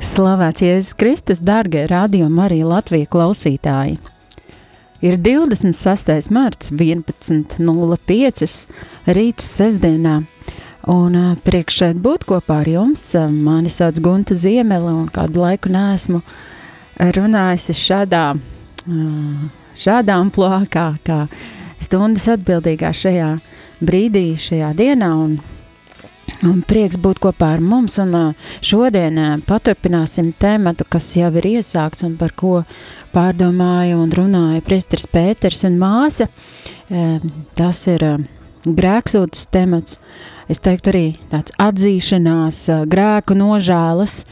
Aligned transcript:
Slavēts 0.00 0.62
Jēzus 0.64 0.94
Kristus, 0.96 1.42
darbie 1.44 1.82
radio 1.84 2.24
Marija 2.32 2.64
Latvijas 2.64 3.10
klausītāji! 3.12 3.98
Ir 5.04 5.18
26. 5.20 6.30
marts, 6.32 6.70
11.05. 6.72 8.48
rīts 9.12 9.50
sestdienā, 9.58 10.14
un 10.88 11.18
priekš 11.44 11.82
šeit 11.82 12.00
būt 12.00 12.24
kopā 12.32 12.62
ar 12.64 12.70
jums. 12.72 13.04
Mani 13.28 13.68
sauc 13.68 14.00
Gunta 14.00 14.32
Ziemele, 14.32 14.88
un 15.02 15.12
kādu 15.12 15.44
laiku 15.44 15.68
neesmu 15.68 16.22
runājusi 16.96 17.76
šādā, 17.76 18.24
šādā 19.84 20.16
amplitūdā, 20.16 20.64
kā, 20.72 20.96
kā 21.04 21.28
stundas 21.76 22.24
atbildīgā 22.38 22.96
šajā 22.96 23.34
brīdī, 23.84 24.32
šajā 24.48 24.72
dienā. 24.80 25.12
Un, 25.26 25.59
Un 26.40 26.62
prieks 26.64 26.96
būt 26.96 27.18
kopā 27.20 27.50
ar 27.56 27.60
mums, 27.60 27.98
un 28.00 28.14
šodien 28.64 29.18
paturpināsim 29.44 30.30
tēmatu, 30.40 30.86
kas 30.88 31.10
jau 31.18 31.28
ir 31.36 31.48
iesākts 31.50 32.06
un 32.06 32.14
par 32.20 32.32
ko 32.32 32.62
pārdomāja 33.12 33.98
un 34.00 34.08
runāja 34.14 34.62
priesteris 34.64 35.04
Pēters 35.12 35.66
un 35.68 35.76
māsa. 35.82 36.30
Tas 37.58 37.82
ir 37.92 38.06
grēksūtas 38.64 39.50
temats, 39.52 40.00
es 40.48 40.64
teiktu 40.64 40.94
arī 40.94 41.04
tāds 41.28 41.52
atzīšanās, 41.60 42.62
grēku 42.88 43.36
nožēlas 43.36 44.22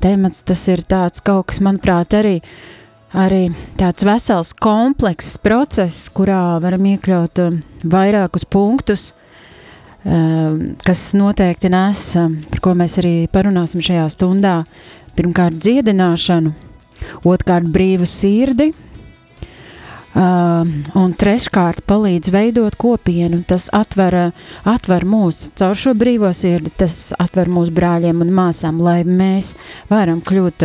temats, 0.00 0.40
tas 0.48 0.64
ir 0.72 0.86
tāds 0.88 1.20
kaut 1.20 1.50
kas, 1.52 1.60
manuprāt, 1.64 2.16
arī 2.16 2.38
arī 3.16 3.48
tāds 3.76 4.04
vesels 4.08 4.54
komplekss 4.56 5.36
process, 5.44 6.08
kurā 6.12 6.58
varam 6.64 6.88
iekļaut 6.94 7.44
vairākus 7.88 8.48
punktus, 8.48 9.10
kas 10.04 11.12
noteikti 11.18 11.70
nes, 11.72 12.02
ehm, 12.16 12.38
par 12.50 12.60
ko 12.62 12.74
mēs 12.78 12.98
arī 13.02 13.14
parunāsim 13.32 13.82
šajā 13.82 14.06
stundā. 14.14 14.64
Pirmkārt, 15.18 15.58
dziedināšanu, 15.58 16.52
otrkārt, 17.26 17.66
brīvu 17.74 18.06
sirdi, 18.06 18.72
Uh, 20.18 20.64
un 20.98 21.12
treškārt, 21.14 21.82
palīdz 21.86 22.30
veidot 22.32 22.74
kopienu. 22.80 23.42
Tas 23.46 23.68
atver, 23.76 24.32
atver 24.66 25.04
mūs 25.06 25.50
caur 25.54 25.76
šo 25.78 25.92
brīvo 25.94 26.32
sirdi, 26.34 26.72
tas 26.74 27.12
atver 27.20 27.46
mūsu 27.52 27.74
brāļiem 27.76 28.24
un 28.24 28.32
māsām, 28.34 28.80
lai 28.82 29.02
mēs 29.04 29.52
varam 29.92 30.24
kļūt 30.24 30.64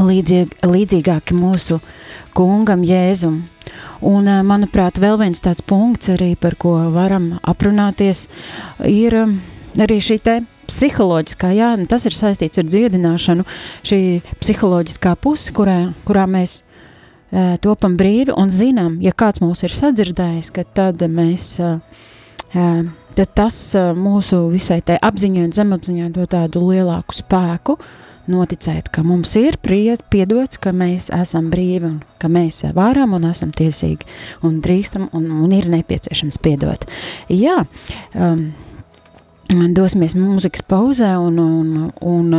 līdzīg, 0.00 0.56
līdzīgāki 0.64 1.36
mūsu 1.36 1.80
kungam 2.36 2.84
Jēzum. 2.86 3.42
Un, 4.02 4.28
eh, 4.28 4.42
manuprāt, 4.42 4.98
vēl 4.98 5.18
viens 5.18 5.40
tāds 5.40 5.62
punkts, 5.62 6.08
arī, 6.08 6.36
par 6.38 6.56
ko 6.56 6.90
varam 6.90 7.38
aprunāties, 7.42 8.26
ir 8.84 9.14
eh, 9.14 9.36
arī 9.76 9.98
šī 10.00 10.20
te 10.22 10.40
psiholoģiskā, 10.66 11.52
jā, 11.54 11.76
nu, 11.76 11.86
tas 11.86 12.06
ir 12.06 12.12
saistīts 12.12 12.58
ar 12.58 12.64
dziedināšanu, 12.64 13.44
šī 13.84 14.22
psiholoģiskā 14.40 15.16
puse, 15.20 15.52
kurā, 15.52 15.92
kurā 16.06 16.24
mēs 16.30 16.62
e, 16.62 17.58
topam 17.60 17.96
brīvi 17.98 18.32
un 18.38 18.48
zinām, 18.48 18.94
ja 19.02 19.12
kāds 19.12 19.42
mūs 19.42 19.64
ir 19.66 19.74
sadzirdējis, 19.74 20.52
ka 20.54 20.64
tad 20.64 21.02
mēs, 21.12 21.58
e, 21.60 22.62
tad 23.18 23.34
tas 23.34 23.58
mūsu 23.98 24.46
visai 24.54 24.80
tai 24.86 24.96
apziņai 25.02 25.44
un 25.48 25.52
zemapziņai 25.58 26.08
dod 26.14 26.30
tādu 26.32 26.62
lielāku 26.70 27.18
spēku, 27.18 27.76
uh, 27.76 28.01
noticēt, 28.30 28.90
ka 28.92 29.04
mums 29.06 29.34
ir 29.40 29.58
piedots, 29.62 30.60
ka 30.62 30.72
mēs 30.76 31.10
esam 31.14 31.50
brīvi 31.52 31.88
un 31.88 32.00
ka 32.22 32.30
mēs 32.32 32.62
varam 32.76 33.16
un 33.18 33.26
esam 33.30 33.50
tiesīgi 33.50 34.06
un 34.46 34.60
drīkstam 34.62 35.08
un, 35.12 35.30
un 35.42 35.54
ir 35.54 35.70
nepieciešams 35.72 36.38
piedot. 36.42 36.86
Jā, 37.32 37.64
um, 38.14 38.50
dosimies 39.74 40.16
mūzikas 40.16 40.64
pauzē 40.68 41.14
un, 41.20 41.38
un, 41.42 41.88
un 42.00 42.34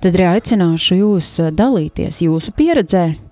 tad 0.00 0.12
arī 0.14 0.30
aicināšu 0.34 1.02
jūs 1.02 1.32
dalīties 1.52 2.22
jūsu 2.24 2.54
pieredzē, 2.56 3.08
Uh, 3.18 3.27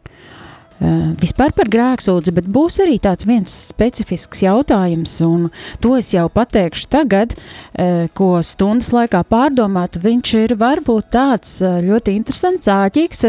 vispār 0.76 1.54
par 1.56 1.70
grēksūdzi, 1.72 2.32
bet 2.36 2.48
būs 2.52 2.80
arī 2.84 2.98
tāds 3.00 3.24
viens 3.28 3.52
specifisks 3.70 4.42
jautājums, 4.44 5.14
un 5.24 5.48
to 5.80 5.94
es 5.96 6.10
jau 6.12 6.26
pateikšu 6.32 6.90
tagad, 6.92 7.32
uh, 7.36 8.06
ko 8.16 8.42
stundas 8.44 8.92
laikā 8.92 9.22
pārdomāt. 9.24 9.96
Viņš 10.02 10.34
ir 10.42 10.56
varbūt 10.60 11.08
tāds 11.16 11.58
uh, 11.64 11.78
ļoti 11.84 12.16
interesants, 12.18 12.68
āķīgs, 12.68 13.24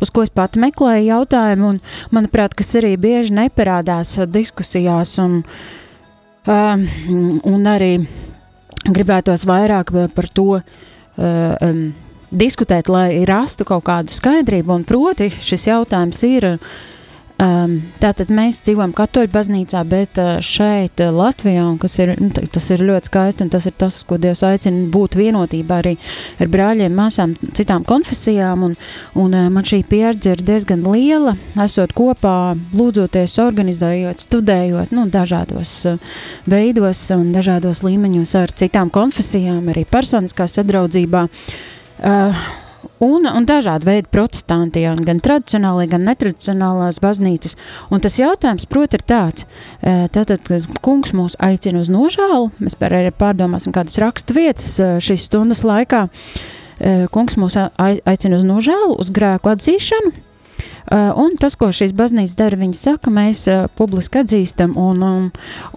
uz 0.00 0.12
ko 0.12 0.26
es 0.26 0.32
pat 0.34 0.58
meklēju 0.60 1.08
jautājumu, 1.08 1.74
un 1.74 1.80
manuprāt, 2.12 2.54
kas 2.58 2.74
arī 2.80 2.96
bieži 3.00 3.34
neparādās 3.38 4.18
diskusijās, 4.28 5.16
un, 5.22 5.40
un 6.46 7.66
arī 7.68 7.94
gribētos 8.90 9.46
vairāk 9.48 9.92
par 10.14 10.28
to 10.34 10.60
um, 10.60 11.82
diskutēt, 12.30 12.88
lai 12.92 13.24
rastu 13.28 13.66
kaut 13.68 13.84
kādu 13.88 14.14
skaidrību, 14.14 14.80
un 14.80 14.86
proti 14.88 15.30
šis 15.32 15.68
jautājums 15.70 16.24
ir 16.28 16.54
Um, 17.40 17.78
tātad 18.02 18.28
mēs 18.34 18.58
dzīvojam 18.66 18.90
katoļu 18.92 19.30
baznīcā, 19.32 19.80
bet 19.88 20.18
uh, 20.20 20.42
šeit, 20.44 21.00
uh, 21.00 21.12
Latvijā, 21.14 21.62
ir, 22.02 22.10
nu, 22.20 22.28
tas 22.52 22.66
ir 22.74 22.82
ļoti 22.84 23.08
skaisti, 23.08 23.46
un 23.46 23.52
tas 23.54 23.64
ir 23.70 23.74
tas, 23.80 24.00
ko 24.04 24.18
Dievs 24.20 24.42
aicina 24.44 24.82
būt 24.92 25.16
vienotībā 25.16 25.78
arī 25.80 25.94
ar 26.36 26.50
brāļiem, 26.52 26.92
māsām, 26.92 27.32
citām 27.56 27.86
konfesijām, 27.88 28.66
un, 28.68 28.76
un 29.16 29.38
uh, 29.38 29.48
man 29.54 29.64
šī 29.64 29.80
pieredze 29.88 30.34
ir 30.34 30.44
diezgan 30.44 30.84
liela, 30.84 31.32
esot 31.64 31.96
kopā, 31.96 32.58
lūdzoties, 32.76 33.38
organizējot, 33.46 34.26
studējot, 34.26 34.92
nu, 34.92 35.08
dažādos 35.08 35.74
veidos 36.44 37.06
un 37.16 37.30
dažādos 37.32 37.86
līmeņos 37.88 38.36
ar 38.42 38.52
citām 38.52 38.92
konfesijām, 38.92 39.64
arī 39.72 39.88
personiskā 39.88 40.50
sadraudzībā. 40.50 41.24
Uh, 41.30 41.79
un, 43.00 43.26
un 43.26 43.48
dažādi 43.48 43.88
veidi 43.88 44.08
protestanti, 44.12 44.84
gan 45.06 45.20
tradicionāli, 45.24 45.88
gan 45.90 46.04
netradicionālās 46.08 47.00
baznīcas. 47.02 47.56
Un 47.92 48.04
tas 48.04 48.18
jautājums, 48.20 48.68
proti, 48.70 49.00
ir 49.00 49.04
tāds, 49.08 49.46
e, 49.80 50.06
tātad, 50.12 50.46
kungs 50.84 51.14
mūs 51.16 51.36
aicina 51.40 51.82
uz 51.82 51.92
nožālu, 51.92 52.50
mēs 52.60 52.78
pārdomāsim 52.78 53.74
kādas 53.76 54.00
rakstu 54.02 54.36
vietas 54.36 54.72
e, 54.80 54.90
šīs 55.02 55.28
stundas 55.28 55.64
laikā, 55.66 56.06
e, 56.78 56.96
kungs 57.12 57.38
mūs 57.40 57.60
aicina 57.80 58.40
uz 58.40 58.48
nožālu, 58.48 58.98
uz 59.00 59.12
grēku 59.14 59.52
atzīšanu, 59.52 60.12
Uh, 60.12 60.29
un 60.90 61.36
tas, 61.40 61.56
ko 61.58 61.70
šīs 61.74 61.94
baznīcas 61.96 62.36
dara, 62.38 62.58
viņi 62.60 62.78
saka, 62.78 63.12
mēs 63.14 63.44
uh, 63.50 63.66
publiski 63.78 64.22
atzīstam 64.22 64.76
un, 64.80 65.04
un, 65.06 65.28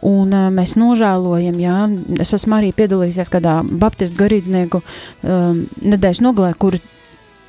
un 0.02 0.34
uh, 0.34 0.50
mēs 0.54 0.78
nožēlojam. 0.80 1.60
Jā. 1.62 1.78
Es 2.24 2.34
esmu 2.38 2.60
arī 2.60 2.74
piedalījies 2.76 3.32
kādā 3.34 3.60
baptistu 3.64 4.20
garīdznieku 4.24 4.82
um, 4.82 5.64
nedēļas 5.84 6.26
nogalē, 6.26 6.56
kur 6.58 6.80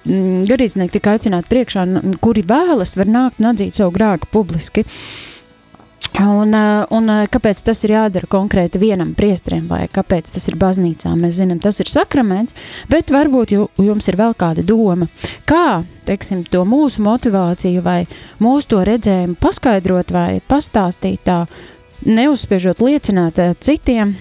Mm, 0.05 0.43
garīdznieki 0.45 0.99
tika 0.99 1.15
aicināti 1.17 1.49
priekšā, 1.49 1.87
kuri 2.21 2.43
vēlas, 2.45 2.93
var 3.01 3.09
nākt 3.09 3.39
un 3.41 3.49
atzīt 3.55 3.79
savu 3.79 3.95
grēku 3.95 4.29
publiski. 4.35 4.85
Uh, 4.85 5.34
un 6.95 7.09
uh, 7.11 7.25
kāpēc 7.31 7.63
tas 7.67 7.81
ir 7.87 7.95
jādara 7.95 8.29
konkrēti 8.31 8.81
vienam 8.83 9.15
priestriem, 9.19 9.67
vai 9.71 9.85
kāpēc 9.93 10.33
tas 10.35 10.49
ir 10.51 10.59
baznīcā? 10.61 11.15
Mēs 11.19 11.39
zinām, 11.41 11.61
tas 11.63 11.81
ir 11.83 11.91
sakraments, 11.91 12.57
bet 12.91 13.13
varbūt 13.15 13.55
jums 13.55 14.11
ir 14.11 14.19
vēl 14.21 14.37
kāda 14.39 14.65
doma, 14.67 15.09
kā 15.49 15.83
teiksim, 16.07 16.45
to 16.51 16.65
mūsu 16.69 17.05
motivāciju 17.05 17.83
vai 17.85 18.05
mūsu 18.43 18.75
to 18.75 18.85
redzējumu 18.87 19.39
paskaidrot 19.41 20.15
vai 20.15 20.29
pastāstīt 20.49 21.25
tā, 21.27 21.45
neuzspiežot 22.05 22.85
liecināt 22.85 23.41
uh, 23.43 23.57
citiem, 23.59 24.17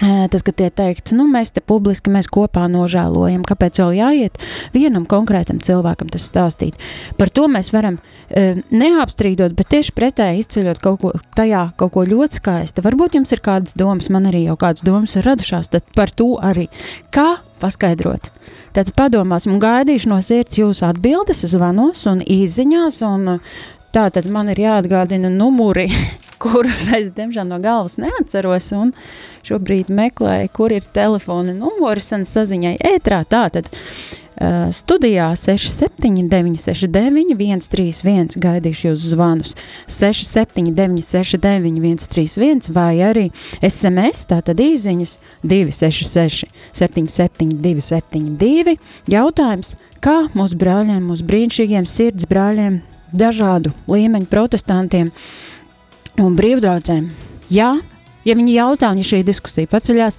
Tas, 0.00 0.42
ka 0.42 0.50
tie 0.50 0.70
teikts, 0.74 1.14
nu, 1.14 1.26
mēs 1.30 1.52
te 1.54 1.62
publiski, 1.62 2.10
mēs 2.10 2.26
kopā 2.32 2.66
nožēlojam, 2.72 3.44
kāpēc 3.46 3.78
jau 3.78 3.90
jāiet 3.94 4.40
vienam 4.74 5.06
konkrētam 5.06 5.60
cilvēkam 5.62 6.10
tas 6.10 6.26
stāstīt. 6.26 6.78
Par 7.18 7.30
to 7.30 7.46
mēs 7.52 7.70
varam 7.74 8.00
neapstrīdot, 8.74 9.54
bet 9.54 9.70
tieši 9.70 9.94
pretēji 9.94 10.42
izceļot 10.42 10.82
kaut 10.82 11.00
ko 11.04 11.12
tajā, 11.38 11.68
kaut 11.78 11.94
ko 11.94 12.04
ļoti 12.10 12.40
skaistu. 12.40 12.82
Varbūt 12.84 13.20
jums 13.20 13.34
ir 13.36 13.44
kādas 13.44 13.78
domas, 13.78 14.10
man 14.10 14.26
arī 14.32 14.46
jau 14.48 14.58
kādas 14.60 14.82
domas 14.86 15.14
ir 15.14 15.28
radušās, 15.28 15.70
tad 15.70 15.86
par 15.94 16.10
to 16.10 16.34
arī. 16.42 16.66
Kā 17.14 17.36
paskaidrot? 17.62 18.32
Tad 18.74 18.90
padomāsim 18.98 19.54
un 19.54 19.62
gaidīšu 19.62 20.10
no 20.10 20.18
sirds 20.24 20.58
jūsu 20.58 20.88
atbildes, 20.88 21.44
zvanos 21.52 22.02
un 22.10 22.24
īziņās, 22.26 22.98
un 23.06 23.38
tā 23.94 24.08
tad 24.10 24.26
man 24.26 24.50
ir 24.50 24.64
jāatgādina 24.64 25.30
numuri, 25.30 25.86
kurus 26.38 26.86
es, 26.94 27.10
diemžēl, 27.14 27.46
no 27.48 27.60
galvas 27.62 27.98
neatceros, 28.00 28.72
šobrīd 29.44 29.90
meklēju, 29.92 30.50
kur 30.54 30.74
ir 30.74 30.86
telefona 30.94 31.54
numurs 31.56 32.10
un 32.16 32.24
saziņai 32.28 32.76
ētrā. 32.94 33.20
Tātad 33.28 33.68
uh, 33.68 34.70
studijā 34.74 35.30
679 35.38 36.60
69 36.64 37.34
131 37.68 38.38
gaidīšu 38.44 38.88
jūs 38.90 39.06
zvanus. 39.12 39.54
679 39.86 41.04
69 41.04 42.06
131 42.08 42.72
vai 42.74 42.94
arī 43.04 43.28
SMS, 43.60 44.26
tātad 44.32 44.60
īziņas 44.64 45.18
266 45.44 46.48
77 46.72 47.54
272 47.64 48.78
jautājums, 49.12 49.76
kā 50.04 50.24
mūsu 50.36 50.58
brāļiem, 50.60 51.04
mūsu 51.04 51.26
brīnišķīgiem 51.28 51.88
sirds 51.88 52.28
brāļiem, 52.30 52.80
dažādu 53.14 53.70
līmeņu 53.86 54.26
protestantiem, 54.32 55.12
uh, 55.12 55.53
un 56.22 56.36
brīvdraudzēm. 56.38 57.08
Jā, 57.52 57.70
ja 58.24 58.36
viņi 58.38 58.58
jautā, 58.58 58.92
un 58.92 59.00
ja 59.02 59.08
šī 59.08 59.22
diskusija 59.26 59.70
paceļās, 59.70 60.18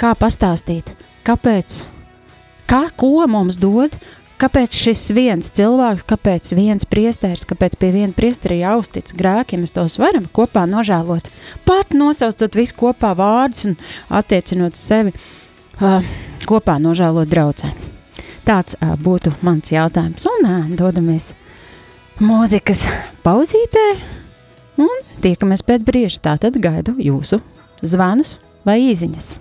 kā 0.00 0.12
pastāstīt, 0.18 0.92
kāpēc, 1.26 1.84
kā, 2.70 2.86
ko 2.98 3.26
mums 3.30 3.58
dod, 3.62 3.96
kāpēc 4.42 4.74
šis 4.74 5.04
viens 5.14 5.52
cilvēks, 5.54 6.06
kāpēc 6.08 6.52
viens 6.58 6.88
priesteris, 6.88 7.46
kāpēc 7.48 7.76
pie 7.78 7.92
viena 7.94 8.16
priestera 8.16 8.58
jāuztic 8.58 9.14
grēki, 9.18 9.56
ja 9.56 9.62
mēs 9.62 9.74
tos 9.76 9.98
varam 10.02 10.26
kopā 10.34 10.64
nožēlot, 10.70 11.30
pat 11.68 11.94
nosaucot 11.94 12.58
visu 12.58 12.78
kopā 12.80 13.12
vārdus 13.18 13.68
un 13.70 13.76
attiecinot 14.10 14.78
sevi 14.78 15.14
uh, 15.14 16.02
kopā 16.48 16.78
nožēlot 16.82 17.30
draudzē. 17.30 17.70
Tāds 18.48 18.74
uh, 18.80 18.96
būtu 18.98 19.36
mans 19.46 19.70
jautājums, 19.70 20.26
un 20.26 20.50
uh, 20.50 20.66
dodamies 20.74 21.30
mūzikas 22.22 22.88
pauzītē. 23.22 23.86
Un 24.80 25.02
tiekamies 25.24 25.62
pēc 25.66 25.84
brīža. 25.84 26.20
Tātad 26.24 26.56
gaidu 26.62 26.94
jūsu 27.00 27.40
zvanus 27.82 28.38
vai 28.64 28.78
īsiņas. 28.88 29.36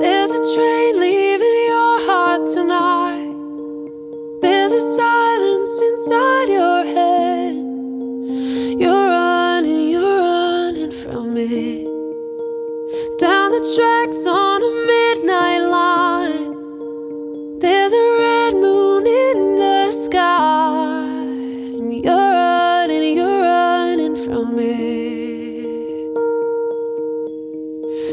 There's 0.00 0.32
a 0.32 0.40
train 0.54 1.00
leaving 1.00 1.58
your 1.68 1.96
heart 2.08 2.46
tonight. 2.46 3.28
There's 4.40 4.72
a 4.72 4.80
silence 4.96 5.82
inside 5.82 6.48
your 6.48 6.84
head. 6.84 7.54
You're 8.80 9.08
running, 9.12 9.90
you're 9.90 10.18
running 10.18 10.92
from 10.92 11.36
it. 11.36 11.84
Down 13.18 13.50
the 13.50 13.60
tracks 13.76 14.26
on 14.26 14.62
a 14.62 14.72
midnight 14.88 15.64
line. 15.68 17.58
There's 17.58 17.92
a 17.92 18.29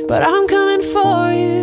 but 0.07 0.23
I'm 0.23 0.47
coming 0.47 0.81
for 0.81 1.33
you. 1.33 1.56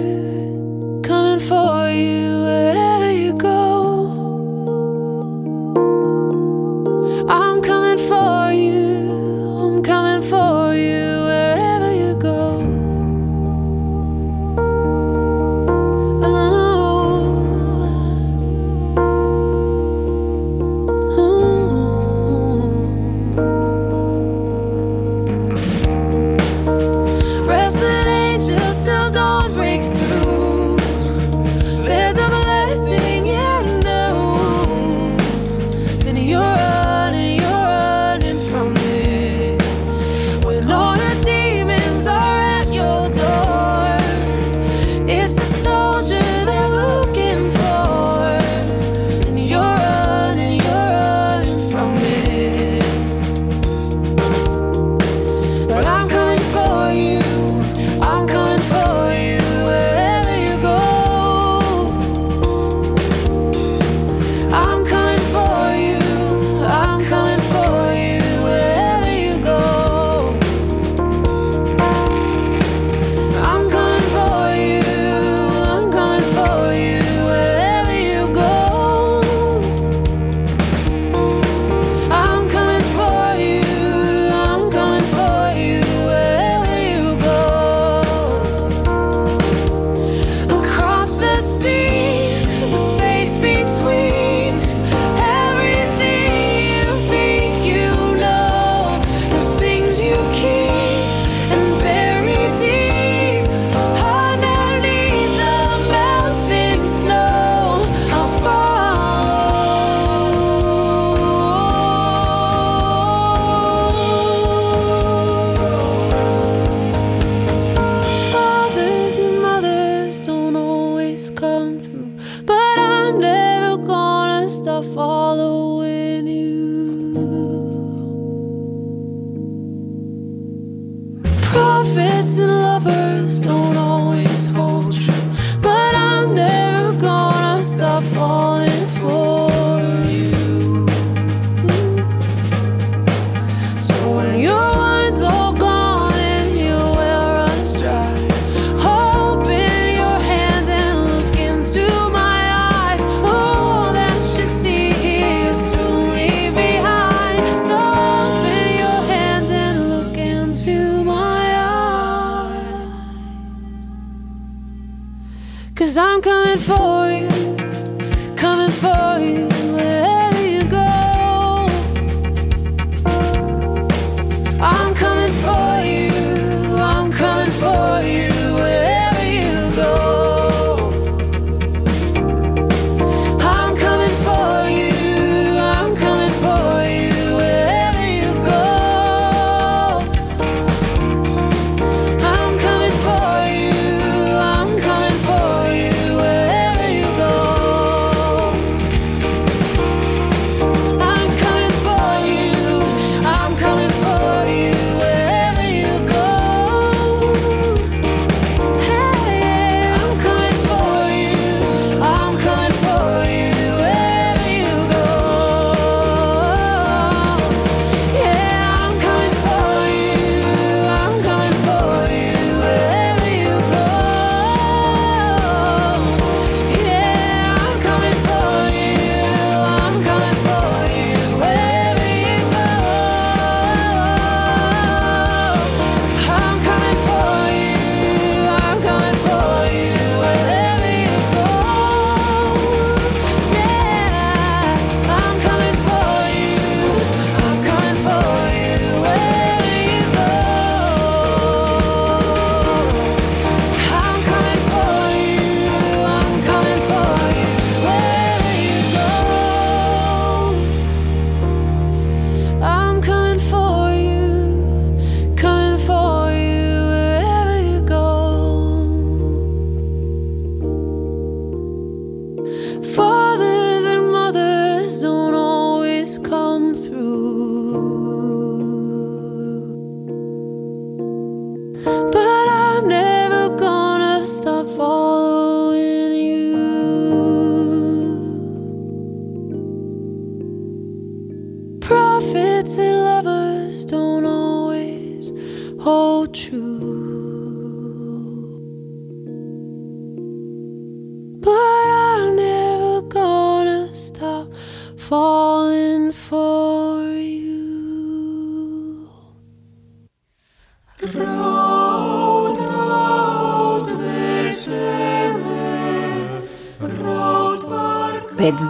for 166.66 167.10
you. 167.10 167.33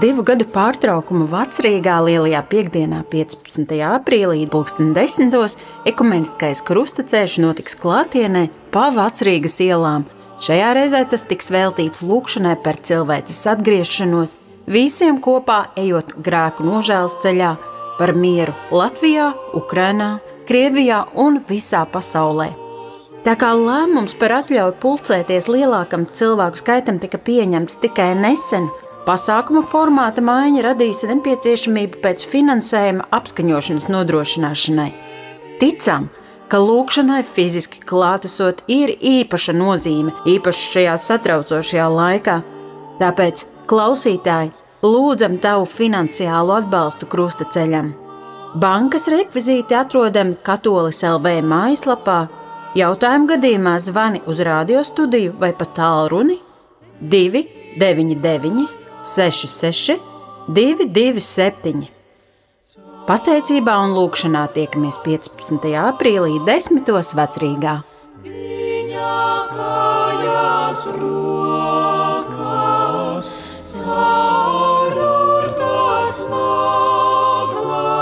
Divu 0.04 0.20
gadu 0.26 0.44
pārtraukuma 0.52 1.24
Vācijā 1.32 1.94
lielajā 2.04 2.40
piekdienā, 2.50 2.98
15. 3.08 3.70
aprīlī, 3.88 4.42
2010. 4.52 5.54
ekumeniskais 5.88 6.60
krustaceļš 6.66 7.38
notiks 7.40 7.78
klātienē 7.80 8.42
pa 8.74 8.90
Vācijas 8.92 9.56
ielām. 9.64 10.04
Šajā 10.44 10.74
reizē 10.76 11.00
tas 11.08 11.24
tiks 11.30 11.48
veltīts 11.54 12.02
lūkšanai 12.04 12.58
par 12.66 12.76
cilvēces 12.84 13.38
atgriešanos, 13.54 14.36
visiem 14.68 15.22
kopā 15.24 15.70
ejot 15.80 16.12
grēku 16.26 16.66
nožēlas 16.68 17.16
ceļā 17.24 17.54
par 17.96 18.12
mieru 18.18 18.52
Latvijā, 18.74 19.30
Ukrainā, 19.56 20.18
Krievijā 20.44 21.06
un 21.16 21.40
visā 21.48 21.86
pasaulē. 21.88 22.50
Tā 23.24 23.38
kā 23.40 23.54
lēmums 23.56 24.18
par 24.20 24.42
atļauju 24.42 24.80
pulcēties 24.82 25.46
lielākam 25.48 26.04
cilvēku 26.04 26.60
skaitam 26.60 26.98
tika 27.00 27.16
pieņemts 27.16 27.78
tikai 27.80 28.10
nesen, 28.18 28.68
pasākuma 29.04 29.62
formāta 29.68 30.22
maiņa 30.24 30.64
radīja 30.64 31.10
nepieciešamību 31.12 32.00
pēc 32.04 32.24
finansējuma 32.32 33.08
apskaņošanas 33.14 33.88
nodrošināšanai. 33.92 34.90
Ticam, 35.60 36.08
ka 36.48 36.60
lūkšanai 36.60 37.22
fiziski 37.28 37.82
klātesot 37.84 38.62
ir 38.70 38.94
īpaša 38.94 39.54
nozīme, 39.56 40.14
īpaši 40.28 40.70
šajā 40.76 40.94
satraucošajā 41.04 41.88
laikā. 41.98 42.38
Tāpēc, 43.00 43.44
klausītāji, 43.70 44.54
lūdzam 44.84 45.36
tavu 45.42 45.68
finansiālu 45.68 46.56
atbalstu 46.60 47.08
krusta 47.10 47.48
ceļam! 47.50 47.92
Bankas 48.54 49.08
rekvizīti 49.10 49.74
atrodami 49.74 50.36
Katolis 50.46 51.02
LV 51.02 51.40
mājaslapā. 51.42 52.20
Jautājumu 52.78 53.26
gadījumā 53.32 53.74
zvani 53.82 54.22
uz 54.30 54.38
radiostudiju 54.46 55.34
vai 55.40 55.50
pa 55.58 55.66
tālruni 55.74 56.38
299 57.02 58.83
66 59.04 60.00
227. 60.48 61.84
Pateicībā 63.04 63.74
un 63.84 63.92
lūkšanā 63.98 64.46
tiekamies 64.56 64.96
15. 65.04 65.74
aprīlī 65.76 66.40
10. 66.46 66.88
vecrīgā. 67.18 67.74
Viņa 68.24 69.12
kājas 69.52 70.80
rokas, 70.96 72.38
caururtas 73.82 75.44
naglā. 76.32 77.92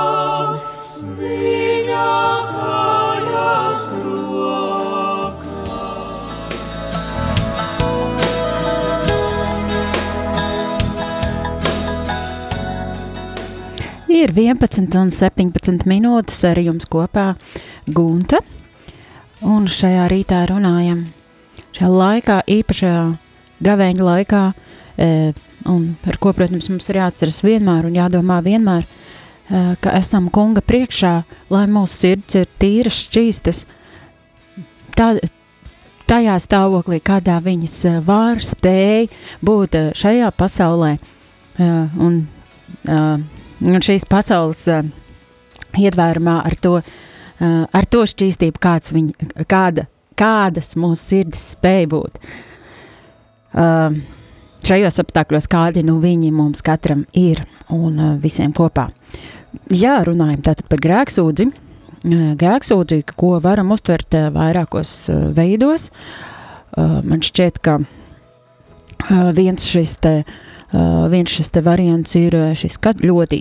Viņa 1.18 2.10
kājas 2.54 3.84
rokas. 3.98 4.31
Ir 14.12 14.28
11 14.36 14.92
un 15.00 15.08
17 15.08 15.86
minūtes 15.88 16.42
ar 16.44 16.58
jums 16.60 16.84
kopā 16.84 17.30
Gunta. 17.88 18.42
Un 19.40 19.64
šajā 19.64 20.04
rītā 20.12 20.42
runājam 20.50 21.06
šajā 21.72 21.88
laikā, 21.88 22.36
īpašajā 22.52 22.98
gavēņa 23.64 24.04
laikā, 24.10 24.42
e, 25.00 25.08
un 25.72 25.86
par 26.04 26.20
ko, 26.20 26.34
protams, 26.36 26.68
mums 26.68 26.92
ir 26.92 27.00
jāatceras 27.00 27.40
vienmēr 27.46 27.88
un 27.88 27.96
jādomā 27.96 28.42
vienmēr, 28.44 28.84
e, 28.84 29.64
ka 29.80 29.96
esam 29.96 30.28
kunga 30.28 30.60
priekšā, 30.60 31.14
lai 31.48 31.64
mūsu 31.72 32.04
sirds 32.04 32.36
ir 32.42 32.52
tīras, 32.60 33.00
šķīstas, 33.08 33.64
tā, 34.92 35.14
tajā 36.12 36.36
stāvoklī, 36.36 37.00
kādā 37.00 37.40
viņas 37.40 37.78
var, 38.04 38.44
spēj 38.44 39.08
būt 39.40 39.80
e, 39.80 39.86
šajā 39.96 40.34
pasaulē. 40.36 40.98
E, 41.56 41.70
un, 41.96 42.26
e, 42.84 43.04
un 43.62 43.82
šīs 43.84 44.06
pasaules 44.10 44.64
uh, 44.70 44.86
ietvērumā 45.78 46.38
ar 46.46 46.56
to, 46.62 46.78
uh, 46.80 47.64
ar 47.66 47.88
to 47.90 48.04
šķīstību, 48.08 48.60
kāds 48.62 48.94
viņa, 48.94 49.44
kāda, 49.50 49.86
kādas 50.18 50.74
mūsu 50.80 51.02
sirdis 51.02 51.52
spēj 51.56 51.86
būt. 51.92 52.20
Uh, 53.52 53.98
šajos 54.64 55.02
apstākļos 55.02 55.48
kādi 55.52 55.84
nu 55.84 55.98
viņi 56.02 56.32
mums 56.34 56.64
katram 56.64 57.04
ir 57.18 57.44
un 57.72 57.98
uh, 57.98 58.14
visiem 58.22 58.54
kopā. 58.56 58.88
Jā, 59.72 59.98
runājam 60.08 60.46
tātad 60.46 60.68
par 60.70 60.80
grēksūdzi. 60.80 61.50
Grēksūdzi, 62.02 63.02
ko 63.14 63.36
varam 63.44 63.74
uztvert 63.76 64.16
vairākos 64.34 64.90
veidos. 65.36 65.90
Man 66.74 67.20
šķiet, 67.22 67.60
ka 67.62 67.76
viens 69.36 69.68
šis 69.68 69.92
te 70.02 70.14
uh, 70.24 70.32
Uh, 70.72 71.04
viens 71.12 71.28
šis 71.28 71.50
variants 71.60 72.14
ir 72.16 72.32
uh, 72.32 72.52
šis 72.56 72.78
kat, 72.80 73.02
ļoti, 73.04 73.38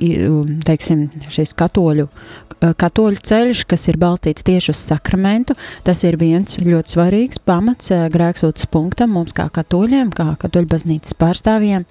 teiksim, 0.67 1.05
šis 1.31 1.53
katoļu, 1.55 2.09
uh, 2.09 2.73
katoļu 2.75 3.23
ceļš, 3.23 3.61
kas 3.71 3.87
ir 3.87 3.99
balstīts 4.01 4.43
tieši 4.43 4.73
uz 4.73 4.81
sakramentu. 4.83 5.55
Tas 5.87 6.03
ir 6.03 6.19
viens 6.19 6.59
ļoti 6.59 6.97
svarīgs 6.97 7.39
pamats 7.39 7.93
grēksūtas 8.11 8.67
punktam 8.67 9.15
mums 9.15 9.31
kā 9.37 9.47
katoļiem, 9.47 10.11
kā 10.11 10.33
katoļu 10.43 10.73
baznīcas 10.75 11.15
pārstāvjiem 11.15 11.87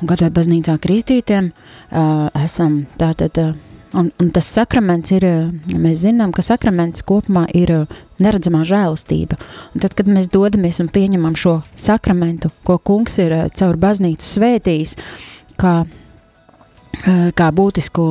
un 0.00 0.10
katoļu 0.10 0.36
baznīcā 0.38 0.78
kristītiem. 0.86 1.50
Uh, 1.90 2.28
esam 2.44 2.84
tātad, 3.00 3.42
uh, 3.42 3.73
un, 3.94 4.10
un 4.20 4.30
tas 4.34 4.46
sakraments 4.56 5.12
ir, 5.14 5.24
mēs 5.78 6.04
zinām, 6.04 6.32
ka 6.34 6.44
sakraments 6.44 7.04
kopumā 7.06 7.46
ir 7.56 7.72
uh, 7.74 7.98
neredzamā 8.22 8.64
žēlastība. 8.68 9.38
Un 9.74 9.84
tad, 9.84 9.96
kad 9.98 10.10
mēs 10.10 10.30
dodamies 10.32 10.80
un 10.82 10.90
pieņemam 10.92 11.36
šo 11.38 11.58
sakramentu, 11.78 12.50
ko 12.66 12.78
kungs 12.78 13.18
ir 13.22 13.34
uh, 13.34 13.44
caur 13.54 13.78
baznīcu 13.80 14.26
svētījis, 14.26 14.96
kā, 15.60 15.74
uh, 15.84 17.28
kā 17.38 17.50
būtisku 17.54 18.08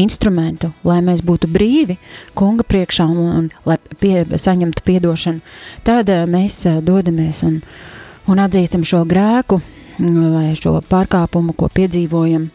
instrumentu, 0.00 0.72
lai 0.84 0.98
mēs 1.04 1.22
būtu 1.24 1.48
brīvi 1.48 1.96
kunga 2.36 2.66
priekšā 2.68 3.06
un, 3.08 3.30
un 3.40 3.46
lai 3.64 3.78
pie, 4.00 4.26
saņemtu 4.28 4.84
piedošanu, 4.84 5.40
tad 5.86 6.12
mēs 6.28 6.58
dodamies 6.84 7.40
un, 7.46 7.62
un 8.28 8.42
atzīstam 8.44 8.84
šo 8.84 9.06
grēku 9.08 9.62
vai 9.96 10.50
šo 10.58 10.74
pārkāpumu, 10.84 11.56
ko 11.56 11.70
piedzīvojam 11.72 12.50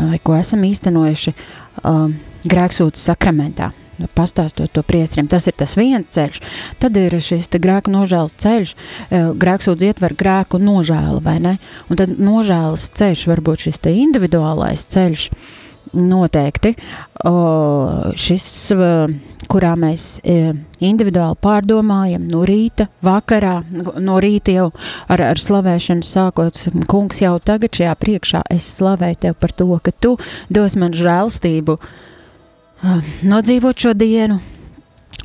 vai 0.00 0.18
ko 0.24 0.36
esam 0.38 0.64
īstenojuši 0.64 1.34
uh, 1.84 2.08
grēksūtas 2.48 3.08
sakramentā 3.10 3.72
pastāstot 4.16 4.70
to 4.72 4.82
priestrim. 4.86 5.28
Tas 5.28 5.46
ir 5.48 5.56
tas 5.58 5.76
viens 5.78 6.08
ceļš. 6.08 6.40
Tad 6.80 6.96
ir 6.96 7.16
šis 7.20 7.48
grēku 7.52 7.92
nožēlas 7.92 8.36
ceļš. 8.40 8.74
Grēksūdz 9.10 9.86
ietver 9.88 10.14
grēku 10.18 10.60
nožēlu, 10.62 11.20
vai 11.24 11.38
ne? 11.42 11.56
Un 11.90 12.00
tad 12.00 12.14
nožēlas 12.16 12.88
ceļš 12.96 13.26
var 13.30 13.42
būt 13.44 13.66
šis 13.66 13.82
individuālais 13.92 14.86
ceļš. 14.90 15.30
Noteikti 15.90 16.76
o, 17.26 17.32
šis, 18.14 18.44
kurā 19.50 19.72
mēs 19.78 20.20
individuāli 20.24 21.38
pārdomājam 21.42 22.28
no 22.30 22.44
rīta, 22.46 22.86
vakarā, 23.04 23.60
no 23.98 24.18
rīta 24.22 24.54
jau 24.54 24.68
ar, 25.10 25.24
ar 25.32 25.40
slavēšanu 25.40 26.06
sākot, 26.06 26.60
kungs 26.90 27.22
jau 27.24 27.34
tagad 27.42 27.74
šajā 27.76 27.96
priekšā 28.00 28.44
es 28.54 28.68
slavēju 28.78 29.20
tev 29.26 29.36
par 29.40 29.54
to, 29.56 29.68
ka 29.82 29.92
tu 29.92 30.16
dos 30.52 30.78
man 30.80 30.94
žēlstību 30.96 31.76
nodzīvot 33.28 33.86
šo 33.86 33.94
dienu, 33.98 34.38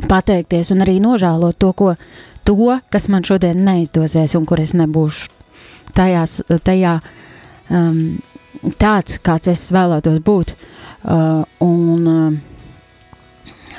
pateikties 0.10 0.74
un 0.76 0.84
arī 0.84 0.98
nožēlot 1.04 1.60
to, 1.62 1.72
ko, 1.78 1.94
to, 2.48 2.80
kas 2.92 3.08
man 3.12 3.24
šodien 3.28 3.64
neizdosies 3.68 4.36
un 4.36 4.48
kur 4.50 4.60
es 4.64 4.74
nebūšu 4.76 5.32
tajās, 5.96 6.42
tajā 6.68 6.98
um, 7.70 8.18
tāds, 8.82 9.20
kāds 9.24 9.54
es 9.54 9.64
vēlētos 9.76 10.20
būt, 10.26 10.56
uh, 10.56 11.46
un, 11.64 12.10
uh, 12.10 12.55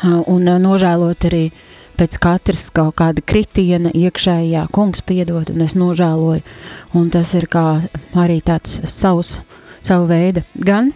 un 0.05 0.50
nožēlot 0.67 1.29
arī 1.31 1.45
pēc 1.97 2.19
katras 2.21 2.69
kaut 2.76 2.99
kāda 3.00 3.25
kritiena 3.25 3.91
iekšējā 3.97 4.67
kungs 4.75 5.00
piedod, 5.07 5.49
un 5.50 5.65
es 5.65 5.76
nožēloju, 5.79 6.45
un 6.95 7.11
tas 7.11 7.33
ir 7.38 7.49
kā 7.49 7.67
arī 8.12 8.43
tāds 8.45 8.83
savs, 8.85 9.38
savu 9.81 10.09
veidu 10.11 10.45
gan 10.55 10.93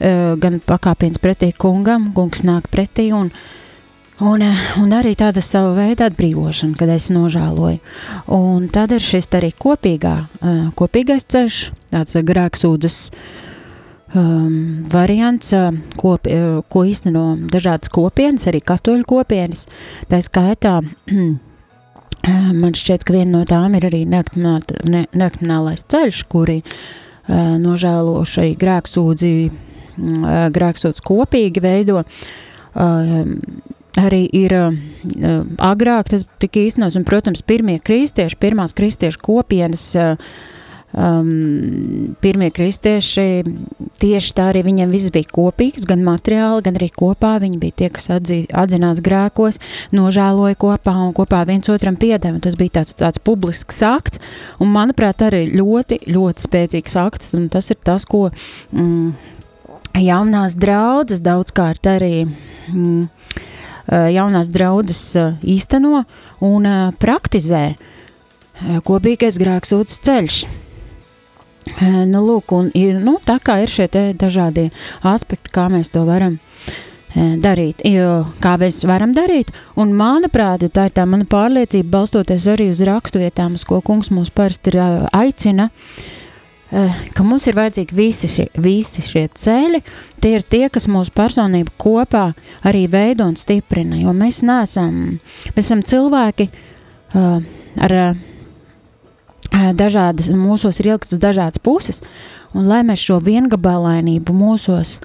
gan 0.00 0.60
pakāpiens 0.64 1.20
pretī 1.20 1.52
kungam, 1.52 2.10
kungs 2.16 2.40
nāk 2.46 2.70
pretī 2.72 3.10
un, 3.12 3.28
un, 4.20 4.44
un 4.80 4.94
arī 4.96 5.12
tāda 5.18 5.42
sava 5.44 5.74
veida 5.76 6.08
atbrīvošana, 6.08 6.76
kad 6.78 6.88
es 6.88 7.10
nožēloju. 7.12 7.80
Un 8.32 8.68
tad 8.72 8.94
ir 8.96 9.04
šis 9.04 9.28
arī 9.36 9.52
kopīgā, 9.52 10.16
kopīgais 10.78 11.28
ceļš, 11.28 11.60
tāds 11.92 12.16
grēksūdzes 12.16 12.98
um, 14.14 14.86
variants, 14.92 15.52
ko, 16.00 16.16
ko 16.68 16.86
īsteno 16.86 17.24
dažādas 17.52 17.92
kopienas, 17.92 18.48
arī 18.50 18.62
katoļu 18.64 19.06
kopienas, 19.08 19.66
tā 20.10 20.22
skaitā 20.24 20.80
man 22.62 22.74
šķiet, 22.76 23.04
ka 23.06 23.16
viena 23.16 23.38
no 23.38 23.44
tām 23.48 23.78
ir 23.78 23.88
arī 23.90 24.02
neaktiminālais 24.08 25.86
ceļš, 25.88 26.24
kuri 26.32 26.60
uh, 26.64 26.74
uh, 27.30 27.56
nožēlošai 27.62 28.52
grēksūdzi, 28.60 29.32
uh, 29.48 30.46
grēksūdzi 30.54 31.04
kopīgi 31.06 31.64
veido. 31.64 32.04
Uh, 32.70 33.34
arī 34.00 34.22
ir 34.38 34.54
uh, 34.56 34.70
agrāk 35.66 36.12
tas 36.12 36.26
tika 36.42 36.62
īstenots, 36.62 36.98
un, 36.98 37.06
protams, 37.08 37.42
pirmie 37.46 37.80
kristieši, 37.82 38.38
pirmās 38.40 38.74
kristiešu 38.76 39.22
kopienas 39.24 39.90
uh, 39.98 40.32
um, 40.92 42.14
pirmie 42.22 42.50
kristieši, 42.54 43.26
tieši 44.00 44.34
tā 44.36 44.48
arī 44.50 44.64
viņiem 44.66 44.92
viss 44.92 45.12
bija 45.14 45.28
kopīgs, 45.30 45.86
gan 45.88 46.04
materiāli, 46.06 46.64
gan 46.66 46.78
arī 46.78 46.90
kopā. 46.94 47.36
Viņi 47.42 47.60
bija 47.62 47.78
tie, 47.82 47.90
kas 47.94 48.10
atzī, 48.16 48.40
atzinās 48.50 49.02
grēkos, 49.04 49.60
nožēloja 49.96 50.58
kopā 50.60 50.94
un 51.06 51.14
kopā 51.16 51.42
viens 51.48 51.70
otram 51.72 51.98
piedeva. 52.00 52.40
Tas 52.42 52.58
bija 52.58 52.80
tāds, 52.80 52.96
tāds 52.98 53.22
publisks 53.22 53.82
akts, 53.86 54.22
un 54.62 54.72
manuprāt, 54.74 55.22
arī 55.26 55.46
ļoti, 55.54 56.02
ļoti 56.10 56.46
spēcīgs 56.46 56.98
akts, 57.00 57.34
tas 57.52 57.70
ir 57.72 57.80
tas, 57.84 58.06
ko 58.08 58.28
mm, 58.30 59.12
jaunās 60.00 60.58
draudzes 60.58 61.22
daudzkārt 61.24 61.90
arī. 61.90 62.26
Mm, 62.72 63.08
jaunās 63.90 64.46
draudzes 64.52 65.02
īsteno 65.42 66.04
un 66.46 66.66
praktizē 67.02 67.64
kopīgais 68.86 69.38
grēksūdzes 69.40 70.02
ceļš. 70.06 70.42
Nu, 71.80 72.22
lūk, 72.24 72.52
un, 72.56 72.70
nu, 73.04 73.18
tā 73.24 73.36
kā 73.44 73.60
ir 73.62 73.70
šie 73.70 73.88
dažādie 74.18 74.70
aspekti, 75.06 75.52
kā 75.52 75.68
mēs 75.72 75.92
to 75.92 76.06
varam 76.08 76.38
darīt, 77.14 77.82
jo, 77.84 78.22
kā 78.42 78.54
mēs 78.60 78.84
varam 78.88 79.12
darīt, 79.16 79.50
un 79.80 79.92
manuprāt, 79.98 80.64
tā 80.72 80.86
ir 80.88 80.94
tā 80.94 81.04
mana 81.10 81.26
pārliecība, 81.28 81.98
balstoties 81.98 82.46
arī 82.52 82.70
uz 82.72 82.80
rakstvietām, 82.86 83.58
uz 83.58 83.66
ko 83.68 83.80
kungs 83.84 84.12
mūs 84.14 84.30
parasti 84.32 84.72
aicina, 84.78 85.68
ka 86.70 87.26
mums 87.26 87.48
ir 87.50 87.58
vajadzīgi 87.58 87.96
visi 87.98 88.30
šie, 88.30 88.46
visi 88.62 89.02
šie 89.02 89.26
ceļi, 89.34 89.82
tie 90.22 90.36
ir 90.38 90.46
tie, 90.46 90.64
kas 90.70 90.86
mūsu 90.90 91.12
personību 91.16 91.74
kopā 91.82 92.28
arī 92.70 92.86
veido 92.90 93.26
un 93.26 93.36
stiprina, 93.36 93.98
jo 93.98 94.14
mēs 94.14 94.44
neesam, 94.46 95.18
mēs 95.56 95.64
esam 95.66 95.82
cilvēki 95.82 96.46
uh, 96.46 97.40
ar 97.82 97.96
uh, 97.98 98.26
dažādas, 99.76 100.30
mūsos 100.34 100.80
ir 100.80 100.92
ieliktas 100.92 101.20
dažādas 101.22 101.62
puses, 101.62 102.00
un 102.54 102.68
lai 102.70 102.82
mēs 102.86 103.02
šo 103.02 103.20
viengabalainību 103.24 104.34
mūsos 104.36 104.98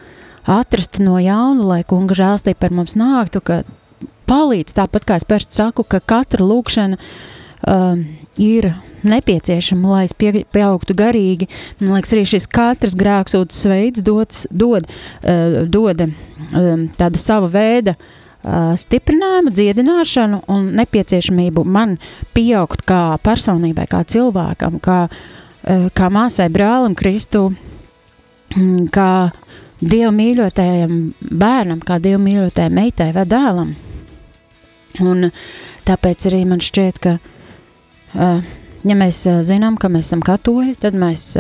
atrastu 0.46 1.06
no 1.06 1.20
jauna, 1.22 1.64
lai 1.66 1.82
kunga 1.88 2.18
žēlstība 2.18 2.60
par 2.62 2.76
mums 2.76 2.98
nāktu, 3.00 3.42
ka 3.42 3.62
palīdz 4.30 4.76
tāpat 4.78 5.08
kā 5.08 5.20
es 5.20 5.28
pēc 5.28 5.48
saku, 5.54 5.86
ka 5.88 6.02
katra 6.02 6.46
lūkšana 6.46 6.98
uh, 6.98 8.02
ir 8.42 8.72
nepieciešama, 9.06 9.90
lai 9.92 10.04
es 10.08 10.16
pie, 10.18 10.32
pieaugtu 10.54 10.96
garīgi. 10.98 11.48
Man 11.80 11.98
liekas, 11.98 12.16
arī 12.16 12.26
šis 12.30 12.50
katrs 12.50 12.98
grēksūdzes 12.98 13.70
veids 13.70 14.06
dod, 14.06 14.34
dod, 14.50 14.90
uh, 15.22 15.64
dod 15.70 16.08
um, 16.08 16.88
tāda 16.98 17.22
sava 17.22 17.52
veida 17.54 17.94
uh, 17.98 18.14
stiprinājumu, 18.78 19.54
dziedināšanu 19.56 20.44
un 20.54 20.68
nepieciešamību 20.78 21.64
man 21.66 21.98
pieaugt 22.36 22.84
kā 22.86 23.18
personībai, 23.26 23.88
kā 23.90 24.04
cilvēkam, 24.06 24.78
kā, 24.84 25.00
kā 25.98 26.10
māsai, 26.14 26.50
brālim, 26.54 26.94
Kristu, 26.98 27.48
mm, 28.54 28.92
kā 28.94 29.10
dievu 29.82 30.12
mīļotajam 30.16 31.00
bērnam, 31.32 31.82
kā 31.86 31.98
dievu 32.04 32.22
mīļotajai 32.28 32.74
meitai 32.74 33.10
vai 33.16 33.26
dēlam. 33.30 33.74
Un 35.04 35.32
tāpēc 35.88 36.30
arī 36.30 36.46
man 36.48 36.62
šķiet, 36.64 37.02
ka, 37.02 37.18
ja 38.16 38.96
mēs 39.02 39.26
zinām, 39.48 39.80
ka 39.82 39.90
mēs 39.92 40.12
esam 40.12 40.22
katoļi, 40.26 40.78
tad 40.86 40.96
mēs 40.96 41.34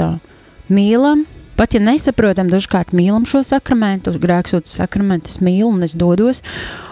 mīlam 0.73 1.23
Pat 1.55 1.71
ja 1.71 1.79
nesaprotam, 1.79 2.49
dažkārt 2.51 2.91
mīlam 2.95 3.23
šo 3.27 3.39
sakramentu, 3.47 4.11
grēksūtas 4.19 4.73
sakramentu, 4.81 5.31
es 5.31 5.39
mīlu 5.39 5.69
un 5.71 5.85
es 5.87 5.93
dodos, 5.95 6.41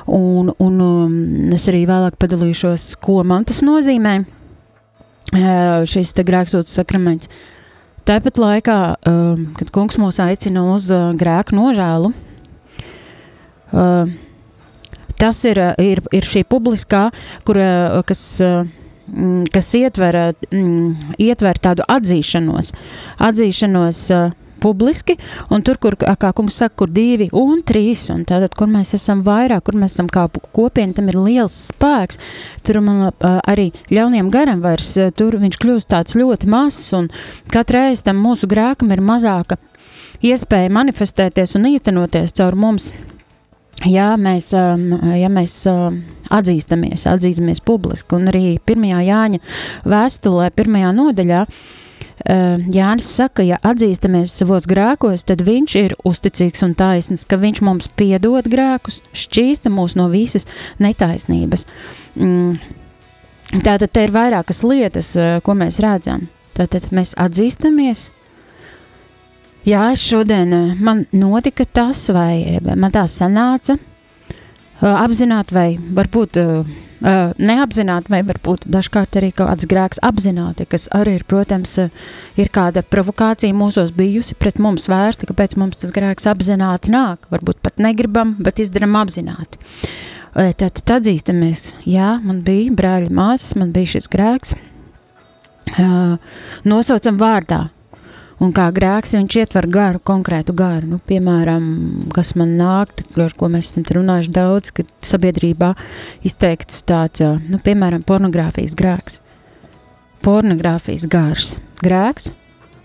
un, 0.08 0.54
un 0.56 0.78
um, 0.84 1.15
es 1.52 1.67
arī 1.67 1.82
vēlāk 1.89 2.15
padalīšos, 2.21 2.93
ko 3.04 3.19
man 3.28 3.43
tas 3.49 3.60
nozīmē, 3.67 4.13
uh, 4.23 5.84
šis 5.89 6.15
te 6.15 6.23
grēksūtas 6.23 6.78
sakraments. 6.80 7.28
Tāpat 8.08 8.39
laikā, 8.39 8.78
um, 9.12 9.49
kad 9.60 9.71
kungs 9.76 9.99
mūs 9.99 10.21
aicina 10.23 10.63
uz 10.71 10.88
uh, 10.95 11.10
grēku 11.19 11.58
nožēlu, 11.60 12.13
uh, 13.76 14.13
tas 15.19 15.41
ir, 15.49 15.60
ir, 15.84 16.04
ir 16.15 16.30
šī 16.30 16.45
publiskā, 16.47 17.10
kur, 17.43 17.60
kas 18.08 18.23
kas 19.52 19.67
ietver, 19.76 20.15
ietver 21.19 21.58
tādu 21.60 21.84
atzīšanos, 21.91 22.69
atzīšanos 23.28 23.99
uh, 24.15 24.32
publiski, 24.63 25.17
un 25.52 25.63
tur, 25.65 25.80
kur, 25.82 25.97
kā 25.99 26.32
kungs 26.36 26.58
saka, 26.62 26.78
kur 26.84 26.93
divi 26.93 27.28
un 27.36 27.63
trīs, 27.67 28.06
un 28.13 28.23
tātad, 28.30 28.56
kur 28.58 28.69
mēs 28.71 28.95
esam 28.97 29.23
vairāk, 29.26 29.65
kur 29.67 29.78
mēs 29.80 29.97
esam 29.97 30.10
kā 30.12 30.26
kopiena, 30.56 30.95
tam 30.97 31.12
ir 31.12 31.19
liels 31.19 31.58
spēks, 31.69 32.21
tur 32.63 32.80
man 32.86 33.10
arī 33.21 33.69
ļauniem 33.91 34.32
garam 34.34 34.63
vairs, 34.63 34.93
tur 35.19 35.38
viņš 35.41 35.60
kļūst 35.62 35.91
tāds 35.93 36.17
ļoti 36.19 36.49
mazs, 36.52 36.91
un 36.97 37.12
katreiz 37.54 38.06
tam 38.08 38.21
mūsu 38.23 38.49
grēkam 38.52 38.93
ir 38.95 39.04
mazāka 39.04 39.60
iespēja 40.23 40.71
manifestēties 40.71 41.58
un 41.60 41.67
īstenoties 41.73 42.36
caur 42.38 42.56
mums. 42.56 42.93
Ja 43.89 44.13
mēs, 44.15 44.54
ja 44.54 45.30
mēs 45.34 45.54
atzīstamies, 46.32 47.04
atzīstamies 47.10 47.60
publiski, 47.65 48.15
un 48.15 48.30
arī 48.32 48.43
pirmajā 48.63 49.02
Jāņa 49.10 49.39
vēstulē, 49.91 50.52
pirmajā 50.56 50.91
nodaļā, 50.95 51.41
uh, 51.43 51.83
Jānis 52.23 53.08
saka, 53.10 53.43
ja 53.43 53.58
atzīstamies 53.65 54.32
savos 54.32 54.67
grēkos, 54.69 55.26
tad 55.28 55.41
viņš 55.43 55.76
ir 55.82 55.95
uzticīgs 56.08 56.63
un 56.63 56.76
taisns, 56.78 57.26
ka 57.26 57.39
viņš 57.41 57.62
mums 57.65 57.89
piedod 57.99 58.47
grēkus, 58.47 59.02
šķīsta 59.17 59.71
mūs 59.73 59.97
no 59.99 60.08
visas 60.13 60.47
netaisnības. 60.84 61.65
Mm. 62.15 62.58
Tātad 63.54 63.91
te 63.93 64.06
ir 64.08 64.13
vairākas 64.13 64.63
lietas, 64.65 65.15
eh, 65.15 65.39
ko 65.45 65.54
mēs 65.54 65.82
redzam. 65.84 66.28
Tātad 66.58 66.89
mēs 66.93 67.13
atzīstamies, 67.17 68.10
jā, 69.65 69.84
šodien 69.97 70.54
eh, 70.54 70.76
man 70.80 71.06
notika 71.12 71.65
tas, 71.65 72.08
vai 72.10 72.60
man 72.63 72.93
tā 72.93 73.04
sanāca, 73.10 73.78
apzināti 74.84 75.56
vai 75.56 75.67
varbūt 75.78 76.39
uh, 77.03 77.33
neapzināti, 77.37 78.11
vai 78.13 78.21
varbūt 78.25 78.65
dažkārt 78.71 79.19
arī 79.19 79.33
kāds 79.35 79.67
grēks 79.69 80.01
apzināti, 80.05 80.67
kas 80.69 80.87
arī 80.95 81.17
ir, 81.19 81.27
protams, 81.29 81.75
ir 82.39 82.51
kāda 82.53 82.83
provokācija 82.87 83.55
mūsos 83.57 83.93
bijusi 83.95 84.37
pret 84.39 84.59
mums 84.63 84.87
vērsta, 84.91 85.27
kāpēc 85.29 85.57
mums 85.59 85.79
tas 85.83 85.93
grēks 85.95 86.27
apzināti 86.31 86.93
nāk. 86.93 87.27
Varbūt 87.33 87.61
pat 87.65 87.83
negribam, 87.83 88.35
bet 88.43 88.63
izdaram 88.63 88.97
apzināti. 88.99 89.61
Uh, 90.33 90.49
tad 90.57 90.81
atzīstamies, 90.97 91.73
jā, 91.85 92.15
man 92.23 92.41
bija 92.45 92.73
brāļa 92.73 93.13
māsas, 93.13 93.53
man 93.59 93.75
bija 93.75 93.97
šis 93.97 94.09
grēks. 94.13 94.57
Uh, 95.79 96.17
nosaucam 96.67 97.15
vārdā, 97.21 97.67
Un 98.43 98.51
kā 98.51 98.65
grēks, 98.75 99.13
viņš 99.15 99.38
ietver 99.39 99.69
garu, 99.71 100.01
konkrētu 100.03 100.56
garu. 100.58 100.95
Nu, 100.95 100.99
piemēram, 100.99 101.63
kas 102.12 102.34
man 102.39 102.58
nāk, 102.60 102.91
ar 103.15 103.36
ko 103.39 103.47
mēs 103.51 103.71
esam 103.71 103.86
runājuši 103.99 104.34
daudz, 104.36 104.73
kad 104.75 104.89
sabiedrībā 105.06 105.71
izteikts 106.27 106.84
tāds, 106.84 107.23
nu, 107.23 107.62
piemēram, 107.63 108.03
pornogrāfijas 108.03 108.75
grēks. 108.79 109.21
Pornogrāfijas 110.23 111.08
gars. 111.12 111.58
Grēks, 111.84 112.34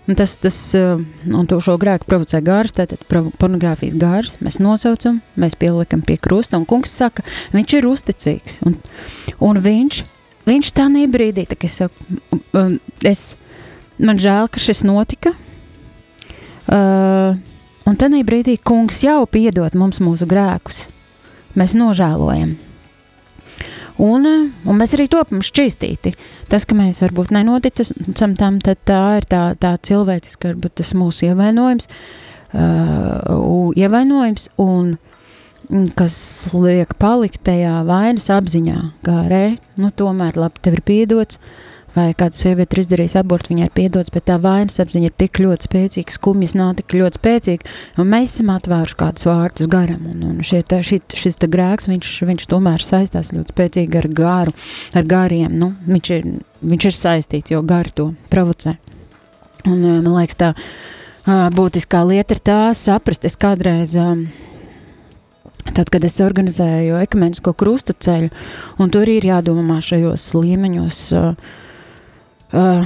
Un 0.09 0.15
tas, 0.17 0.31
tas, 0.41 0.57
un 0.73 1.45
to 1.45 1.59
šo 1.61 1.75
grēku 1.77 2.07
provocē 2.09 2.39
gārs, 2.41 2.71
tātad 2.73 3.03
pornogrāfijas 3.37 3.93
gārs, 4.01 4.39
mēs 4.41 4.55
nosaucam, 4.57 5.19
mēs 5.37 5.53
pieliekam 5.61 6.01
pie 6.01 6.15
krusta, 6.17 6.57
un 6.57 6.65
kungs 6.65 6.95
saka, 6.97 7.21
viņš 7.53 7.75
ir 7.77 7.85
uzticīgs, 7.85 8.55
un, 8.65 8.79
un 9.37 9.59
viņš, 9.61 9.99
viņš 10.49 10.71
tā 10.73 10.87
nebrīdī, 10.89 11.45
tā 11.51 11.59
kā 11.61 11.69
es 11.69 11.77
saku, 11.83 12.17
es, 13.05 13.21
man 14.01 14.17
žēl, 14.17 14.49
ka 14.49 14.63
šis 14.63 14.81
notika, 14.89 15.35
Uh, 16.69 17.33
un 17.89 17.95
tajā 17.97 18.21
brīdī 18.27 18.59
kungs 18.61 18.99
jau 19.01 19.23
piedod 19.25 19.73
mums 19.79 19.97
mūsu 20.03 20.27
grēkus. 20.29 20.83
Mēs 21.57 21.73
nožēlojam. 21.73 22.51
Un, 23.99 24.27
uh, 24.29 24.43
un 24.69 24.77
mēs 24.77 24.93
arī 24.93 25.07
topam 25.09 25.41
šķīstīti. 25.41 26.13
Tas, 26.51 26.67
ka 26.69 26.77
mēs 26.77 27.01
varbūt 27.01 27.33
nenoticam 27.33 28.35
tam, 28.37 28.59
tā 28.61 28.75
ir 29.17 29.25
tā, 29.25 29.43
tā 29.57 29.71
cilvēciska, 29.89 30.51
varbūt 30.51 30.77
tas 30.83 30.93
mūsu 30.93 31.31
ievainojums, 31.31 31.89
uh, 32.53 33.73
ievainojums 33.73 34.51
un 34.61 34.93
kas 35.97 36.19
liek 36.53 36.93
palikt 37.01 37.41
tajā 37.49 37.81
vainas 37.85 38.29
apziņā, 38.33 38.77
kā 39.05 39.17
re, 39.29 39.43
nu 39.81 39.89
tomēr 39.89 40.37
labi, 40.37 40.61
tev 40.65 40.77
ir 40.77 40.85
piedots, 40.85 41.41
uh, 41.41 41.68
vai 41.95 42.09
kāda 42.17 42.37
sieviete 42.37 42.75
ir 42.75 42.83
izdarījusi 42.83 43.17
abortu, 43.19 43.53
viņai 43.53 43.67
ir 43.67 43.73
piedots, 43.75 44.11
bet 44.13 44.27
tā 44.29 44.37
vainas 44.41 44.79
apziņa 44.81 45.09
ir 45.09 45.15
tik 45.19 45.39
ļoti 45.41 45.69
spēcīga, 45.69 46.15
skumjas 46.15 46.55
nav 46.57 46.75
tik 46.79 46.95
ļoti 46.99 47.19
spēcīga, 47.21 47.73
un 48.01 48.11
mēs 48.11 48.35
esam 48.35 48.51
atvēruši 48.53 48.99
kādus 48.99 49.27
vārdus 49.29 49.71
garam, 49.71 50.05
un, 50.11 50.21
un 50.29 50.43
šie, 50.45 50.61
tā, 50.67 50.81
šī, 50.85 51.01
šis 51.21 51.39
te 51.41 51.49
grēks, 51.51 51.89
viņš, 51.91 52.13
viņš 52.29 52.47
tomēr 52.51 52.85
saistās 52.85 53.33
ļoti 53.35 53.55
spēcīgi 53.55 54.01
ar 54.01 54.09
garu, 54.21 54.55
ar 54.97 55.09
gariem, 55.09 55.55
nu, 55.59 55.73
viņš 55.89 56.13
ir, 56.17 56.29
viņš 56.61 56.89
ir 56.91 56.99
saistīts, 56.99 57.55
jo 57.55 57.63
gari 57.65 57.95
to 57.95 58.11
provocē. 58.31 58.77
Un 59.67 59.81
man 59.83 60.13
liekas 60.13 60.39
tā, 60.39 60.53
būtiskā 61.55 62.03
lieta 62.07 62.37
ir 62.37 62.43
tā 62.43 62.59
saprast, 62.77 63.25
es 63.27 63.39
kādreiz. 63.39 63.97
Um, 63.99 64.29
Tad, 65.69 65.89
kad 65.91 66.01
es 66.07 66.15
organizēju 66.23 66.95
ekumenisko 67.03 67.51
krusta 67.53 67.93
ceļu, 67.93 68.29
un 68.81 68.89
tur 68.89 69.09
ir 69.11 69.27
jādomā 69.27 69.77
šajos 69.83 70.23
līmeņos, 70.39 71.01
uh, 71.19 71.59
uh, 72.53 72.85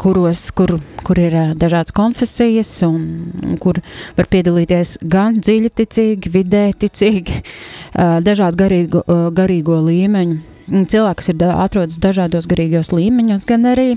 kuros, 0.00 0.50
kur, 0.56 0.76
kur 1.06 1.20
ir 1.20 1.34
uh, 1.34 1.52
dažādas 1.58 1.94
konfesijas, 1.96 2.70
un, 2.86 3.56
kur 3.62 3.80
var 4.18 4.28
piedalīties 4.32 4.96
gan 5.02 5.40
dziļi 5.40 5.72
ticīgi, 5.80 6.32
vidē 6.34 6.66
ticīgi, 6.78 7.40
uh, 7.42 8.18
dažādu 8.24 8.62
garīgo, 8.64 9.04
uh, 9.06 9.26
garīgo 9.34 9.80
līmeņu. 9.86 10.38
Cilvēki, 10.66 11.20
kas 11.20 11.30
ir 11.30 11.38
da, 11.38 11.52
atrodas 11.62 12.00
dažādos 12.02 12.48
garīgos 12.50 12.90
līmeņos, 12.90 13.46
gan 13.46 13.68
arī 13.70 13.92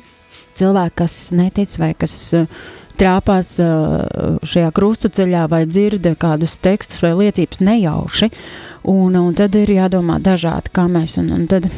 cilvēki, 0.60 0.96
kas 1.02 1.18
netic 1.34 1.74
vai 1.82 1.96
kas 1.98 2.14
uh, 2.38 2.68
trāpās 3.00 3.54
šajā 4.52 4.70
krustaceļā 4.76 5.46
vai 5.52 5.64
dzird 5.70 6.08
kādus 6.20 6.58
tekstus 6.60 7.04
vai 7.06 7.14
liecības 7.24 7.62
nejauši. 7.64 8.28
Un, 8.92 9.16
un 9.16 9.36
tad 9.38 9.56
ir 9.60 9.72
jādomā 9.76 10.20
dažādi, 10.24 10.72
kā 10.76 10.88
mēs. 10.92 11.18
Un, 11.22 11.32
un 11.36 11.46
tad, 11.52 11.70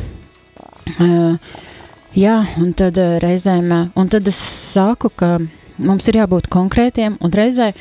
jā, 2.18 2.38
un 2.62 2.72
tad 2.78 2.98
reizēm, 3.24 3.72
un 3.96 4.12
tad 4.12 4.28
es 4.30 4.38
saku, 4.38 5.12
ka 5.16 5.38
mums 5.82 6.08
ir 6.10 6.22
jābūt 6.22 6.50
konkrētiem, 6.52 7.18
un 7.22 7.34
reizē 7.36 7.72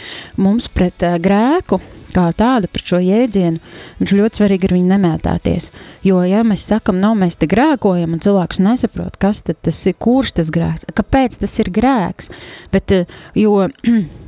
mums 0.40 0.68
pret 0.72 1.04
grēku 1.22 1.80
kā 2.10 2.26
tādu, 2.36 2.68
pret 2.70 2.92
šo 2.92 3.00
jēdzienu, 3.02 3.60
viņš 4.00 4.14
ļoti 4.18 4.40
svarīgi 4.40 4.66
ir 4.66 4.74
viņu 4.76 4.90
nemētāties. 4.90 5.70
Jo, 6.06 6.22
ja 6.26 6.42
mēs 6.46 6.64
sakam, 6.66 6.98
nav 7.02 7.16
mēs 7.20 7.38
te 7.40 7.48
grēkojam, 7.50 8.16
un 8.16 8.22
cilvēks 8.22 8.62
nesaprot, 8.64 9.18
kas 9.20 9.44
tas 9.46 9.82
ir, 9.86 9.96
kurš 10.00 10.34
tas 10.40 10.50
grēks, 10.54 10.88
kāpēc 10.96 11.38
tas 11.42 11.58
ir 11.62 11.70
grēks, 11.74 12.32
bet, 12.74 12.96
eh, 12.96 13.20
jo 13.38 13.68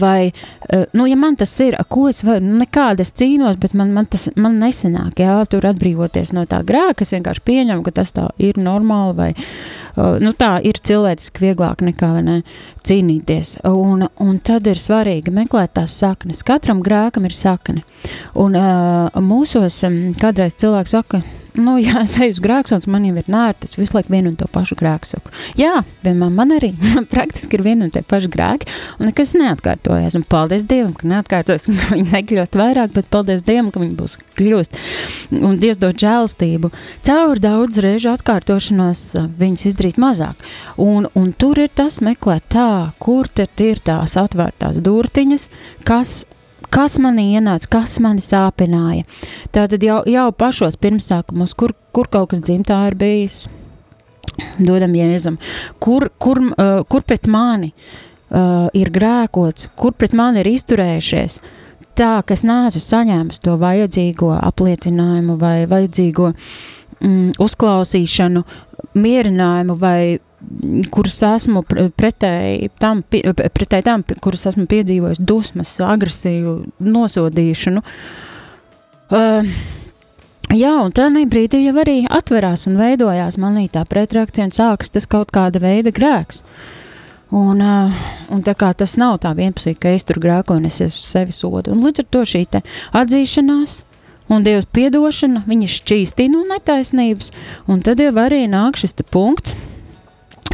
Vai, 0.00 0.32
nu, 0.92 1.06
ja 1.06 1.16
man 1.16 1.36
tas 1.36 1.50
ir, 1.60 1.74
ko 1.92 2.06
es 2.08 2.22
varu, 2.24 2.40
nu, 2.40 2.54
nekāda 2.62 3.04
es 3.04 3.12
cīnos, 3.12 3.58
bet 3.60 3.74
man, 3.76 3.90
man 3.92 4.06
tas 4.08 4.30
man 4.40 4.56
nesenāk, 4.62 5.20
jā, 5.20 5.34
tur 5.50 5.66
atbrīvoties 5.68 6.32
no 6.32 6.46
tā 6.48 6.62
grēka, 6.64 7.04
es 7.04 7.12
vienkārši 7.12 7.44
pieņemu, 7.44 7.84
ka 7.84 7.92
tas 8.00 8.14
tā 8.16 8.24
ir 8.40 8.56
normāli, 8.56 9.16
vai, 9.18 9.28
nu, 10.24 10.32
tā 10.32 10.54
ir 10.64 10.80
cilvēciski 10.80 11.44
vieglāk 11.44 11.84
nekā, 11.84 12.12
vai 12.16 12.24
ne, 12.24 12.38
cīnīties. 12.88 13.58
Un, 13.68 14.06
un 14.24 14.38
tad 14.40 14.70
ir 14.72 14.80
svarīgi 14.80 15.34
meklēt 15.36 15.76
tās 15.76 15.98
saknes. 16.00 16.40
Katram 16.48 16.80
grēkam 16.84 17.28
ir 17.28 17.36
sakne. 17.36 17.84
Un 18.40 18.56
mūsos 19.28 19.82
um, 19.84 20.00
kādreiz 20.16 20.56
cilvēks 20.56 20.96
saka, 20.96 21.20
nu, 21.56 21.76
jā, 21.80 22.02
es 22.04 22.16
eju 22.20 22.36
uz 22.36 22.40
grēksons, 22.44 22.88
man 22.90 23.06
jau 23.08 23.14
ir 23.18 23.30
nērti, 23.30 23.68
es 23.68 23.78
visu 23.78 23.96
laiku 23.96 24.12
vienu 24.12 24.32
un 24.32 24.36
to 24.38 24.48
pašu 24.52 24.76
grēku 24.78 25.08
saku. 25.08 25.32
Jā, 25.58 25.82
vienmēr 26.04 26.32
man 26.34 26.54
arī 26.56 26.72
praktiski 27.14 27.58
ir 27.58 27.64
viena 27.66 27.86
un 27.88 27.92
tie 27.94 28.02
paši 28.06 28.30
grēki, 28.32 28.68
un 28.98 29.08
nekas 29.10 29.34
neatkārtojas. 29.38 30.16
Un 30.18 30.26
paldies 30.28 30.66
Dievam, 30.68 30.94
ka 30.96 31.08
neatkārtojas, 31.10 31.68
ka 31.68 31.94
viņi 31.94 32.12
nekļūst 32.12 32.58
vairāk, 32.60 32.94
bet 32.96 33.10
paldies 33.12 33.44
Dievam, 33.46 33.72
ka 33.74 33.82
viņi 33.82 33.96
būs 33.98 34.18
kļūst. 34.38 34.80
Un 35.38 35.58
Dievs 35.62 35.80
dod 35.82 35.98
žēlstību. 36.00 36.72
Caur 37.08 37.42
daudz 37.42 37.80
reižu 37.84 38.12
atkārtošanos 38.12 39.04
viņus 39.38 39.68
izdarīt 39.72 40.00
mazāk. 40.02 40.48
Un, 40.82 41.08
un 41.18 41.32
tur 41.32 41.60
ir 41.62 41.72
tas 41.74 42.00
meklēt 42.04 42.48
tā, 42.54 42.92
kur 43.02 43.28
tad 43.28 43.64
ir 43.64 43.80
tās 43.84 44.16
atvērtās 44.20 44.82
durtiņas, 44.84 45.48
kas 45.88 46.22
kas 46.74 46.98
manī 47.02 47.30
ienāca, 47.38 47.70
kas 47.78 47.98
mani 48.04 48.24
sāpināja. 48.24 49.06
Tātad 49.54 49.84
jau, 49.84 50.00
jau 50.08 50.26
pašos 50.32 50.78
pirmsākumos, 50.80 51.54
kur, 51.58 51.74
kur 51.94 52.10
kaut 52.12 52.32
kas 52.32 52.42
dzimtā 52.44 52.80
ir 52.90 52.98
bijis, 52.98 53.46
dodam 54.58 54.94
jēzum, 54.96 55.38
kur, 55.82 56.10
kur, 56.22 56.42
uh, 56.54 56.82
kur 56.88 57.06
pret 57.06 57.28
mani 57.30 57.72
uh, 57.72 58.68
ir 58.76 58.92
grēkots, 58.94 59.70
kur 59.78 59.94
pret 59.98 60.14
mani 60.16 60.42
ir 60.42 60.52
izturējušies, 60.52 61.40
tā, 61.98 62.12
ka 62.22 62.36
es 62.36 62.44
neesmu 62.46 62.82
saņēmis 62.82 63.42
to 63.42 63.56
vajadzīgo 63.60 64.32
apliecinājumu 64.38 65.38
vai 65.40 65.56
vajadzīgo 65.70 66.32
mm, 67.00 67.36
uzklausīšanu, 67.42 68.44
mierinājumu 68.98 69.76
vai 69.78 70.18
kuras 70.92 71.18
esmu 71.26 71.64
pretēji 71.98 72.70
tam, 72.80 73.02
pretēji 73.02 73.86
tam, 73.86 74.04
kuras 74.22 74.46
esmu 74.52 74.68
piedzīvojis 74.70 75.20
dusmas, 75.20 75.74
agresiju, 75.82 76.60
nosodīšanu. 76.84 77.82
Uh, 79.08 79.48
jā, 80.52 80.74
un 80.84 80.94
tādā 80.94 81.24
brīdī 81.28 81.64
jau 81.64 81.76
arī 81.82 82.02
atverās 82.04 82.66
un 82.70 82.78
veidojās 82.80 83.38
manī 83.40 83.66
tā 83.72 83.84
pretreakcija 83.88 84.48
un 84.48 84.54
sākas 84.54 84.92
tas 84.94 85.08
kaut 85.10 85.32
kāda 85.34 85.62
veida 85.64 85.94
grēks. 85.94 86.44
Un, 87.34 87.58
uh, 87.60 88.06
un 88.32 88.40
tā 88.44 88.54
kā 88.56 88.70
tas 88.76 88.94
nav 89.00 89.18
tā 89.24 89.34
vienpusīgi, 89.36 89.80
ka 89.82 89.92
es 89.92 90.06
tur 90.08 90.20
grēkoju 90.22 90.62
un 90.62 90.70
es 90.70 90.78
sevi 91.02 91.34
sodu. 91.34 91.74
Un 91.74 91.82
līdz 91.84 92.04
ar 92.04 92.08
to 92.14 92.24
šī 92.24 92.46
atzīšanās 92.96 93.82
un 94.28 94.44
Dievs 94.46 94.68
piedošana, 94.72 95.44
viņa 95.48 95.72
šķīstina 95.78 96.36
no 96.36 96.44
netaisnības, 96.52 97.32
un 97.68 97.82
tad 97.84 98.00
jau 98.02 98.14
arī 98.20 98.44
nāk 98.50 98.80
šis 98.80 98.96
punkts, 99.08 99.56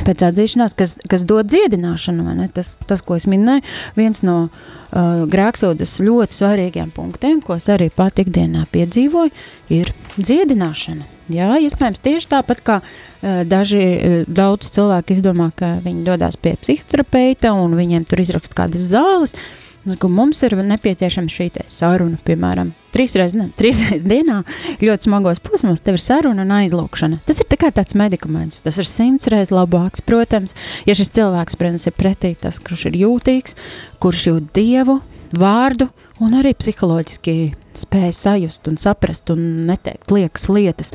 pēc 0.05 0.25
atzīšanās, 0.29 0.75
kas, 0.79 0.97
kas 1.11 1.25
dod 1.29 1.49
dziedināšanu. 1.51 2.35
Tas, 2.55 2.75
tas, 2.89 3.03
ko 3.05 3.17
es 3.19 3.27
minēju, 3.31 3.65
viens 3.99 4.23
no 4.27 4.37
uh, 4.49 5.25
grēksodas 5.31 5.97
ļoti 6.05 6.39
svarīgiem 6.39 6.93
punktiem, 6.95 7.41
ko 7.45 7.59
es 7.59 7.69
arī 7.73 7.91
pat 7.95 8.21
ikdienā 8.23 8.67
piedzīvoju, 8.75 9.33
ir 9.75 9.93
dziedināšana. 10.19 11.11
Jā, 11.33 11.55
iespējams, 11.65 12.03
tieši 12.05 12.31
tāpat 12.35 12.61
kā 12.65 12.81
uh, 12.83 13.43
daži 13.49 13.83
uh, 13.85 14.17
daudz 14.29 14.69
cilvēki 14.75 15.19
izdomā, 15.19 15.51
ka 15.57 15.77
viņi 15.85 16.05
dodas 16.07 16.37
pie 16.37 16.57
psihoterapeita 16.61 17.55
un 17.57 17.77
viņiem 17.79 18.05
tur 18.09 18.25
izraksta 18.25 18.65
kādas 18.65 18.91
zāles. 18.93 19.37
Mums 19.85 20.41
ir 20.47 20.55
nepieciešama 20.65 21.29
šī 21.29 21.51
saruna, 21.69 22.17
piemēram, 22.25 22.71
trīs 22.95 23.17
reizes, 23.21 23.51
trīs 23.59 23.81
reizes 23.85 24.07
dienā, 24.09 24.41
ļoti 24.81 25.09
smagos 25.09 25.43
posmos, 25.45 25.83
tev 25.85 25.99
ir 25.99 26.05
saruna 26.05 26.47
un 26.47 26.55
aizlūkšana. 26.61 27.21
Tas 27.27 27.43
ir 27.43 27.49
tā 27.51 27.69
tāds 27.69 27.97
medikaments. 27.99 28.63
Tas 28.65 28.79
ir 28.81 28.89
simts 28.89 29.29
reizes 29.33 29.53
labāks, 29.55 30.05
protams, 30.05 30.57
ja 30.89 30.97
šis 30.97 31.13
cilvēks, 31.19 31.59
protams, 31.61 31.89
ir 31.91 31.97
pretī 31.99 32.33
tas, 32.39 32.61
kurš 32.63 32.89
ir 32.91 33.01
jūtīgs, 33.05 33.59
kurš 34.01 34.29
jūt 34.31 34.49
dievu, 34.57 35.01
vārdu 35.37 35.91
un 36.23 36.39
arī 36.39 36.55
psiholoģiski 36.57 37.37
spēj 37.75 38.13
sajust 38.15 38.71
un 38.71 38.79
saprast 38.81 39.33
un 39.35 39.67
neteikt 39.69 40.15
liekas 40.15 40.49
lietas. 40.53 40.95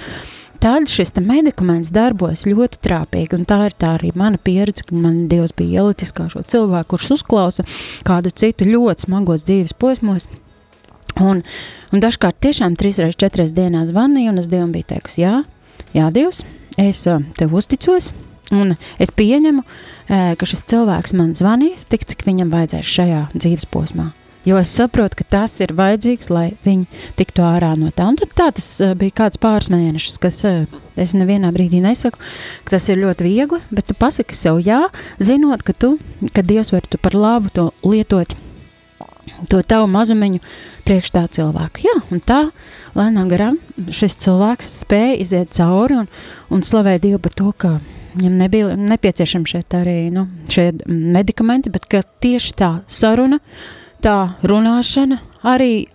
Tad 0.60 0.89
šis 0.91 1.13
medikaments 1.24 1.88
darbojas 1.95 2.43
ļoti 2.43 2.82
trāpīgi, 2.84 3.38
un 3.38 3.45
tā 3.48 3.62
ir 3.69 3.76
tā 3.80 3.93
arī 3.95 4.10
mana 4.12 4.36
pieredze, 4.36 4.84
ka 4.84 4.95
man 4.95 5.30
Dievs 5.32 5.54
bija 5.56 5.86
ielicis 5.86 6.12
kā 6.12 6.28
šo 6.28 6.43
cilvēku, 6.43 6.98
kurš 6.98 7.13
uzklausa 7.15 7.63
kādu 8.08 8.34
citu 8.36 8.67
ļoti 8.67 9.08
smagos 9.08 9.48
dzīves 9.48 9.78
posmos, 9.80 10.28
Un, 11.19 11.41
un 11.91 12.04
dažkārt 12.04 12.38
tiešām 12.43 12.78
trīs 12.80 13.00
reizes, 13.02 13.17
četras 13.19 13.52
dienās 13.56 13.89
zvanīju, 13.91 14.32
un 14.32 14.39
es 14.39 14.48
Dievam 14.52 14.72
biju 14.72 14.88
teikusi, 14.93 15.24
jā, 15.26 15.34
jā, 15.95 16.08
Dievs, 16.15 16.43
es 16.80 17.02
tev 17.39 17.56
uzticos, 17.60 18.12
un 18.56 18.76
es 19.02 19.12
pieņemu, 19.12 19.65
ka 20.10 20.50
šis 20.50 20.63
cilvēks 20.72 21.17
man 21.17 21.36
zvanīs 21.38 21.89
tik, 21.89 22.08
cik 22.08 22.24
viņam 22.30 22.54
vajadzēs 22.54 22.95
šajā 22.95 23.26
dzīves 23.36 23.67
posmā. 23.74 24.12
Jo 24.47 24.56
es 24.58 24.71
saprotu, 24.71 25.19
ka 25.19 25.25
tas 25.36 25.58
ir 25.60 25.73
vajadzīgs, 25.75 26.30
lai 26.32 26.45
viņi 26.63 26.88
tiktu 27.19 27.43
ārā 27.43 27.73
no 27.75 27.89
tā. 27.91 28.08
Un 28.08 28.15
tad 28.19 28.32
tā 28.39 28.47
tas 28.56 28.67
uh, 28.80 28.93
bija 28.97 29.17
kāds 29.23 29.39
pāris 29.41 29.67
mēnešus, 29.73 30.15
kas 30.23 30.38
uh, 30.47 30.80
es 30.95 31.12
nevienā 31.17 31.52
brīdī 31.56 31.82
nesaku, 31.84 32.21
ka 32.63 32.78
tas 32.78 32.88
ir 32.88 33.02
ļoti 33.02 33.28
viegli, 33.28 33.60
bet 33.67 33.89
tu 33.89 33.97
pasaki 33.99 34.38
sev 34.38 34.62
jā, 34.63 34.86
zinot, 35.19 35.65
ka 35.67 35.75
tu, 35.75 35.97
ka 36.32 36.45
Dievs 36.45 36.71
var 36.71 36.88
tu 36.88 37.02
par 37.02 37.17
labu 37.19 37.52
to 37.52 37.67
lietot, 37.84 38.38
to 39.52 39.60
tavu 39.67 39.89
mazumiņu 39.91 40.39
priekš 40.88 41.12
tā 41.15 41.25
cilvēka. 41.36 41.84
Jā, 41.84 41.97
un 42.08 42.23
tā 42.23 42.39
lēnām 42.97 43.28
garām 43.32 43.60
šis 43.91 44.15
cilvēks 44.23 44.71
spēja 44.86 45.17
iziet 45.19 45.52
cauri 45.58 45.99
un, 45.99 46.08
un 46.49 46.63
slavē 46.65 46.95
Dievu 47.04 47.19
par 47.28 47.36
to, 47.36 47.52
ka 47.52 47.75
viņam 48.15 48.39
nebija 48.39 48.80
nepieciešami 48.80 49.52
šeit 49.52 49.75
arī 49.78 49.97
nu, 50.15 50.25
šie 50.52 50.71
medikamenti, 50.88 51.71
bet 51.73 51.91
tieši 52.23 52.56
tā 52.58 52.71
saruna, 52.89 53.39
tā 54.04 54.18
runāšana 54.48 55.20
arī, 55.48 55.88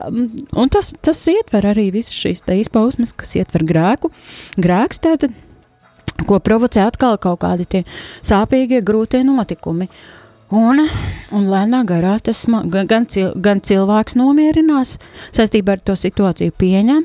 un 0.56 0.72
tas, 0.72 0.92
tas 1.04 1.20
ietver 1.30 1.68
arī 1.74 1.90
visas 1.94 2.16
šīs 2.16 2.44
izpausmes, 2.64 3.14
kas 3.16 3.36
ietver 3.40 3.64
grēku. 3.66 4.10
Grēks 4.56 5.02
tātad, 5.04 5.34
ko 6.28 6.40
provocē 6.40 6.86
atkal 6.88 7.18
kaut 7.18 7.42
kādi 7.44 7.66
tie 7.68 7.82
sāpīgie, 8.22 8.82
grūtie 8.84 9.24
notikumi. 9.26 9.88
Un, 10.54 10.78
un 11.34 11.46
lēnā 11.50 11.80
garā 11.88 12.12
tas 12.22 12.44
gan, 12.46 13.06
cil, 13.10 13.32
gan 13.42 13.62
cilvēks 13.64 14.14
nomierinās 14.20 14.98
saistībā 15.34 15.74
ar 15.74 15.80
to 15.82 15.96
situāciju 15.98 16.52
pieņem, 16.60 17.00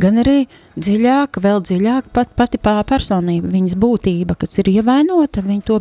gan 0.00 0.20
arī 0.22 0.46
dziļāk, 0.78 1.40
vēl 1.42 1.60
dziļāk 1.66 2.08
pat 2.14 2.30
pati 2.38 2.60
personība, 2.62 3.50
viņas 3.52 3.74
būtība, 3.82 4.38
kas 4.38 4.62
ir 4.62 4.70
ievainota, 4.78 5.44
viņa 5.44 5.66
to 5.66 5.80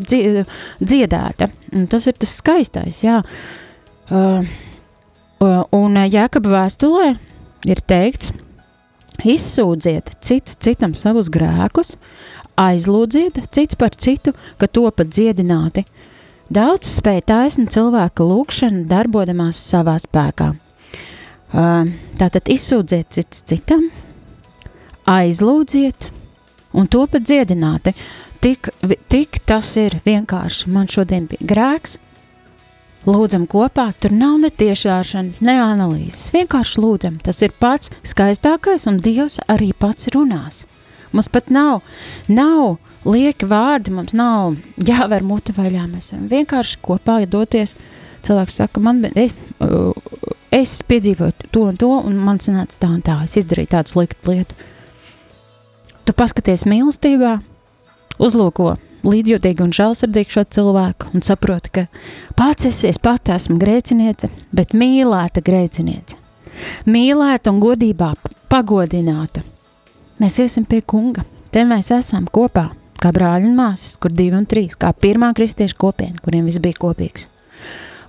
dziedēta. 0.82 1.52
Un 1.78 1.86
tas 1.94 2.10
ir 2.10 2.18
tas 2.20 2.36
skaistais, 2.42 3.04
jā. 3.06 3.22
Uh, 3.22 3.65
Uh, 4.06 4.46
un 5.74 5.98
Jēkabā 5.98 6.52
vēstulē 6.52 7.08
ir 7.66 7.80
teikts, 7.90 8.34
izsūdziet 9.26 10.12
cits 10.22 10.58
citam 10.62 10.94
savus 10.94 11.32
grēkus, 11.34 11.96
aizlūdziet 12.62 13.42
cits 13.50 13.80
par 13.80 13.96
citu, 13.98 14.36
ka 14.62 14.70
to 14.70 14.86
pat 14.92 15.10
dziedināti. 15.10 15.86
Daudz 16.54 16.92
spēj 17.00 17.24
taisni 17.26 17.66
cilvēka 17.74 18.28
lūkšana 18.30 18.86
darbodamās 18.86 19.58
savā 19.58 19.98
spēkā. 19.98 20.52
Uh, 21.56 21.90
tātad 22.20 22.46
izsūdziet 22.52 23.10
cits 23.16 23.42
citam, 23.50 23.88
aizlūdziet, 25.10 26.12
un 26.78 26.86
to 26.86 27.08
pat 27.10 27.26
dziedināti. 27.26 27.96
Tik, 28.46 28.70
tik 29.10 29.40
tas 29.50 29.72
ir 29.82 29.98
vienkārši. 30.06 30.70
Man 30.70 30.86
šodien 30.92 31.26
bija 31.32 31.48
grēks, 31.50 31.98
lūdzam 33.06 33.46
kopā, 33.50 33.90
tur 34.02 34.14
nav 34.16 34.40
ne 34.42 34.50
tiešāšanas, 34.50 35.42
ne 35.46 35.58
analīzes. 35.62 36.32
Vienkārši 36.34 36.82
lūdzam, 36.82 37.20
tas 37.24 37.42
ir 37.46 37.54
pats 37.60 37.92
skaistākais, 38.06 38.88
un 38.90 39.00
Dievs 39.04 39.40
arī 39.52 39.72
pats 39.78 40.10
runās. 40.16 40.64
Mums 41.16 41.30
pat 41.32 41.52
nav, 41.54 41.84
nav 42.28 42.78
lieki 43.08 43.48
vārdi, 43.48 43.94
mums 43.96 44.16
nav 44.18 44.58
jāver 44.76 45.24
muti 45.24 45.54
vaļā. 45.56 45.86
Mēs 45.88 46.12
vienkārši 46.32 46.82
kopā 46.84 47.22
doties. 47.30 47.76
Cilvēks 48.26 48.58
saka, 48.58 48.82
man 48.82 49.04
es, 49.14 49.36
uh, 49.62 49.94
es 50.50 50.80
piedzīvoju 50.90 51.52
to 51.54 51.68
un 51.70 51.78
to, 51.78 51.92
un 52.10 52.18
man 52.26 52.42
sanāca 52.42 52.82
tā 52.82 52.90
un 52.90 53.04
tā. 53.06 53.20
Es 53.28 53.38
izdarīju 53.38 53.72
tādu 53.76 53.94
sliktu 53.94 54.34
lietu. 54.34 54.58
Tu 56.06 56.14
paskaties 56.14 56.66
mīlestībā, 56.70 57.38
uzlūko 58.22 58.76
līdzjūtīgi 59.06 59.64
un 59.66 59.74
žēlsirdīgi 59.76 60.36
šo 60.36 60.44
cilvēku 60.58 61.12
un 61.14 61.26
saproti, 61.26 61.72
ka 61.72 61.86
pats 62.38 62.70
esi, 62.70 62.90
es 62.90 63.00
pati 63.02 63.34
esmu 63.36 63.58
grēciniece, 63.62 64.30
bet 64.56 64.74
mīlēta 64.78 65.44
grēciniece. 65.46 66.18
Mīlēta 66.88 67.52
un 67.52 67.62
godībā 67.64 68.14
pagodināta. 68.52 69.44
Mēs 70.22 70.40
iesim 70.40 70.66
pie 70.68 70.82
kunga. 70.82 71.26
Te 71.52 71.64
mēs 71.68 71.92
esam 71.96 72.28
kopā, 72.32 72.70
kā 73.00 73.12
brāļi 73.16 73.50
un 73.50 73.56
māsas, 73.58 73.96
kur 74.00 74.12
divi 74.12 74.36
un 74.36 74.48
trīs, 74.50 74.76
kā 74.80 74.92
pirmā 74.92 75.32
kristiešu 75.36 75.78
kopiena, 75.80 76.20
kuriem 76.24 76.48
viss 76.48 76.64
bija 76.64 76.80
kopīgs. 76.82 77.30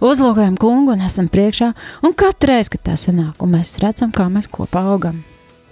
Uzlūkojam 0.02 0.58
kungu 0.60 0.92
un 0.92 1.06
esam 1.06 1.30
priekšā, 1.32 1.70
un 2.04 2.14
katru 2.18 2.52
reizi, 2.52 2.74
kad 2.74 2.84
tā 2.90 2.98
sanāk, 3.00 3.38
un 3.40 3.54
mēs 3.56 3.78
redzam, 3.82 4.12
kā 4.14 4.28
mēs 4.32 4.50
kopā 4.52 4.82
augam. 4.92 5.22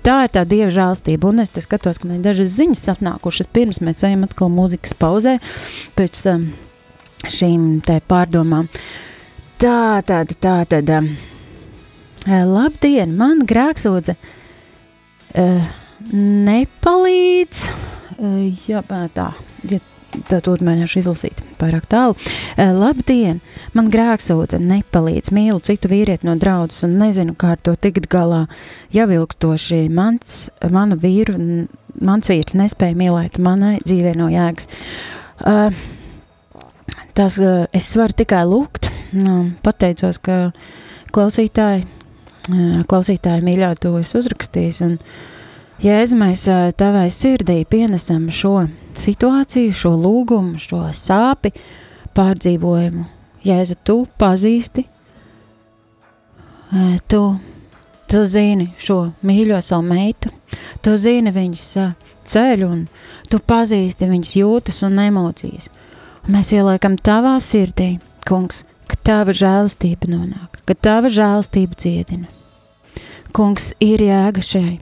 Tā 0.05 0.19
ir 0.27 0.33
tā 0.35 0.43
dieva 0.45 0.69
žēlstība, 0.69 1.31
un 1.31 1.41
es 1.41 1.53
skatos, 1.65 1.97
ka 2.01 2.09
man 2.09 2.19
ir 2.19 2.27
dažas 2.27 2.59
ziņas 2.59 2.91
atnākušas. 2.93 3.49
Pirms 3.57 3.81
mēs 3.85 4.03
ejam 4.05 4.27
atkal 4.27 4.51
mūzikas 4.53 4.93
pauzē, 5.01 5.39
pēc 5.97 6.21
um, 6.29 6.45
šīm 7.25 7.81
te 7.85 8.01
pārdomām. 8.05 8.69
Tā, 9.63 10.03
tā, 10.05 10.21
tā, 10.29 10.59
tad, 10.69 10.93
um, 10.93 11.09
labdien, 12.29 13.17
man 13.17 13.47
grēksodze 13.49 14.19
uh, 14.19 15.73
nepalīdz, 16.13 17.65
uh, 18.19 18.69
jā, 18.69 18.85
tā, 19.17 19.31
ja 19.73 19.81
tā 20.29 20.41
to 20.45 20.55
mēģināšu 20.61 21.01
izlasīt 21.01 21.43
pārāk 21.61 21.87
tālu. 21.91 22.17
Uh, 22.17 22.71
labdien, 22.77 23.41
man 23.77 23.91
grēksodze 23.93 24.61
nepalīdz, 24.63 25.33
mīlu 25.35 25.63
citu 25.65 25.91
vīrieti 25.93 26.29
no 26.29 26.37
draudzes 26.41 26.87
un 26.87 26.97
nezinu, 27.01 27.37
kā 27.39 27.55
ar 27.55 27.63
to 27.65 27.75
tikt 27.79 28.09
galā. 28.13 28.45
Jau 28.95 29.09
ilgstoši 29.17 29.85
mans, 29.93 30.49
manu 30.73 30.99
vīru, 31.01 31.37
mans 32.01 32.31
vīrs 32.31 32.57
nespēja 32.59 32.99
mīlēt, 32.99 33.41
manai 33.43 33.77
dzīvē 33.85 34.15
no 34.19 34.31
jēgas. 34.33 34.71
Uh, 35.43 35.75
tas 37.19 37.39
uh, 37.43 37.67
es 37.75 37.91
varu 37.99 38.17
tikai 38.23 38.45
lūgt, 38.49 38.91
nu, 39.19 39.51
pateicos, 39.67 40.23
ka 40.23 40.39
klausītāji, 41.15 41.85
uh, 41.85 42.83
klausītāji 42.91 43.47
mīļā 43.47 43.75
to 43.83 43.97
es 44.01 44.15
uzrakstījis 44.19 44.83
un 44.89 44.99
Jēzu, 45.83 46.15
mēs 46.15 46.45
ā, 46.47 46.71
tavai 46.79 47.09
sirdī 47.11 47.65
pienesam 47.67 48.29
šo 48.31 48.69
situāciju, 48.99 49.73
šo 49.75 49.95
lūgumu, 49.99 50.59
šo 50.61 50.85
sāpi, 50.95 51.53
pārdzīvojumu. 52.15 53.05
Jēzu, 53.45 53.77
tu 53.85 53.97
pazīsti, 54.21 54.87
ā, 56.73 56.95
tu, 57.11 57.21
tu 58.09 58.23
zini 58.29 58.71
šo 58.81 59.01
mīļo 59.27 59.61
savu 59.65 59.85
meitu, 59.91 60.33
tu 60.81 60.95
zini 61.01 61.33
viņas 61.35 61.67
ā, 61.83 61.89
ceļu 62.25 62.71
un 62.71 62.87
tu 63.29 63.41
pazīsti 63.45 64.09
viņas 64.09 64.37
jūtas 64.41 64.81
un 64.89 65.03
emocijas. 65.05 65.69
Un 66.25 66.39
mēs 66.39 66.55
ieliekam 66.57 66.97
tavā 66.97 67.37
sirdī, 67.45 67.99
kungs, 68.25 68.63
ka 68.89 68.97
tava 69.11 69.35
žēlastība 69.37 70.09
nonāk, 70.09 70.63
ka 70.65 70.77
tava 70.77 71.13
žēlastība 71.13 71.77
dziedina. 71.77 72.31
Kungs, 73.35 73.73
ir 73.83 74.01
jēga 74.01 74.41
šai 74.45 74.79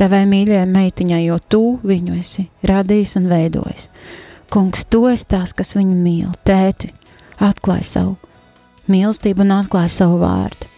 tavai 0.00 0.24
mīļajai 0.30 0.66
meitiņai, 0.70 1.22
jo 1.26 1.38
tu 1.48 1.62
viņu 1.86 2.18
esi 2.18 2.48
radījis 2.68 3.16
un 3.20 3.30
veidojis. 3.30 3.88
Kungs, 4.52 4.84
tu 4.84 5.06
esi 5.08 5.28
tas, 5.28 5.54
kas 5.56 5.72
viņu 5.76 5.96
mīl. 5.96 6.28
Tēti, 6.44 6.92
atklāj 7.40 7.84
savu 7.88 8.16
mīlestību 8.90 9.44
un 9.44 9.54
atklāj 9.60 9.88
savu 9.92 10.18
vārdu. 10.22 10.68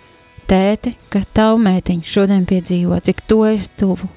Tēti, 0.50 0.92
ka 1.08 1.22
tavu 1.34 1.62
meitiņu 1.64 2.04
šodien 2.04 2.44
piedzīvo, 2.48 2.98
cik 3.00 3.24
tu 3.28 3.40
esi 3.48 3.70
tuvu, 3.80 4.10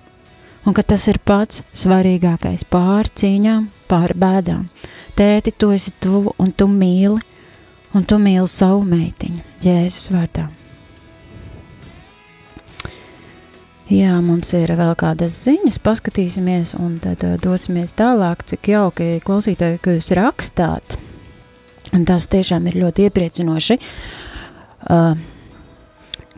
un 0.67 0.75
ka 0.75 0.83
tas 0.83 1.07
ir 1.07 1.21
pats 1.23 1.63
svarīgākais 1.71 2.67
pār 2.67 3.07
cīņām, 3.07 3.69
pār 3.87 4.13
bēdām. 4.19 4.67
Tēti, 5.17 5.55
tu 5.55 5.71
esi 5.73 5.95
tuvu 6.03 6.35
un 6.37 6.51
tu 6.51 6.67
mīli, 6.67 7.23
un 7.95 8.05
tu 8.05 8.19
mīli 8.21 8.47
savu 8.51 8.83
meitiņu, 8.85 9.43
Jēzus 9.63 10.11
vārdā. 10.13 10.49
Jā, 13.87 14.17
mums 14.19 14.49
ir 14.51 14.73
vēl 14.75 14.97
kādas 14.99 15.31
ziņas, 15.45 15.77
paskatīsimies, 15.79 16.73
un 16.75 16.97
tad 16.99 17.21
uh, 17.23 17.37
dosimies 17.39 17.93
tālāk, 17.95 18.41
cik 18.43 18.67
jauki 18.73 19.05
klausītāji, 19.23 19.77
ka 19.79 19.93
jūs 19.95 20.09
rakstāt. 20.17 20.97
Un 21.95 22.03
tas 22.03 22.25
tiešām 22.27 22.65
ir 22.67 22.75
ļoti 22.81 23.05
iepriecinoši. 23.07 23.77
Uh, 24.91 25.15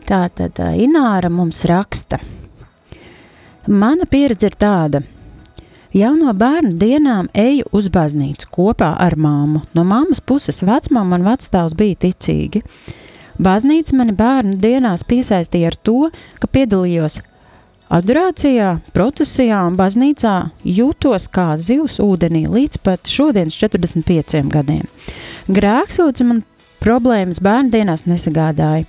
tā 0.06 0.20
tad 0.30 0.60
uh, 0.62 0.76
Ināra 0.78 1.26
mums 1.26 1.64
raksta. 1.66 2.20
Mana 3.66 4.06
pieredze 4.06 4.46
ir 4.46 4.54
tāda. 4.54 5.00
Jau 5.90 6.12
no 6.14 6.30
bērnu 6.30 6.76
dienām 6.78 7.32
eju 7.34 7.66
uz 7.74 7.88
baznīcu 7.90 8.46
kopā 8.54 8.92
ar 8.94 9.16
māmu. 9.18 9.64
No 9.74 9.82
mammas 9.82 10.22
puses 10.22 10.62
vecmāma 10.62 11.18
un 11.18 11.26
vecstāvs 11.26 11.74
bija 11.74 11.98
ticīgi. 12.06 12.62
Baznīca 13.42 13.98
mani 13.98 14.14
bērnu 14.14 14.54
dienās 14.62 15.02
piesaistīja 15.02 15.72
ar 15.72 15.78
to, 15.82 16.12
ka 16.38 16.46
piedalījos 16.46 17.18
Adorācijā, 17.90 18.76
procesijā 18.94 19.64
un 19.66 19.74
baznīcā 19.74 20.34
jūtos 20.62 21.24
kā 21.34 21.56
zivs 21.58 21.96
ūdenī 21.98 22.44
līdz 22.46 22.78
pat 22.86 23.10
šodienas 23.10 23.56
45 23.58 24.44
gadiem. 24.52 24.84
Grēksūdzi 25.50 26.26
man 26.28 26.44
problēmas 26.78 27.42
bērndienās 27.42 28.06
nesagādāja, 28.06 28.86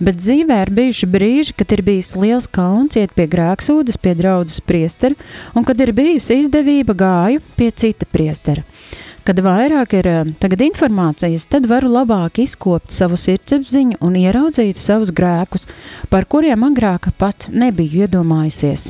bet 0.00 0.16
dzīvē 0.22 0.62
ir 0.64 0.72
bijuši 0.80 1.10
brīži, 1.12 1.58
kad 1.60 1.76
ir 1.76 1.84
bijis 1.90 2.14
liels 2.16 2.48
kauns 2.48 2.96
iet 2.96 3.12
pie 3.12 3.28
grēksūdas, 3.28 4.00
pie 4.00 4.16
draudzes 4.16 4.64
priestera, 4.64 5.12
un 5.52 5.68
kad 5.68 5.76
ir 5.84 5.92
bijusi 5.92 6.40
izdevība 6.46 6.96
gāju 6.96 7.44
pie 7.58 7.68
cita 7.68 8.08
priestera. 8.08 8.64
Kad 9.28 9.42
vairāk 9.44 9.92
ir 9.92 10.06
eh, 10.08 10.28
tagad 10.40 10.62
informācijas, 10.64 11.44
tad 11.52 11.66
varu 11.68 11.90
labāk 11.92 12.38
izkopt 12.40 12.94
savu 12.96 13.18
sirdsapziņu 13.20 13.98
un 14.00 14.14
ieraudzīt 14.16 14.78
savus 14.80 15.10
grēkus, 15.12 15.66
par 16.08 16.24
kuriem 16.24 16.62
agrāk 16.64 17.10
pat 17.20 17.50
nebiju 17.52 18.06
iedomājusies. 18.06 18.86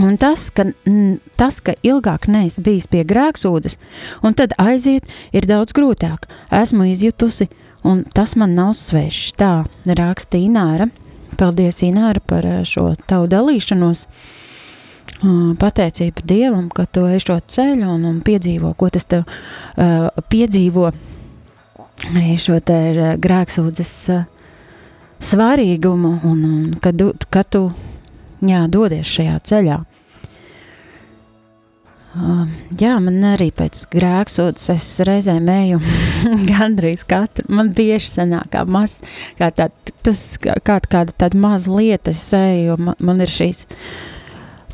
Un 0.00 0.16
tas, 0.16 0.46
ka, 0.48 0.64
mm, 0.88 1.18
tas, 1.36 1.58
ka 1.60 1.74
ilgāk 1.84 2.24
neesmu 2.32 2.64
bijis 2.64 2.88
pie 2.88 3.02
grēksūdas, 3.04 3.76
un 4.24 4.32
tad 4.32 4.56
aiziet, 4.56 5.12
ir 5.36 5.44
daudz 5.44 5.76
grūtāk. 5.76 6.24
Esmu 6.48 6.88
izjutusi, 6.94 7.50
un 7.84 8.00
tas 8.16 8.32
man 8.40 8.56
nav 8.56 8.72
svešs. 8.80 9.34
Tā 9.36 9.52
raksta 9.84 10.40
Ināra. 10.40 10.88
Paldies, 11.36 11.82
Ināra, 11.84 12.24
par 12.24 12.48
eh, 12.48 12.64
šo 12.64 12.94
tavu 13.04 13.28
dalīšanos. 13.28 14.06
Uh, 14.08 14.40
Pateicība 15.58 16.20
Dievam, 16.28 16.66
ka 16.74 16.84
tu 16.86 17.06
ej 17.08 17.22
šo 17.24 17.38
ceļu 17.40 17.88
un, 17.94 18.04
un 18.10 18.20
piedzīvo, 18.24 18.74
ko 18.76 18.90
tas 18.92 19.06
tev 19.08 19.22
uh, 19.24 20.10
piedzīvo. 20.28 20.90
Arī 22.12 22.34
šo 22.40 22.58
te 22.60 22.76
uh, 22.92 23.14
grēksūdzes 23.22 23.92
uh, 24.12 24.24
svarīgumu 25.24 26.10
un, 26.28 26.44
un 26.44 26.62
kad, 26.84 26.98
tu- 27.00 27.14
kad 27.32 27.48
tu 27.48 27.62
jā, 28.44 28.66
dodies 28.68 29.08
šajā 29.16 29.38
ceļā. 29.48 29.78
Uh, 32.14 32.44
jā, 32.78 32.92
man 33.02 33.16
arī 33.32 33.48
pēc 33.56 33.86
grēksūdzes 33.90 34.68
es 34.76 34.84
reizēm 35.08 35.48
eju 35.50 35.80
gandrīz 36.52 37.02
katru. 37.10 37.48
Man 37.50 37.72
bieži 37.74 38.12
sanāk, 38.12 38.52
kā 38.52 38.62
maz, 38.70 39.00
kā 39.40 39.48
tā, 39.56 39.70
tas, 40.06 40.20
kā, 40.42 40.54
kā 40.62 40.76
kāda 40.84 41.16
tāda 41.24 41.40
maza 41.42 41.72
lieta 41.74 42.12
es 42.14 42.28
eju, 42.38 42.76
man, 42.78 42.94
man 43.02 43.24
ir 43.24 43.32
šīs 43.34 43.64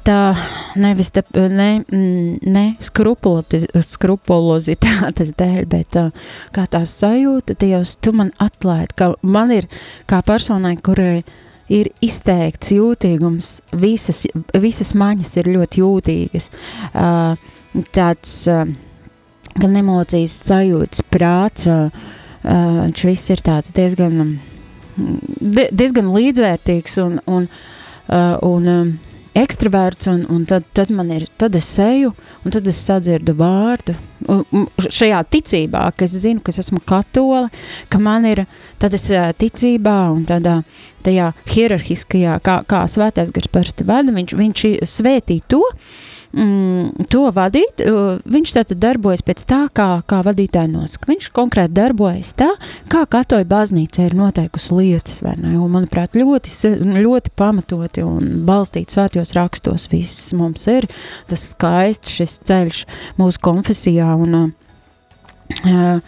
tā 0.06 0.34
nevis 0.80 1.10
te, 1.14 1.22
ne, 1.34 1.84
mm, 1.84 2.38
ne 2.46 2.76
skrupulozitātes 2.80 5.32
dēļ, 5.40 5.64
bet 5.70 5.96
uh, 6.00 6.10
kā 6.54 6.62
tā 6.70 6.82
sajūta, 6.88 7.54
Dievs, 7.60 7.96
tu 8.02 8.10
man 8.16 8.30
atlaid, 8.42 8.90
ka 8.96 9.04
man 9.22 9.50
ir 9.54 9.64
kā 10.10 10.18
personai, 10.26 10.76
kurai 10.82 11.22
ir 11.70 11.86
izteikts 12.02 12.72
jūtīgums, 12.74 13.60
visas, 13.78 14.26
visas 14.58 14.94
maņas 14.98 15.36
ir 15.38 15.46
ļoti 15.54 15.80
jūtīgas. 15.84 16.50
Tāds 17.94 18.32
gan 19.60 19.76
emocijas, 19.78 20.34
sajūtas, 20.48 21.04
prāts. 21.12 21.68
Viņš 22.42 23.04
viss 23.06 23.30
ir 23.30 23.40
tāds 23.46 23.70
diezgan, 23.76 24.40
diezgan 24.96 26.10
līdzvērtīgs 26.14 26.98
un, 27.04 27.20
un, 27.30 27.46
un 28.48 28.62
ekstraverts, 29.38 30.08
un, 30.10 30.24
un 30.32 30.44
tad, 30.48 30.66
tad 30.76 30.90
man 30.94 31.10
ir, 31.14 31.26
tad 31.40 31.54
es 31.58 31.68
eju, 31.82 32.12
un 32.44 32.54
tad 32.54 32.66
es 32.70 32.80
sadzirdu 32.82 33.34
vārdu. 33.38 33.94
Un, 34.30 34.42
un 34.52 34.66
šajā 34.82 35.20
ticībā, 35.32 35.86
ka 35.96 36.04
es 36.06 36.14
zinu, 36.24 36.42
ka 36.44 36.52
es 36.52 36.60
esmu 36.62 36.82
katola, 36.86 37.48
ka 37.92 38.00
man 38.02 38.26
ir, 38.28 38.44
tad 38.82 38.94
es 38.98 39.08
ticībā 39.40 39.98
un 40.12 40.26
tādā, 40.28 40.60
tajā 41.06 41.30
hierarhiskajā, 41.48 42.38
kā, 42.44 42.60
kā 42.68 42.84
svētais 42.90 43.32
gars 43.34 43.52
parasti 43.52 43.86
vada, 43.88 44.12
viņš, 44.14 44.36
viņš 44.42 44.66
svētī 44.90 45.40
to, 45.48 45.62
uh, 45.64 46.08
mm, 46.32 47.06
to 47.10 47.26
vadīt, 47.34 47.82
viņš 48.30 48.52
tātad 48.56 48.80
darbojas 48.82 49.22
pēc 49.26 49.44
tā, 49.48 49.60
kā, 49.74 49.88
kā 50.08 50.20
vadītāji 50.26 50.72
nosaka. 50.72 51.08
Viņš 51.10 51.30
konkrēti 51.36 51.76
darbojas 51.76 52.32
tā, 52.38 52.50
kā 52.92 53.04
katoja 53.10 53.46
baznīca 53.48 54.06
ir 54.06 54.16
noteikusi 54.18 54.76
lietas, 54.78 55.20
vai 55.26 55.36
ne? 55.40 55.56
Un, 55.58 55.70
manuprāt, 55.74 56.18
ļoti, 56.18 56.74
ļoti 57.00 57.34
pamatoti 57.38 58.04
un 58.06 58.42
balstīts 58.48 58.96
svētajos 58.96 59.34
rakstos 59.38 59.88
viss 59.92 60.32
mums 60.36 60.66
ir 60.70 60.88
tas 61.30 61.50
skaists 61.54 62.18
šis 62.18 62.38
ceļš 62.48 62.84
mūsu 63.20 63.42
konfesijā 63.44 64.10
un 64.18 64.40
uh, 64.40 66.02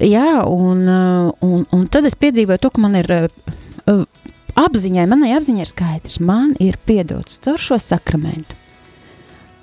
jā, 0.00 0.28
un, 0.48 0.84
un, 0.88 1.64
un 1.70 1.86
tad 1.90 2.06
es 2.08 2.18
piedzīvoju 2.18 2.62
to, 2.62 2.72
ka 2.74 2.82
man 2.82 2.98
ir 3.00 3.10
uh, 3.14 4.04
apziņai, 4.58 5.06
manai 5.10 5.34
apziņai 5.38 5.64
ir 5.64 5.70
skaidrs, 5.70 6.20
man 6.22 6.54
ir 6.62 6.78
piedots 6.86 7.40
caur 7.44 7.60
šo 7.60 7.80
sakramentu 7.82 8.63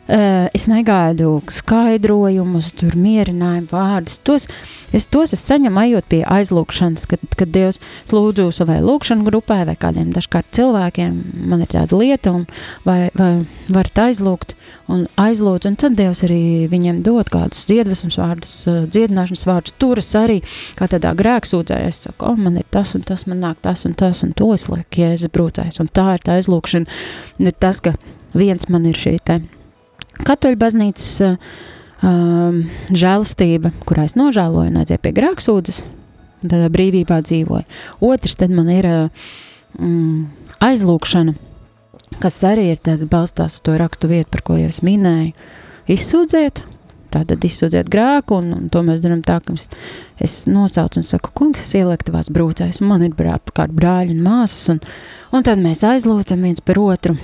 es 0.07 0.65
negaidu 0.67 1.39
skaidrojumus, 1.51 2.71
tur 2.79 2.95
mierinājumu 2.99 3.69
vārdus. 3.71 4.17
Tos 4.25 4.47
es, 4.91 5.05
tos 5.11 5.33
es 5.35 5.43
saņemu 5.45 5.83
ejot 5.85 6.07
pie 6.11 6.21
aizlūgšanas, 6.25 7.05
kad, 7.11 7.21
kad 7.37 7.51
Dievs 7.53 7.79
lūdzu 8.11 8.49
savai 8.55 8.79
lūgšanu 8.83 9.25
grupai 9.27 9.61
vai 9.69 9.75
kādiem 9.79 10.11
dažkārt 10.15 10.49
cilvēkiem, 10.57 11.21
man 11.51 11.63
ir 11.63 11.71
tāda 11.71 11.99
lieta, 11.99 12.33
un 12.33 12.47
vai, 12.87 13.11
vai 13.17 13.45
varat 13.71 14.03
aizlūgt 14.07 14.55
un 14.91 15.05
aizlūdz, 15.21 15.69
un 15.69 15.79
tad 15.79 15.95
Dievs 15.99 16.25
arī 16.27 16.41
viņiem 16.71 17.03
dod 17.05 17.31
kādus 17.31 17.63
iedvesmas 17.71 18.19
vārdus, 18.19 18.55
eh, 18.67 18.83
dziedināšanas 18.91 19.45
vārdus. 19.47 19.77
Tur 19.79 20.01
es 20.01 20.11
arī 20.17 20.41
kā 20.79 20.89
tādā 20.91 21.13
grēksūdzē, 21.17 21.79
es 21.87 22.03
saku, 22.07 22.33
o, 22.33 22.35
man 22.41 22.59
ir 22.59 22.67
tas 22.73 22.95
un 22.97 23.05
tas, 23.07 23.27
man 23.29 23.43
nāk 23.45 23.61
tas 23.63 23.85
un 23.87 23.95
tas, 23.95 24.25
un 24.25 24.35
to 24.35 24.51
es 24.57 24.67
lieku, 24.71 25.05
ja 25.05 25.13
es 25.15 25.23
brūcējos, 25.29 25.79
un 25.83 25.93
tā 25.93 26.09
ir 26.17 26.25
tā 26.25 26.41
aizlūgšana, 26.41 27.01
ir 27.39 27.57
tas, 27.61 27.79
ka 27.85 27.95
viens 28.33 28.67
man 28.71 28.89
ir 28.89 28.97
šī 28.97 29.17
te 29.23 29.41
Katoļu 30.27 30.57
baznīcas 30.61 31.07
um, 32.05 32.59
žēlastība, 32.89 33.71
kurā 33.87 34.05
es 34.09 34.17
nožēloju 34.19 34.73
aizēju 34.81 35.01
pie 35.01 35.13
grēksūdzes, 35.17 35.81
tādā 36.43 36.67
brīvībā 36.73 37.21
dzīvoju. 37.25 37.65
Otrs 38.05 38.37
tad 38.39 38.53
man 38.53 38.69
ir 38.73 38.87
um, 38.91 40.27
aizlūkšana, 40.61 41.33
kas 42.21 42.41
arī 42.47 42.71
ir 42.73 43.07
balstās 43.09 43.57
uz 43.57 43.65
to 43.65 43.77
rakstu 43.81 44.11
vietu, 44.11 44.29
par 44.33 44.45
ko 44.45 44.59
jau 44.59 44.69
es 44.69 44.81
minēju. 44.85 45.33
Izsūdziet, 45.91 46.61
tātad 47.11 47.43
izsūdziet 47.43 47.89
grēku, 47.91 48.37
un, 48.39 48.53
un 48.55 48.69
to 48.71 48.83
mēs 48.85 49.01
darām 49.03 49.23
tā, 49.25 49.39
ka 49.43 49.57
es, 50.21 50.43
nosaucu 50.47 51.01
un 51.01 51.07
saku, 51.07 51.33
kungs, 51.35 51.65
es 51.65 51.75
ielieku 51.79 52.11
tavās 52.11 52.31
brūcēs, 52.33 52.81
un 52.81 52.91
man 52.93 53.05
ir 53.07 53.17
brā, 53.17 53.39
kādi 53.55 53.77
brāļi 53.77 54.15
un 54.15 54.25
māsas, 54.25 54.69
un, 54.75 54.81
un 55.33 55.47
tad 55.47 55.61
mēs 55.63 55.83
aizlūcam 55.87 56.45
viens 56.45 56.63
par 56.63 56.79
otru, 56.81 57.17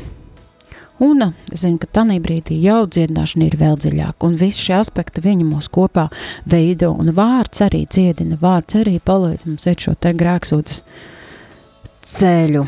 Un 0.99 1.21
es 1.53 1.61
zinu, 1.61 1.77
ka 1.77 1.85
tajā 1.99 2.17
brīdī 2.25 2.55
jau 2.63 2.87
dziedināšana 2.89 3.45
ir 3.45 3.55
vēl 3.59 3.75
dziļāka, 3.77 4.25
un 4.25 4.37
visi 4.39 4.63
šie 4.65 4.79
aspekti 4.79 5.21
viņa 5.21 5.45
mūs 5.45 5.69
kopā 5.69 6.07
veido, 6.49 6.89
un 6.97 7.13
vārds 7.13 7.61
arī 7.61 7.83
dziedina, 7.85 8.39
vārds 8.41 8.79
arī 8.79 8.97
palīdz 9.05 9.45
mums 9.45 9.67
iet 9.69 9.85
šo 9.85 9.93
te 9.93 10.15
grēksūtas 10.17 10.81
ceļu. 12.17 12.65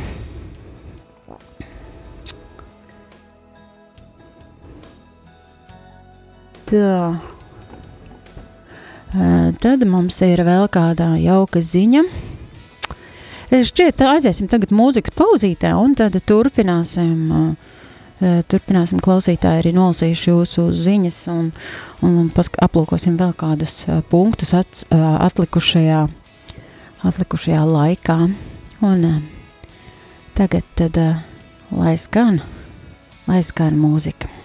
Tā. 6.70 7.02
Tad 9.58 9.88
mums 9.89 10.20
ir 10.22 10.44
vēl 10.46 10.68
kāda 10.70 11.15
jauka 11.18 11.63
ziņa. 11.65 12.06
Šķiet, 13.50 14.06
aiziesim 14.06 14.46
tagad 14.46 14.70
mūzikas 14.70 15.18
pauzītē, 15.18 15.74
un 15.82 15.98
tad 15.98 16.13
turpināsim 16.30 17.32
uh, 17.34 17.70
turpināsim 18.19 18.99
klausītāji 19.03 19.62
arī 19.62 19.71
nolasījuši 19.75 20.32
jūsu 20.32 20.65
ziņas 20.75 21.19
un, 21.32 21.51
un 22.03 22.32
aplūkosim 22.36 23.17
vēl 23.19 23.32
kādus 23.39 23.86
eh, 23.88 24.01
punktus 24.12 24.53
at, 24.58 24.84
eh, 24.91 25.05
atlikušajā, 25.27 26.01
atlikušajā 27.08 27.63
laikā. 27.69 28.19
Un 28.84 29.08
tagad 30.36 30.67
tad 30.79 30.99
lai 31.71 31.95
skan, 31.99 32.41
lai 33.27 33.41
skan 33.43 33.79
mūzika. 33.79 34.38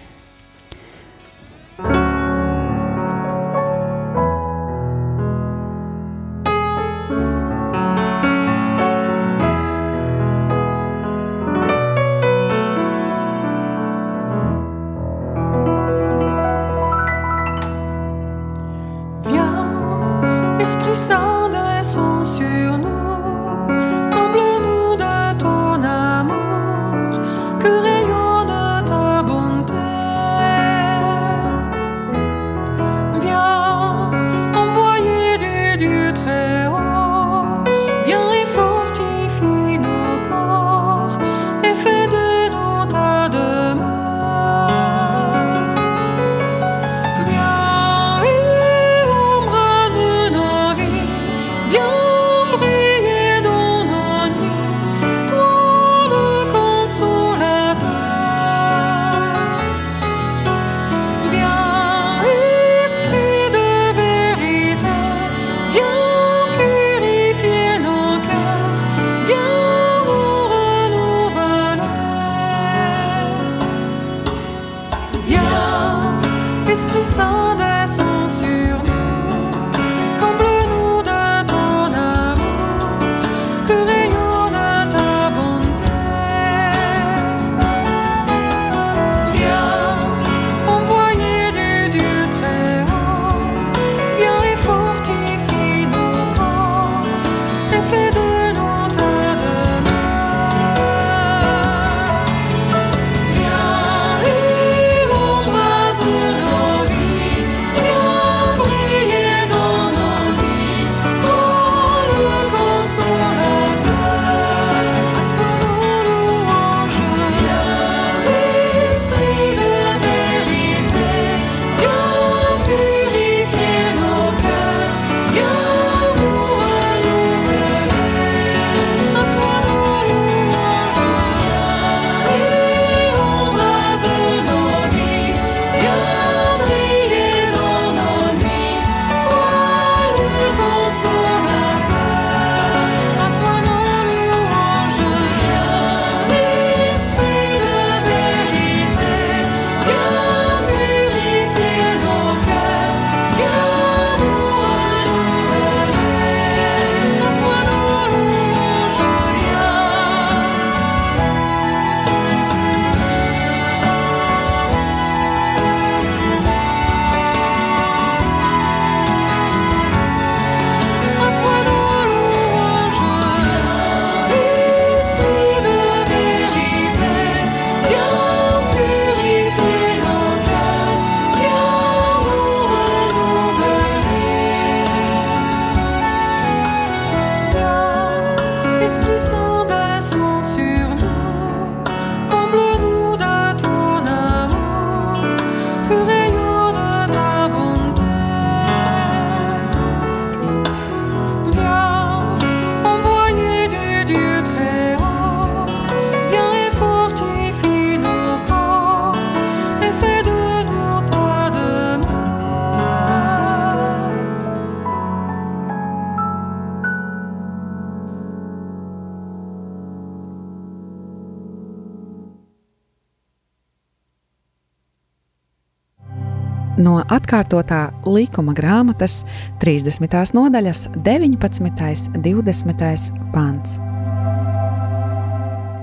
Atkārtotā 227.35 227.91
likuma 228.07 228.53
grāmatas 228.55 229.25
30. 229.59 230.31
nodaļas 230.33 230.87
19. 230.95 232.15
un 232.15 232.21
20. 232.23 233.11
pants. 233.33 233.79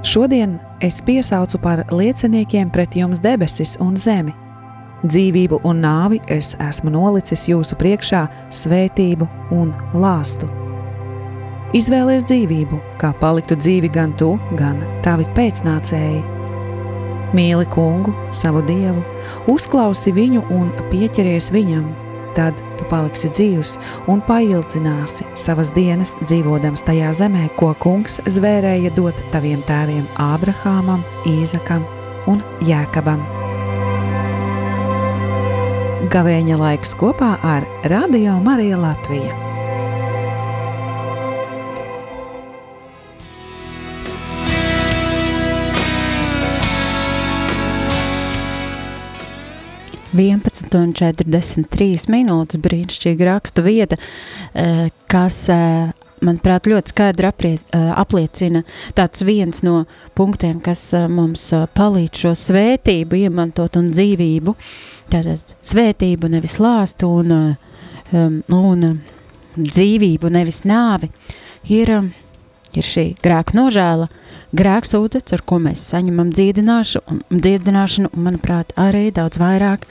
Šodien 0.03 0.57
es 0.80 1.03
piesaucu 1.05 1.61
par 1.62 1.84
lieciniekiem 1.92 2.70
pret 2.70 2.96
jums 2.96 3.20
debesis 3.20 3.76
un 3.80 3.96
zemi. 3.96 4.32
Dzīvību 5.05 5.61
un 5.66 5.82
nāvi 5.82 6.22
es 6.30 6.55
esmu 6.62 6.90
nolicis 6.94 7.44
jūsu 7.50 7.76
priekšā, 7.76 8.26
svētību 8.50 9.28
un 9.53 9.74
lāstu. 9.92 10.48
Izvēlies 11.76 12.24
dzīvību, 12.28 12.80
kā 13.00 13.12
paliktu 13.20 13.59
dzīvi 13.59 13.92
gan 13.92 14.16
tu, 14.16 14.38
gan 14.57 14.80
tavi 15.05 15.26
pēcnācēji. 15.36 16.32
Mīli 17.33 17.66
kungu, 17.72 18.12
savu 18.37 18.61
dievu, 18.66 19.01
uzklausi 19.49 20.12
viņu 20.12 20.45
un 20.53 20.72
pieķeries 20.91 21.49
viņam, 21.55 21.87
tad 22.37 22.59
tu 22.78 22.87
paliksi 22.91 23.30
dzīvs 23.33 23.76
un 24.12 24.22
paildzināsi 24.28 25.26
savas 25.39 25.72
dienas 25.74 26.14
dzīvodams 26.22 26.85
tajā 26.87 27.12
zemē, 27.16 27.49
ko 27.57 27.72
kungs 27.83 28.20
zvērēja 28.28 28.93
dot 28.97 29.20
taviem 29.33 29.64
tēviem 29.68 30.05
Ābrahāmam, 30.20 31.05
Īzakam 31.28 31.87
un 32.28 32.43
Jēkabam. 32.68 33.22
Gavēņa 36.12 36.59
laiks 36.61 36.93
kopā 37.01 37.37
ar 37.47 37.64
Radio 37.89 38.37
Mariju 38.45 38.83
Latviju. 38.83 39.51
Vienpadsmit 50.13 50.75
un 50.77 50.93
43 50.93 52.11
minūtes 52.13 52.61
brīnišķīga 52.61 53.29
rakstu 53.31 53.65
vieta, 53.65 53.97
eh, 54.53 54.91
kas, 55.09 55.49
eh, 55.49 55.93
manuprāt, 56.21 56.69
ļoti 56.69 56.93
skaidri 56.93 57.29
aprie, 57.29 57.55
eh, 57.73 57.93
apliecina 57.97 58.63
tāds 58.95 59.25
viens 59.25 59.63
no 59.63 59.87
punktiem, 60.15 60.63
kas 60.63 60.93
mums 61.09 61.51
palīdz 61.51 62.13
šo 62.13 62.35
svētību 62.37 63.25
iemantot 63.25 63.77
un 63.77 63.91
dzīvību. 63.91 64.55
Tātad 65.11 65.55
svētību 65.63 66.29
nevis 66.29 66.59
lāstu 66.59 67.09
un, 67.21 67.57
um, 68.13 68.45
un 68.49 69.01
dzīvību 69.57 70.31
nevis 70.31 70.63
nāvi 70.63 71.11
ir, 71.69 71.89
ir 72.75 72.83
šī 72.83 73.17
grēka 73.23 73.55
nožēla, 73.55 74.09
grēks 74.57 74.96
ūdens, 74.98 75.32
ar 75.34 75.44
ko 75.46 75.59
mēs 75.62 75.84
saņemam 75.92 76.32
dziedināšu, 76.34 77.03
un, 77.09 77.22
dziedināšanu, 77.32 78.12
un, 78.12 78.26
manuprāt, 78.28 78.74
arī 78.80 79.09
daudz 79.14 79.40
vairāk 79.40 79.86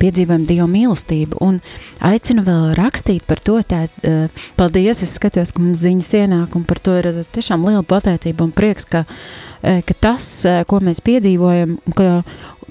piedzīvojam 0.00 0.46
Dieva 0.48 0.66
mīlestību. 0.70 1.40
Un 1.44 1.58
aicinu 2.04 2.44
vēl 2.46 2.70
rakstīt 2.78 3.26
par 3.28 3.42
to, 3.44 3.58
tā, 3.66 3.84
uh, 3.86 4.46
paldies, 4.56 5.02
es 5.04 5.12
skatos, 5.18 5.52
ka 5.52 5.62
mums 5.62 5.82
ziņas 5.84 6.10
ienāk, 6.22 6.56
un 6.56 6.64
par 6.68 6.80
to 6.80 6.96
ir 7.00 7.10
tiešām 7.34 7.66
liela 7.68 7.84
pateicība 7.86 8.46
un 8.46 8.54
prieks, 8.56 8.88
ka, 8.88 9.04
uh, 9.04 9.82
ka 9.84 9.98
tas, 10.08 10.30
uh, 10.48 10.62
ko 10.68 10.80
mēs 10.84 11.02
piedzīvojam, 11.04 11.76
ka, 11.98 12.10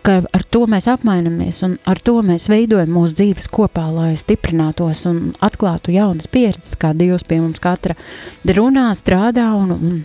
ka 0.06 0.20
ar 0.26 0.46
to 0.50 0.66
mēs 0.72 0.90
apmainamies, 0.90 1.62
un 1.68 1.78
ar 1.90 2.02
to 2.02 2.18
mēs 2.26 2.50
veidojam 2.50 2.98
mūsu 2.98 3.22
dzīves 3.22 3.50
kopā, 3.54 3.86
lai 3.94 4.14
stiprinātos 4.18 5.06
un 5.10 5.36
atklātu 5.46 5.94
jaunas 5.94 6.30
pieredzes, 6.32 6.80
kā 6.82 6.96
Dievs 6.98 7.28
pie 7.30 7.44
mums 7.44 7.62
katra 7.62 7.98
runā, 8.58 8.90
strādā 8.98 9.52
un, 9.60 9.76
un 9.78 10.00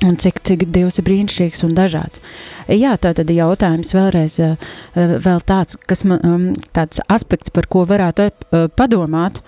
Un 0.00 0.16
cik, 0.16 0.38
cik 0.48 0.62
Dievs 0.72 0.96
ir 0.96 1.04
brīnišķīgs 1.04 1.64
un 1.66 1.74
dažāds. 1.76 2.22
Jā, 2.72 2.94
tā 2.96 3.12
tad 3.16 3.28
jautājums 3.34 3.92
vēlreiz, 3.92 4.38
eh, 4.40 4.70
eh, 4.94 5.16
vēl 5.20 5.42
tāds, 5.44 5.76
kas 5.76 6.04
man, 6.08 6.20
um, 6.24 6.46
tāds 6.72 7.02
aspekts, 7.08 7.52
par 7.52 7.68
ko 7.68 7.84
varētu 7.84 8.30
eh, 8.30 8.68
padomāt, 8.76 9.42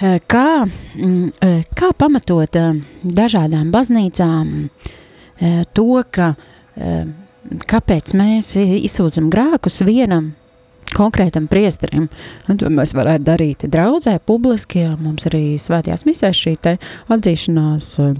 kā, 0.00 0.64
mm, 0.96 1.66
kā 1.76 1.90
pamatot 1.92 2.56
dažādām 3.04 3.68
baznīcām 3.68 4.70
to, 5.76 6.04
ka 6.08 6.30
kāpēc 7.68 8.14
mēs 8.16 8.54
izsūdzam 8.56 9.28
grēkus 9.28 9.82
vienam 9.84 10.32
konkrētam 10.96 11.50
priesterim. 11.52 12.08
Un 12.48 12.56
to 12.56 12.72
mēs 12.72 12.96
varētu 12.96 13.28
darīt 13.28 13.68
draudzē, 13.68 14.16
publiski, 14.24 14.86
jā, 14.86 14.96
mums 14.96 15.28
arī 15.28 15.60
svētajās 15.60 16.08
misēs 16.08 16.44
šī 16.46 16.56
atzīšanās 17.12 17.92
uh, 18.00 18.16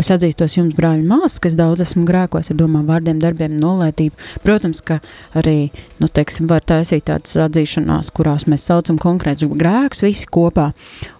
es 0.00 0.08
atzīstos 0.12 0.54
jums, 0.56 0.74
brāļi, 0.76 1.04
māsas, 1.08 1.40
kas 1.42 1.56
daudz 1.58 1.82
esmu 1.84 2.04
grēkos 2.08 2.52
ar 2.52 2.56
domām, 2.58 2.86
vārdiem, 2.88 3.18
darbiem, 3.20 3.56
nolētību. 3.60 4.16
Protams, 4.44 4.80
ka 4.86 4.98
arī, 5.38 5.70
nu, 6.00 6.08
teiksim, 6.08 6.48
var 6.50 6.64
taisīt 6.64 7.06
tādas 7.10 7.36
atzīšanās, 7.46 8.12
kurās 8.16 8.46
mēs 8.50 8.64
saucam 8.68 9.00
konkrētus 9.02 9.50
grēkus 9.52 10.04
visi 10.04 10.28
kopā. 10.32 10.70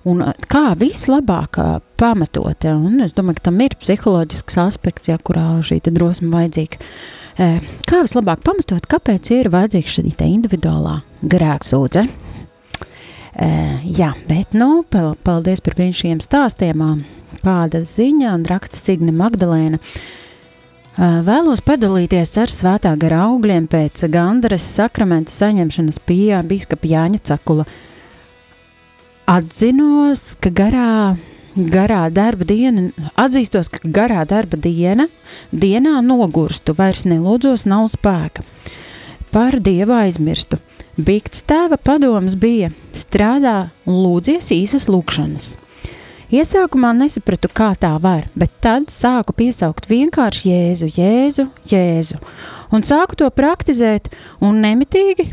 Un 0.08 0.24
kā 0.50 0.64
vislabāk 0.80 1.60
pamatot, 2.00 2.56
ja? 2.64 2.76
un 2.78 3.04
es 3.04 3.16
domāju, 3.16 3.40
ka 3.40 3.50
tam 3.50 3.60
ir 3.64 3.76
psiholoģisks 3.78 4.60
aspekts, 4.64 5.12
ja, 5.12 5.20
kurā 5.20 5.60
šī 5.64 5.82
drosme 5.90 6.32
vajadzīga. 6.32 6.80
Kā 7.88 8.02
vislabāk 8.04 8.42
pamatot, 8.44 8.88
kāpēc 8.88 9.32
ir 9.38 9.52
vajadzīga 9.52 9.96
šī 9.98 10.08
individuālā 10.32 11.00
grēksūdze? 11.22 12.08
Uh, 13.32 13.80
jā, 13.88 14.10
bet, 14.28 14.52
nu, 14.52 14.82
paldies 15.24 15.62
par 15.64 15.78
brīnišķīgiem 15.78 16.18
stāstiem. 16.20 16.82
Kāda 17.40 17.80
ziņa 17.88 18.34
un 18.36 18.42
raksta 18.44 18.76
Signe 18.76 19.12
Magdalēna. 19.16 19.78
Uh, 20.92 21.22
vēlos 21.24 21.62
padalīties 21.64 22.34
ar 22.42 22.52
svētā 22.52 22.92
gara 23.00 23.22
augļiem 23.30 23.70
pēc 23.72 24.04
Gandaras 24.12 24.66
sakramenta 24.76 25.32
saņemšanas 25.32 26.02
pie 26.04 26.42
bīskapa 26.44 26.90
Jāņa 26.90 27.22
Cakula. 27.30 27.64
Atzinos, 29.32 30.34
ka 30.36 30.52
garā, 30.52 31.16
garā 31.56 32.02
darba 32.12 32.44
diena, 32.44 32.90
atzīstos, 33.16 33.72
ka 33.72 33.80
garā 33.88 34.26
darba 34.28 34.60
diena, 34.60 35.08
dienā 35.56 36.02
nogurstu, 36.04 36.76
vairs 36.76 37.06
nelūdzos, 37.08 37.64
nav 37.64 37.88
spēka. 37.94 38.44
Par 39.32 39.56
Dievu 39.64 39.96
aizmirstu– 39.96 40.60
Bikts 41.00 41.40
tēva 41.48 41.78
padoms 41.80 42.34
bija 42.36 42.68
strādā 42.92 43.70
un 43.88 43.94
lūdzies 44.04 44.50
īsas 44.52 44.90
lūkšanas. 44.92 45.54
Iesākumā 46.32 46.90
nesapratu, 46.98 47.48
kā 47.48 47.70
tā 47.80 47.94
var, 47.96 48.26
bet 48.36 48.52
tad 48.60 48.90
sāku 48.92 49.32
piesaukt 49.36 49.88
vienkārši 49.88 50.50
Jēzu, 50.50 50.90
Jēzu, 50.92 51.46
Jēzu, 51.72 52.20
un 52.76 52.84
sāku 52.84 53.16
to 53.22 53.30
praktizēt 53.32 54.10
un 54.44 54.60
nemitīgi, 54.60 55.30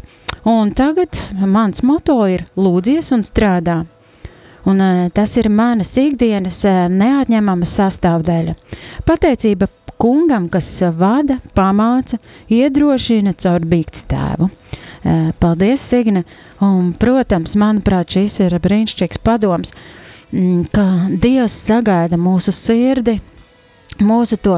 un 0.48 0.72
tagad 0.72 1.20
mans 1.44 1.84
moto 1.84 2.22
ir 2.32 2.46
lūdzies 2.56 3.12
un 3.16 3.28
strādā. 3.28 3.82
Un 4.64 4.80
tas 5.12 5.36
ir 5.40 5.52
manas 5.52 5.92
ikdienas 6.00 6.62
neatņemama 6.92 7.68
sastāvdaļa. 7.68 8.56
Pateicība 9.08 9.68
kungam, 10.00 10.48
kas 10.52 10.72
vada, 10.96 11.42
pamāca, 11.52 12.20
iedrošina 12.48 13.36
caur 13.36 13.68
bikts 13.68 14.08
tēvu. 14.08 14.48
Eh, 15.04 15.32
paldies, 15.40 15.80
Signe! 15.80 16.26
Un, 16.60 16.92
protams, 17.00 17.56
manuprāt, 17.56 18.12
šis 18.18 18.42
ir 18.44 18.56
brīnišķīgs 18.60 19.22
padoms, 19.24 19.72
mm, 20.34 20.66
ka 20.76 20.86
Dievs 21.24 21.56
sagaida 21.56 22.20
mūsu 22.20 22.52
sirdi, 22.52 23.16
mūsu 24.04 24.36
to 24.44 24.58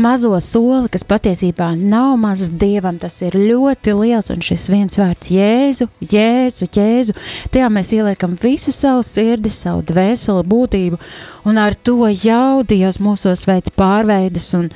mazo 0.00 0.32
soli, 0.40 0.88
kas 0.92 1.04
patiesībā 1.04 1.74
nav 1.76 2.14
mazs 2.20 2.48
dievam, 2.56 2.96
tas 3.00 3.18
ir 3.20 3.36
ļoti 3.36 3.92
liels, 3.98 4.30
un 4.32 4.40
šis 4.40 4.64
viens 4.72 4.96
vārds 4.96 5.28
Jēzu, 5.32 5.88
Jēzu, 6.00 6.70
Jēzu, 6.72 7.16
tajā 7.52 7.68
mēs 7.72 7.92
ieliekam 7.92 8.38
visu 8.40 8.72
savu 8.72 9.04
sirdi, 9.04 9.52
savu 9.52 9.84
dvēseli 9.92 10.46
būtību, 10.48 11.02
un 11.44 11.60
ar 11.60 11.76
to 11.76 12.08
jau 12.08 12.64
Dievs 12.64 12.96
mūsos 12.96 13.44
veids 13.48 13.76
pārveidas, 13.76 14.48
un, 14.56 14.72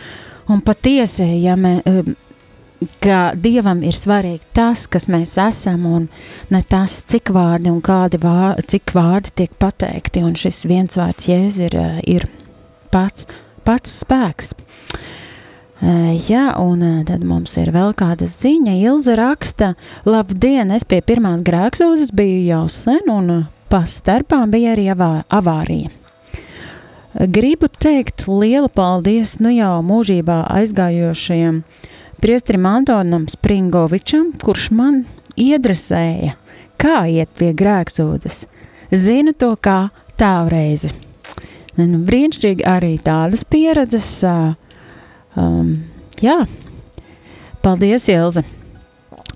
un 0.52 0.60
patiesi, 0.60 1.24
ja 1.40 1.56
mēs 1.56 2.12
ka 3.00 3.20
Dievam 3.40 3.80
ir 3.86 3.96
svarīgi 3.96 4.44
tas, 4.56 4.86
kas 4.90 5.08
mēs 5.12 5.36
esam, 5.40 5.86
un 5.88 6.08
ne 6.52 6.62
tas, 6.68 7.00
cik 7.08 7.32
vārdi 7.34 7.72
un 7.72 7.80
kādi 7.84 8.20
vārdi, 8.22 8.66
cik 8.74 8.94
vārdi 8.96 9.32
tiek 9.42 9.56
pateikti, 9.60 10.24
un 10.26 10.36
šis 10.38 10.64
viens 10.68 10.98
vārds 10.98 11.28
Jēzus 11.30 11.60
ir, 11.68 11.76
eh, 11.80 12.00
ir 12.16 12.28
pats, 12.92 13.28
pats 13.64 14.00
spēks. 14.02 14.54
Uh, 15.76 16.14
jā, 16.24 16.54
un 16.56 16.80
uh, 16.80 17.00
tad 17.04 17.20
mums 17.28 17.52
ir 17.60 17.68
vēl 17.68 17.90
kāda 17.92 18.24
ziņa. 18.24 18.78
Ilza 18.80 19.12
raksta, 19.18 19.74
labdien, 20.08 20.70
es 20.72 20.86
pie 20.88 21.02
pirmās 21.04 21.42
grēksūdzes 21.44 22.14
biju 22.16 22.38
jau 22.46 22.62
sen, 22.72 23.10
un 23.12 23.44
pa 23.68 23.82
starpām 23.84 24.54
bija 24.54 24.72
arī 24.72 24.86
avā, 24.94 25.10
avārija. 25.28 25.92
Gribu 27.28 27.68
teikt 27.68 28.24
lielu 28.24 28.70
paldies 28.72 29.36
nu 29.44 29.52
jau 29.52 29.74
mūžībā 29.84 30.46
aizgājošajiem 30.56 31.60
uh, 31.60 31.92
priestrim 32.22 32.66
Antonam 32.66 33.26
Springovičam, 33.30 34.32
kurš 34.42 34.70
man 34.76 35.02
iedresēja, 35.36 36.34
kā 36.80 37.04
iet 37.12 37.32
pie 37.38 37.52
grēksūdzes. 37.56 38.44
Zinu 38.92 39.34
to 39.36 39.52
kā 39.60 39.88
tāvreizi. 40.20 40.92
Nu, 41.76 42.00
brīnišķīgi 42.08 42.64
arī 42.64 42.94
tādas 43.04 43.42
pieredzes. 43.44 44.08
Um, 45.36 45.74
jā, 46.24 46.38
paldies, 47.64 48.08
Ilze! 48.08 48.46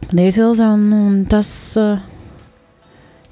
Paldies, 0.06 0.38
Ilze, 0.40 0.64
un, 0.64 0.86
un 0.96 1.18
tas, 1.28 1.50
uh, 1.76 2.00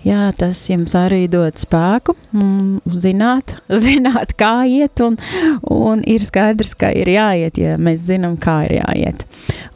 jā, 0.05 0.29
tas 0.39 0.61
jums 0.71 0.95
arī 0.99 1.25
dod 1.31 1.59
spēku, 1.59 2.15
un 2.37 2.79
zināt, 2.93 3.57
zināt, 3.87 4.37
kā 4.39 4.63
iet, 4.69 5.03
un, 5.05 5.19
un 5.63 6.05
ir 6.07 6.25
skaidrs, 6.25 6.75
ka 6.79 6.93
ir 6.95 7.11
jāiet, 7.15 7.59
ja 7.61 7.77
mēs 7.81 8.07
zinām, 8.11 8.39
kā 8.41 8.61
ir 8.69 8.79
jāiet. 8.81 9.27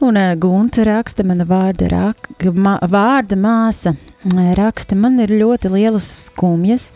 Un 0.03 0.19
uh, 0.19 0.33
Gunta 0.39 0.85
raksta, 0.87 1.25
mana 1.27 1.47
vārda, 1.49 1.91
rak, 1.91 2.31
ma, 2.55 2.77
vārda 2.89 3.39
māsa 3.39 3.95
raksta, 4.57 4.95
man 4.95 5.19
ir 5.23 5.35
ļoti 5.41 5.71
lielas 5.73 6.09
skumjas, 6.29 6.91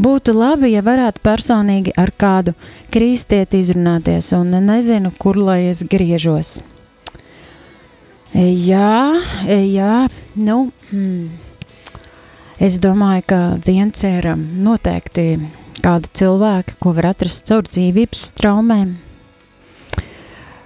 Būtu 0.00 0.32
labi, 0.32 0.70
ja 0.72 0.80
varētu 0.80 1.20
personīgi 1.20 1.92
ar 2.00 2.08
kādu 2.16 2.54
kristieti 2.88 3.58
izrunāties, 3.60 4.30
un 4.32 4.54
nezinu, 4.64 5.10
kur 5.20 5.36
lai 5.36 5.66
es 5.68 5.82
griežos. 5.84 6.62
Jā, 8.32 9.20
jā, 9.44 9.96
nu, 10.40 10.56
mm, 10.88 11.49
es 12.60 12.76
domāju, 12.80 13.24
ka 13.32 13.40
viens 13.64 14.04
ir 14.04 14.28
um, 14.34 14.42
noteikti 14.64 15.38
kāda 15.80 16.10
cilvēka, 16.16 16.76
ko 16.82 16.92
var 16.96 17.10
atrast 17.14 17.48
caur 17.48 17.64
dzīvības 17.68 18.26
traumēm. 18.38 18.98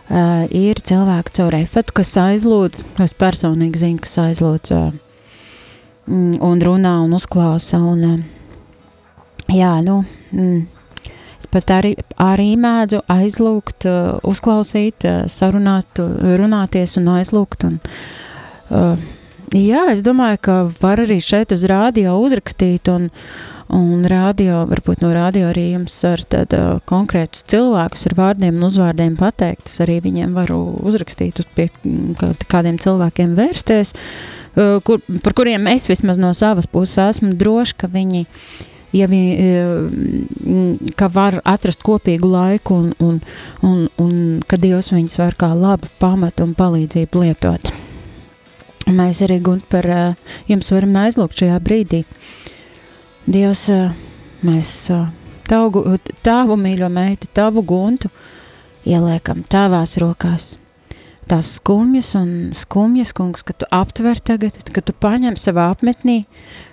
Uh, 0.05 0.45
ir 0.53 0.79
cilvēki 0.85 1.33
caur 1.39 1.57
efektu, 1.57 1.95
kas 2.01 2.13
aizlūdz, 2.21 2.83
es 3.07 3.15
personīgi 3.17 3.81
zinu, 3.81 4.03
kas 4.05 4.19
aizlūdz 4.21 4.75
uh, 4.77 4.93
un 6.11 6.63
runā 6.67 6.99
un 7.07 7.17
uzklausa. 7.17 7.81
Un, 7.81 8.05
uh, 8.05 9.49
jā, 9.55 9.73
nu, 9.87 10.03
mm, 10.35 11.09
es 11.39 11.49
pat 11.51 11.73
arī, 11.79 11.95
arī 12.21 12.51
mēdzu 12.61 13.01
aizlūgt, 13.15 13.89
uh, 13.89 14.15
uzklausīt, 14.29 15.09
uh, 15.09 15.25
sarunāt, 15.31 16.03
runāties 16.43 16.99
un 17.01 17.11
aizlūgt. 17.17 17.65
Un, 17.71 17.81
uh, 18.69 19.14
jā, 19.55 19.87
es 19.93 20.03
domāju, 20.05 20.41
ka 20.45 20.57
var 20.81 21.03
arī 21.05 21.21
šeit 21.23 21.55
uz 21.55 21.65
rādio 21.71 22.17
uzrakstīt 22.21 22.91
un, 22.93 23.09
un 23.75 24.05
rādio, 24.11 24.65
varbūt 24.71 25.05
no 25.05 25.13
rādio 25.15 25.49
arī 25.53 25.71
jums 25.73 25.97
ar 26.09 26.25
tad 26.29 26.55
uh, 26.57 26.83
konkrētus 26.91 27.47
cilvēkus 27.51 28.07
ar 28.11 28.19
vārdiem 28.19 28.59
un 28.59 28.69
uzvārdiem 28.69 29.17
pateikt. 29.21 29.71
Es 29.71 29.81
arī 29.85 30.01
viņiem 30.05 30.37
varu 30.37 30.61
uzrakstīt, 30.85 31.41
uz 31.41 31.49
pie 31.57 31.71
kādiem 32.51 32.79
cilvēkiem 32.83 33.35
vērsties, 33.39 33.95
uh, 33.95 34.79
kur, 34.85 35.03
par 35.25 35.39
kuriem 35.39 35.71
es 35.73 35.89
vismaz 35.91 36.21
no 36.21 36.35
savas 36.37 36.71
puses 36.71 37.01
esmu 37.09 37.35
droši, 37.39 37.79
ka 37.85 37.91
viņi 37.95 38.25
uh, 38.27 38.71
ja 38.95 39.07
vi, 39.11 39.23
ka 40.97 41.09
var 41.13 41.41
atrast 41.45 41.83
kopīgu 41.83 42.31
laiku 42.31 42.79
un, 42.79 42.93
un, 43.03 43.21
un, 43.67 43.89
un 43.99 44.13
ka 44.47 44.59
Dievs 44.61 44.93
viņus 44.95 45.19
var 45.19 45.39
kā 45.39 45.51
labu 45.59 45.91
pamatu 45.99 46.47
un 46.47 46.55
palīdzību 46.59 47.27
lietot. 47.27 47.75
Mēs 48.91 49.23
arī 49.25 49.39
gunt 49.41 49.65
par 49.73 49.87
e, 49.89 50.01
jums 50.51 50.69
varam 50.75 50.99
aizlūgt 51.05 51.41
šajā 51.41 51.61
brīdī. 51.65 52.03
Dievs, 53.25 53.69
e, 53.73 53.79
mēs 54.45 54.75
tavu, 55.49 55.97
tavu 56.27 56.59
mīļo 56.61 56.91
meitu, 56.93 57.31
tavu 57.33 57.65
guntu 57.65 58.13
ieliekam 58.85 59.41
tavās 59.49 59.97
rokās 60.03 60.55
tās 61.29 61.55
skumjas 61.59 62.13
un 62.19 62.31
skumjas, 62.57 63.13
kungs, 63.17 63.45
ka 63.47 63.55
tu 63.57 63.69
aptver 63.73 64.21
tagad, 64.21 64.57
ka 64.75 64.83
tu 64.85 64.95
paņem 64.97 65.37
savā 65.41 65.71
apmetnī, 65.73 66.25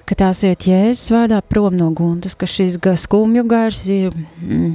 ka 0.09 0.17
tās 0.19 0.43
iet 0.47 0.67
Jēzus 0.67 1.11
vārdā 1.13 1.41
prom 1.41 1.77
no 1.77 1.91
guntas, 1.95 2.35
ka 2.35 2.49
šis 2.49 2.79
skumju 3.03 3.45
gars 3.49 3.85
ir 3.91 4.15
mm, 4.15 4.73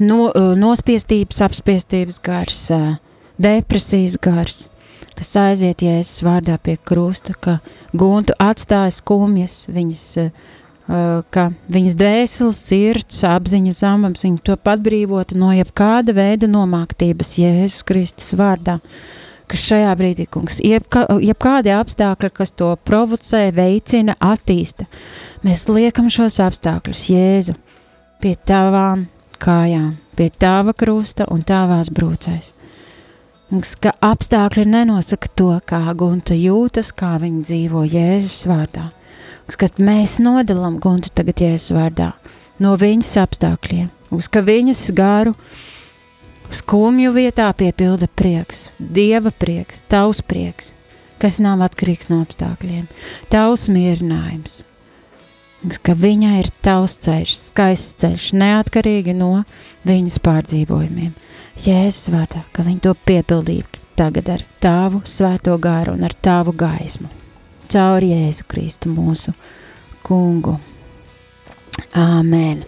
no, 0.00 0.20
nospiestības, 0.62 1.42
apspiestības 1.48 2.22
gars, 2.24 2.62
depresijas 3.36 4.16
gars. 4.22 4.66
Tas 5.16 5.32
aiziet 5.40 5.80
Jēzus 5.80 6.20
vārdā 6.26 6.58
pie 6.60 6.76
krusta, 6.76 7.32
ka 7.32 7.58
guntu 7.96 8.36
atstāja 8.42 8.92
skumjas, 8.92 9.64
viņas 9.72 10.04
Eh, 10.86 11.22
ka 11.34 11.48
viņas 11.72 11.96
dvēseles, 11.98 12.58
sirds, 12.62 13.18
apziņa, 13.26 13.72
zemapziņa 13.74 14.42
top 14.46 14.68
atbrīvota 14.70 15.34
no 15.34 15.48
jebkāda 15.50 16.14
veida 16.14 16.46
nomāktības 16.46 17.32
Jēzus 17.40 17.82
Kristus 17.86 18.36
vārdā. 18.38 18.78
Kas 19.50 19.64
šajā 19.66 19.90
brīdī, 19.98 20.28
kungs, 20.30 20.60
jebka, 20.62 21.04
jebkādi 21.22 21.72
apstākļi, 21.74 22.30
kas 22.34 22.54
to 22.54 22.72
provocē, 22.86 23.48
veicina, 23.54 24.14
attīsta, 24.22 24.86
mēs 25.46 25.66
liekam 25.70 26.06
šos 26.10 26.38
apstākļus 26.46 27.04
Jēzu 27.10 27.54
pie 28.22 28.34
tavām 28.46 29.06
kājām, 29.42 29.92
pie 30.18 30.30
tava 30.30 30.74
krusta 30.74 31.26
un 31.34 31.42
tavās 31.46 31.90
brūcēs. 31.94 32.55
Mums, 33.46 33.76
ka 33.78 33.92
apstākļi 34.02 34.66
nenosaka 34.66 35.30
to, 35.38 35.52
kā 35.64 35.84
Gunta 35.94 36.34
jūtas, 36.34 36.90
kā 36.96 37.14
viņa 37.22 37.44
dzīvo 37.46 37.84
Jēzus 37.86 38.42
vārdā 38.50 38.90
kad 39.54 39.78
mēs 39.78 40.18
nodalām 40.18 40.80
Guntu 40.82 41.12
tagad 41.14 41.38
Jēzus 41.44 41.70
vārdā 41.76 42.10
no 42.58 42.74
viņas 42.80 43.12
apstākļiem, 43.22 43.90
uz 44.10 44.26
ka 44.32 44.42
viņas 44.42 44.88
garu 44.96 45.36
skumju 46.50 47.12
vietā 47.14 47.46
piepilda 47.54 48.08
prieks, 48.18 48.72
Dieva 48.78 49.30
prieks, 49.30 49.84
tavs 49.86 50.22
prieks, 50.26 50.72
kas 51.22 51.38
nav 51.42 51.62
atkarīgs 51.68 52.10
no 52.10 52.24
apstākļiem, 52.24 52.88
tavs 53.30 53.68
mierinājums, 53.70 54.64
ka 55.86 55.94
viņai 55.94 56.40
ir 56.42 56.50
tavs 56.66 56.98
ceļš, 57.06 57.36
skaists 57.52 58.02
ceļš, 58.02 58.32
neatkarīgi 58.42 59.14
no 59.14 59.44
viņas 59.86 60.18
pārdzīvojumiem. 60.26 61.14
Jēzus 61.56 62.10
vārdā, 62.12 62.42
ka 62.52 62.62
viņi 62.66 62.82
to 62.84 62.92
piepildīja 63.08 63.64
tagad 63.96 64.28
ar 64.28 64.42
tavu 64.60 65.00
svēto 65.08 65.56
gāru 65.56 65.96
un 65.96 66.04
ar 66.04 66.12
tavu 66.12 66.52
gaismu 66.52 67.08
caur 67.72 68.04
Jēzu 68.04 68.44
Kristu 68.48 68.90
mūsu 68.92 69.32
kungu. 70.06 70.56
Āmen! 71.96 72.62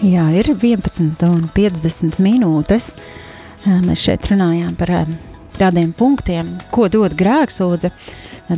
Jā, 0.00 0.24
ir 0.32 0.48
11 0.54 1.26
un 1.28 1.50
50 1.54 2.22
minūtes. 2.24 2.94
Mēs 3.70 4.02
šeit 4.02 4.26
runājām 4.32 4.74
par 4.78 4.90
tādiem 5.60 5.92
punktiem, 5.94 6.48
ko 6.74 6.88
dod 6.90 7.14
grēksūdze. 7.18 7.90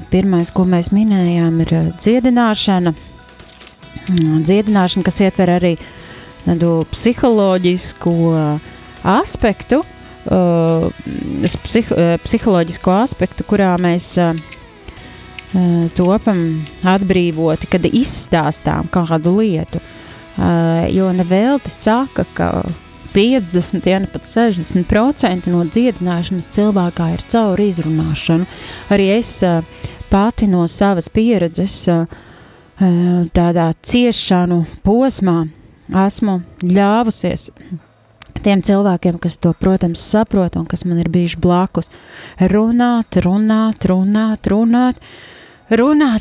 Pirmais, 0.08 0.48
ko 0.54 0.64
mēs 0.64 0.88
minējām, 0.94 1.58
ir 1.64 1.72
dziedināšana. 2.00 2.94
Dziedināšana, 4.48 5.04
kas 5.04 5.20
ietver 5.20 5.52
arī 5.58 5.72
tādu 6.46 6.70
psiholoģisku 6.90 8.14
aspektu, 9.12 9.82
psih, 11.66 11.92
psiholoģisko 12.24 12.94
aspektu, 13.02 13.44
kurā 13.46 13.74
mēs 13.82 14.14
topam 15.98 16.40
atbrīvoti, 16.88 17.68
kad 17.68 17.84
izstāstām 17.90 18.88
kādu 18.88 19.36
lietu. 19.42 19.82
Jo 20.88 21.10
nevelti 21.12 21.70
saka, 21.70 22.24
ka 22.32 22.48
50, 23.14 23.86
ja 23.86 24.00
ne 24.02 24.08
pat 24.10 24.26
60% 24.28 25.48
no 25.52 25.62
dziedināšanas 25.68 26.50
cilvēkā 26.56 27.08
ir 27.14 27.24
caur 27.32 27.60
izrunāšanu. 27.60 28.48
Arī 28.92 29.08
es 29.18 29.34
pati 30.12 30.48
no 30.50 30.66
savas 30.70 31.10
pieredzes 31.12 31.78
tādā 33.36 33.70
ciešanu 33.84 34.62
posmā 34.84 35.38
esmu 36.06 36.40
ļāvusies 36.64 37.50
tiem 38.42 38.62
cilvēkiem, 38.64 39.18
kas 39.22 39.36
to, 39.38 39.52
protams, 39.58 40.02
saprot 40.02 40.56
un 40.58 40.66
kas 40.66 40.86
man 40.88 40.98
ir 41.02 41.10
bijuši 41.12 41.38
blakus, 41.42 41.90
runāt, 42.40 43.20
runāt, 43.22 43.86
runāt, 43.90 44.48
runāt, 44.50 44.50
runāt, 44.50 45.02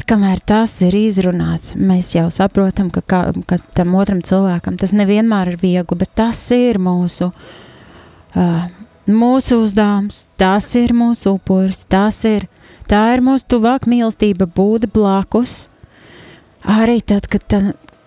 kamēr 0.07 0.39
tas 0.45 0.75
ir 0.85 0.95
izrunāts. 0.95 1.73
Mēs 1.75 2.13
jau 2.15 2.27
saprotam, 2.31 2.91
ka, 2.93 3.01
ka, 3.01 3.21
ka 3.47 3.57
tam 3.75 3.95
otram 3.95 4.21
cilvēkam 4.21 4.77
tas 4.77 4.93
nevienmēr 4.93 5.53
ir 5.53 5.57
viegli, 5.61 5.97
bet 5.97 6.13
tas 6.15 6.39
ir 6.55 6.77
mūsu, 6.79 7.31
uh, 8.35 8.67
mūsu 9.09 9.63
uzdevums, 9.65 10.27
tas 10.37 10.69
ir 10.79 10.93
mūsu 10.93 11.35
upuris, 11.39 11.85
tas 11.89 12.21
ir, 12.29 12.45
tā 12.87 13.01
ir 13.15 13.25
mūsu 13.25 13.49
tuvāk 13.55 13.89
mīlestība 13.89 14.45
būt 14.45 14.91
blakus. 14.93 15.65
Arī 16.61 17.01
tad, 17.01 17.25
kad, 17.25 17.41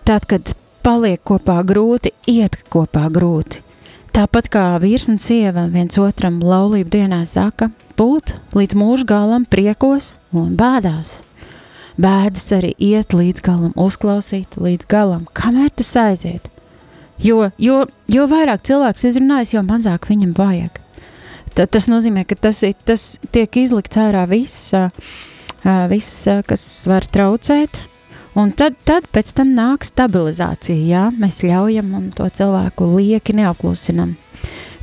tad, 0.07 0.25
kad 0.31 0.55
paliek 0.85 1.19
kopā 1.27 1.59
grūti, 1.67 2.15
iet 2.31 2.61
kopā 2.71 3.09
grūti. 3.11 3.64
Tāpat 4.15 4.47
kā 4.47 4.61
vīrs 4.79 5.09
un 5.11 5.17
sieva 5.19 5.65
viens 5.67 5.97
otram 5.99 6.37
laulību 6.39 6.87
dienā 6.93 7.17
saka, 7.27 7.67
būt 7.99 8.37
līdz 8.55 8.77
mūža 8.79 9.07
galam 9.09 9.43
priekos 9.43 10.13
un 10.31 10.53
bādās 10.55 11.17
bēdas 11.99 12.45
arī 12.55 12.69
iet 12.79 13.11
līdz 13.11 13.43
galam, 13.43 13.73
uzklausīt 13.75 14.55
līdz 14.55 14.87
galam, 14.87 15.25
kamēr 15.35 15.67
tas 15.75 15.91
aiziet. 15.99 16.47
Jo, 17.19 17.49
jo, 17.59 17.81
jo 18.07 18.27
vairāk 18.31 18.63
cilvēks 18.67 19.03
izrunājas, 19.11 19.51
jo 19.55 19.65
mazāk 19.67 20.07
viņam 20.07 20.31
vajag. 20.39 20.79
ta, 21.55 21.67
tas 21.67 21.87
nozīmē, 21.91 22.23
ka 22.23 22.39
tas, 22.39 22.63
tas 22.87 23.17
tiek 23.35 23.59
izlikts 23.59 23.99
ārā 23.99 24.23
viss, 24.31 24.71
viss 25.91 26.27
kas 26.47 26.65
var 26.87 27.03
traucēt. 27.03 27.83
Un 28.35 28.51
tad, 28.51 28.75
tad 28.83 29.07
pēc 29.15 29.31
tam 29.37 29.53
nāk 29.55 29.85
stabilizācija. 29.87 30.75
Jā, 30.75 31.03
mēs 31.15 31.39
ļaujam 31.47 32.11
to 32.17 32.27
cilvēku 32.27 32.89
lieki 32.97 33.37
neapklusinam. 33.37 34.17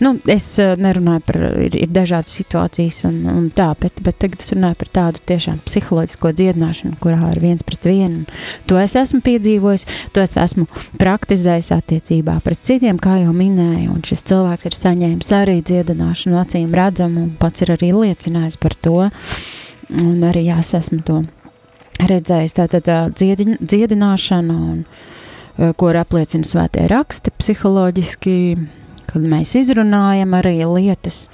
Nu, 0.02 0.16
es 0.26 0.46
uh, 0.58 0.72
nerunāju 0.80 1.22
par, 1.28 1.36
ir, 1.62 1.76
ir 1.78 1.90
dažādas 1.92 2.32
situācijas 2.34 3.04
un, 3.06 3.18
un 3.30 3.44
tā, 3.54 3.68
bet, 3.78 4.00
bet 4.02 4.16
tagad 4.24 4.40
es 4.42 4.50
runāju 4.50 4.78
par 4.80 4.88
tādu 4.96 5.22
tiešām 5.30 5.60
psiholoģisko 5.66 6.32
dziedināšanu, 6.40 6.96
kurā 7.02 7.28
ir 7.30 7.38
viens 7.44 7.62
pret 7.66 7.86
vienu. 7.86 8.24
To 8.72 8.80
es 8.82 8.96
esmu 8.98 9.20
piedzīvojis, 9.22 9.84
to 10.16 10.24
es 10.24 10.34
esmu 10.40 10.64
praktizējis 10.98 11.70
attiecībā 11.76 12.38
pret 12.42 12.64
citiem, 12.66 12.98
kā 13.02 13.20
jau 13.20 13.36
minēju, 13.36 13.92
un 13.92 14.02
šis 14.08 14.24
cilvēks 14.32 14.70
ir 14.72 14.78
saņēmis 14.80 15.30
arī 15.38 15.60
dziedināšanu 15.70 16.40
acīm 16.40 16.74
redzamu, 16.80 17.28
un 17.28 17.36
pats 17.38 17.62
ir 17.62 17.76
arī 17.76 17.92
liecinājis 18.00 18.58
par 18.64 18.74
to, 18.82 18.98
un 20.02 20.26
arī 20.32 20.48
es 20.56 20.74
esmu 20.80 21.04
to 21.06 21.20
redzējis, 22.10 22.56
tātad 22.58 22.86
tā, 22.86 22.98
dziedi, 23.14 23.56
dziedināšana, 23.60 24.58
un, 24.74 24.84
ko 25.78 25.90
apliecina 26.00 26.46
svētie 26.46 26.86
raksti 26.90 27.32
psiholoģiski, 27.38 28.36
kad 29.10 29.24
mēs 29.34 29.54
izrunājam 29.60 30.36
arī 30.38 30.58
lietas, 30.64 31.26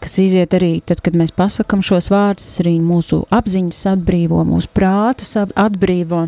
kas 0.00 0.16
iziet 0.22 0.54
arī 0.56 0.78
tad, 0.86 1.02
kad 1.04 1.16
mēs 1.18 1.34
pasakam 1.36 1.82
šos 1.84 2.10
vārdus, 2.12 2.48
tas 2.50 2.62
arī 2.64 2.78
mūsu 2.84 3.24
apziņas 3.34 3.82
atbrīvo, 3.96 4.44
mūsu 4.48 4.72
prātus 4.76 5.36
atbrīvo. 5.40 6.26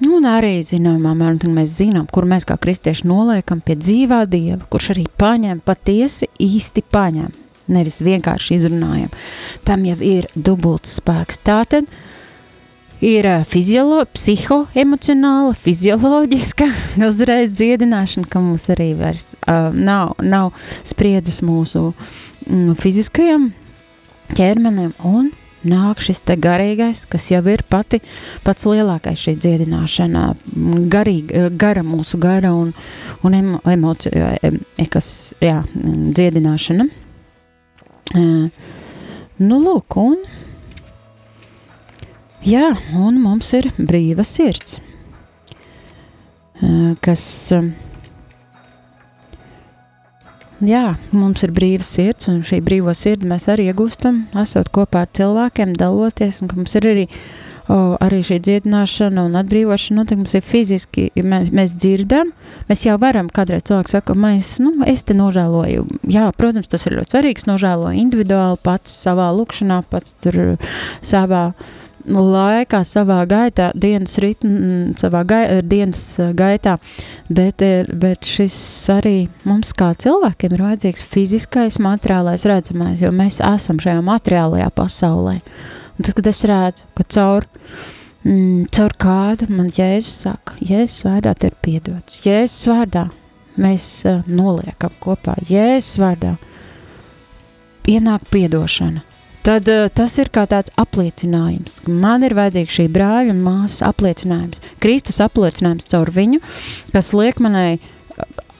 Nu, 0.00 0.14
un 0.16 0.24
arī 0.28 0.54
zināmā 0.64 1.12
mērā 1.16 1.50
mēs 1.52 1.74
zinām, 1.76 2.06
kur 2.08 2.24
mēs 2.28 2.46
kā 2.48 2.56
kristieši 2.60 3.04
noliekam 3.08 3.60
pie 3.60 3.76
dzīvā 3.76 4.22
dieva, 4.32 4.62
kurš 4.72 4.94
arī 4.94 5.04
paņem 5.20 5.60
patiesi 5.64 6.30
īsti 6.40 6.84
paņem. 6.88 7.34
Nevis 7.70 8.00
vienkārši 8.02 8.56
izrunājam. 8.56 9.12
Tam 9.68 9.84
jau 9.86 9.98
ir 10.02 10.26
dubults 10.34 10.96
spēks. 10.98 11.38
Tātad 11.46 11.86
ir 13.04 13.26
fiziolo, 13.48 14.04
psihoemocionāla, 14.14 15.54
fizioloģiska 15.56 16.68
uzreiz 17.08 17.54
dziedināšana, 17.56 18.28
ka 18.30 18.42
mums 18.44 18.68
arī 18.72 18.92
vairs 18.98 19.34
uh, 19.40 19.70
nav, 19.74 20.16
nav 20.22 20.52
spriedzes 20.86 21.40
mūsu 21.46 21.90
mm, 22.46 22.74
fiziskajam 22.80 23.50
ķermenim 24.36 24.92
un 25.06 25.30
nāk 25.66 26.00
šis 26.00 26.22
te 26.24 26.36
garīgais, 26.40 27.04
kas 27.10 27.26
jau 27.32 27.42
ir 27.52 27.62
pati 27.68 28.00
pats 28.44 28.64
lielākais 28.68 29.20
šī 29.26 29.34
dziedināšana, 29.44 30.24
garīga, 30.92 31.48
gara 31.52 31.84
mūsu 31.84 32.20
gara 32.20 32.52
un, 32.56 32.72
un 33.26 33.36
emo, 33.36 33.60
emocija, 33.68 34.32
kas, 34.92 35.10
jā, 35.44 35.60
dziedināšana. 35.76 36.88
Uh, 38.10 38.48
nu, 39.38 39.60
lūk, 39.60 40.00
un 40.00 40.16
Jā, 42.40 42.70
un 42.96 43.18
mums 43.20 43.50
ir 43.52 43.66
brīva 43.76 44.24
sirds, 44.24 44.78
kas. 47.04 47.24
Jā, 50.64 50.94
mums 51.12 51.44
ir 51.44 51.52
brīva 51.52 51.84
sirds, 51.84 52.30
un 52.32 52.38
šī 52.44 52.62
brīvo 52.64 52.94
sirdi 52.96 53.28
mēs 53.28 53.44
arī 53.52 53.66
iegūstam, 53.68 54.22
esot 54.40 54.70
kopā 54.72 55.02
ar 55.04 55.12
cilvēkiem, 55.16 55.74
daloties, 55.76 56.40
mums 56.48 56.76
ir 56.80 56.88
arī, 56.88 57.04
o, 57.68 57.78
arī 58.00 58.22
šī 58.24 58.40
dziedināšana 58.44 59.26
un 59.28 59.36
atbrīvošana 59.40 60.00
notiek, 60.00 60.20
mums 60.20 60.36
ir 60.36 60.44
fiziski, 60.44 61.06
mēs, 61.16 61.52
mēs 61.56 61.76
dzirdam, 61.76 62.32
mēs 62.72 62.86
jau 62.86 62.96
varam, 63.00 63.28
kādreiz 63.32 63.64
cilvēks 63.68 63.96
saka, 63.96 64.16
mēs, 64.16 64.54
nu, 64.64 64.74
es 64.88 65.04
te 65.04 65.16
nožēloju, 65.16 65.84
jā, 66.12 66.24
protams, 66.40 66.72
tas 66.72 66.88
ir 66.88 66.96
ļoti 67.00 67.16
svarīgs, 67.16 67.48
nožēloju 67.48 68.00
individuāli 68.00 68.60
pats 68.64 68.96
savā 69.04 69.28
lukšanā, 69.36 69.80
pats 69.92 70.16
tur 70.20 70.42
savā, 71.00 71.50
laikā, 72.08 72.80
savā 72.86 73.20
gaitā, 73.28 73.70
dienas 73.74 74.16
ritmā, 74.22 74.50
mm, 74.50 74.94
savā 75.00 75.24
gai, 75.26 75.44
eh, 75.46 75.62
dienas 75.62 76.18
eh, 76.18 76.32
gaitā, 76.32 76.78
bet, 77.28 77.62
eh, 77.62 77.84
bet 77.92 78.20
šis 78.20 78.88
arī 78.88 79.28
mums 79.44 79.72
kā 79.72 79.94
cilvēkiem 79.94 80.52
ir 80.52 80.64
vajadzīgs 80.64 81.04
fiziskais, 81.04 81.78
materiālais 81.78 82.44
redzamais, 82.44 83.02
jo 83.02 83.10
mēs 83.10 83.40
esam 83.40 83.78
šajā 83.78 84.00
materiālajā 84.02 84.70
pasaulē. 84.70 85.40
Un 85.98 86.04
tad, 86.04 86.14
kad 86.14 86.26
es 86.26 86.42
redzu, 86.44 86.84
ka 86.94 87.04
caur, 87.04 87.46
mm, 88.24 88.66
caur 88.70 88.90
kādu 88.90 89.50
man 89.50 89.70
Jēzus 89.70 90.24
saka, 90.24 90.54
Jēzus 90.60 91.04
vārdā 91.04 91.36
ir 91.44 91.54
piedots, 91.62 92.22
Jēzus 92.24 92.66
vārdā 92.66 93.10
mēs 93.58 94.06
uh, 94.06 94.22
noliekam 94.26 94.90
kopā, 95.00 95.36
Jēzus 95.44 95.98
vārdā 96.00 96.38
ienāk 97.86 98.24
piedošana 98.30 99.09
tad 99.46 99.68
uh, 99.68 99.88
tas 99.92 100.16
ir 100.20 100.30
kā 100.32 100.44
tāds 100.50 100.72
apliecinājums. 100.80 101.80
Man 101.88 102.24
ir 102.26 102.36
vajadzīga 102.38 102.76
šī 102.76 102.86
brāļa 102.92 103.34
un 103.34 103.42
māsas 103.44 103.84
apliecinājums, 103.88 104.62
Kristus 104.82 105.20
apliecinājums 105.24 105.88
caur 105.90 106.12
viņu, 106.14 106.40
kas 106.94 107.12
liek 107.16 107.40
manai 107.42 107.66
eh, 107.76 107.82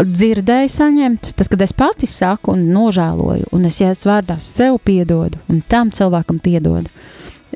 dzirdēju 0.00 0.72
saņemt, 0.72 1.32
tad, 1.36 1.52
kad 1.52 1.64
es 1.66 1.76
pati 1.76 2.08
saku 2.10 2.54
un 2.56 2.68
nožēloju, 2.74 3.50
un 3.56 3.68
es 3.68 3.80
jēzus 3.82 4.08
vārdā 4.08 4.40
sev 4.44 4.80
piedodu, 4.84 5.40
un 5.52 5.62
tam 5.68 5.92
cilvēkam 5.94 6.40
piedodu. 6.42 6.92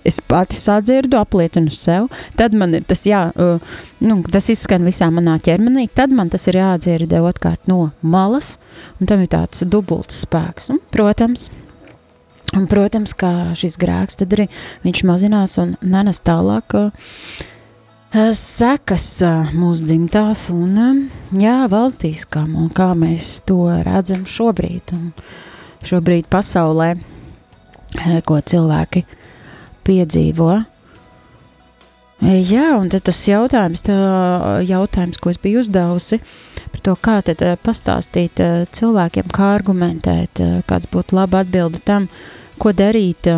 Es 0.05 0.18
pati 0.20 0.57
sadzirdu, 0.59 1.16
apliecinu 1.16 1.70
sev, 1.72 2.09
tad 2.37 2.53
man 2.59 2.75
ir 2.77 2.83
tas, 2.85 3.05
jā, 3.09 3.29
uh, 3.31 3.77
nu, 4.05 4.18
tas 4.29 4.51
izskan 4.53 4.85
visā 4.85 5.07
manā 5.14 5.39
ķermenī, 5.41 5.87
tad 5.95 6.12
man 6.12 6.33
tas 6.35 6.45
ir 6.51 6.59
jādzirdē 6.59 7.22
otrkārt 7.25 7.70
no 7.70 7.93
malas, 8.03 8.57
un 8.99 9.09
tam 9.09 9.22
ir 9.25 9.31
tāds 9.33 9.62
dubults 9.70 10.18
spēks. 10.27 10.68
Un, 10.75 10.83
protams, 10.93 11.47
Un, 12.55 12.69
protams, 12.71 13.17
ka 13.19 13.29
šis 13.59 13.75
grēks 13.83 14.21
tad 14.21 14.35
arī 14.37 14.47
viņš 14.85 15.01
mazinās 15.09 15.57
un 15.59 15.73
nenes 15.83 16.21
tālāk 16.23 16.77
uh, 16.79 17.09
sekas 18.39 19.07
uh, 19.27 19.51
mūsu 19.59 19.89
dzimtās 19.89 20.47
un 20.55 20.77
uh, 20.79 21.01
jā, 21.41 21.57
valstīs, 21.71 22.23
kā, 22.31 22.45
un 22.47 22.69
kā 22.71 22.93
mēs 22.99 23.41
to 23.49 23.67
redzam 23.87 24.23
šobrīd. 24.23 24.95
Un 24.95 25.11
šobrīd 25.85 26.29
pasaulē, 26.31 26.93
ko 28.29 28.39
cilvēki 28.39 29.03
piedzīvo. 29.85 30.53
Jā, 32.25 32.69
un 32.79 32.87
tas 32.89 33.19
jautājums, 33.29 33.83
tā 33.85 33.97
jautājums, 34.65 35.19
ko 35.21 35.35
es 35.35 35.41
biju 35.43 35.61
uzdevusi 35.61 36.21
par 36.71 36.81
to, 36.87 36.95
kā 36.97 37.19
tad 37.27 37.43
pastāstīt 37.67 38.41
cilvēkiem, 38.79 39.29
kā 39.35 39.51
argumentēt, 39.59 40.41
kāds 40.71 40.89
būtu 40.95 41.19
laba 41.19 41.43
atbilde 41.45 41.83
tam, 41.85 42.07
uh, 42.09 42.44
ko 42.61 42.73
darīt. 42.77 43.31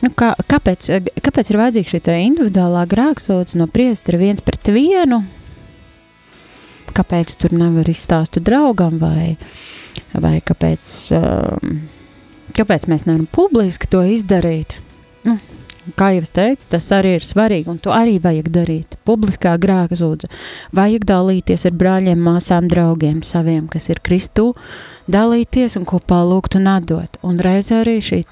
Nu, 0.00 0.08
kā, 0.16 0.32
kāpēc, 0.48 0.88
kāpēc 1.20 1.50
ir 1.50 1.60
vajadzīga 1.60 1.92
šī 1.92 2.16
individuālā 2.24 2.86
grāmatsūdzība 2.88 3.60
no 3.60 3.68
priestera 3.68 4.20
viens 4.20 4.40
pret 4.44 4.72
vienu? 4.72 5.22
Kāpēc 6.96 7.36
tur 7.38 7.54
nevar 7.54 7.88
izstāstīt 7.88 8.44
draugam, 8.48 8.96
vai, 8.98 9.36
vai 10.16 10.40
kāpēc, 10.42 10.96
kāpēc 12.56 12.88
mēs 12.90 13.06
nevaram 13.06 13.28
publiski 13.30 13.90
to 13.92 14.02
izdarīt? 14.08 14.80
Nu, 15.28 15.36
kā 15.96 16.10
jau 16.14 16.24
es 16.24 16.32
teicu, 16.34 16.66
tas 16.72 16.88
arī 16.96 17.14
ir 17.18 17.24
svarīgi, 17.24 17.68
un 17.72 17.78
to 17.82 17.92
arī 17.94 18.18
vajag 18.22 18.50
darīt. 18.52 18.96
Publiskā 19.08 19.54
grēka 19.60 19.98
zudze. 19.98 20.30
Vajag 20.76 21.06
dalīties 21.08 21.66
ar 21.68 21.76
brāļiem, 21.76 22.20
māsām, 22.24 22.68
draugiem 22.70 23.22
saviem, 23.26 23.68
kas 23.70 23.90
ir 23.92 24.02
Kristū, 24.04 24.50
dalīties 25.10 25.76
un 25.80 25.86
kopā 25.88 26.20
lūgt 26.26 26.56
un 26.58 26.68
atdot. 26.70 27.18
Un 27.26 27.40
reizē 27.42 27.80
arī 27.82 27.98
šī 28.04 28.22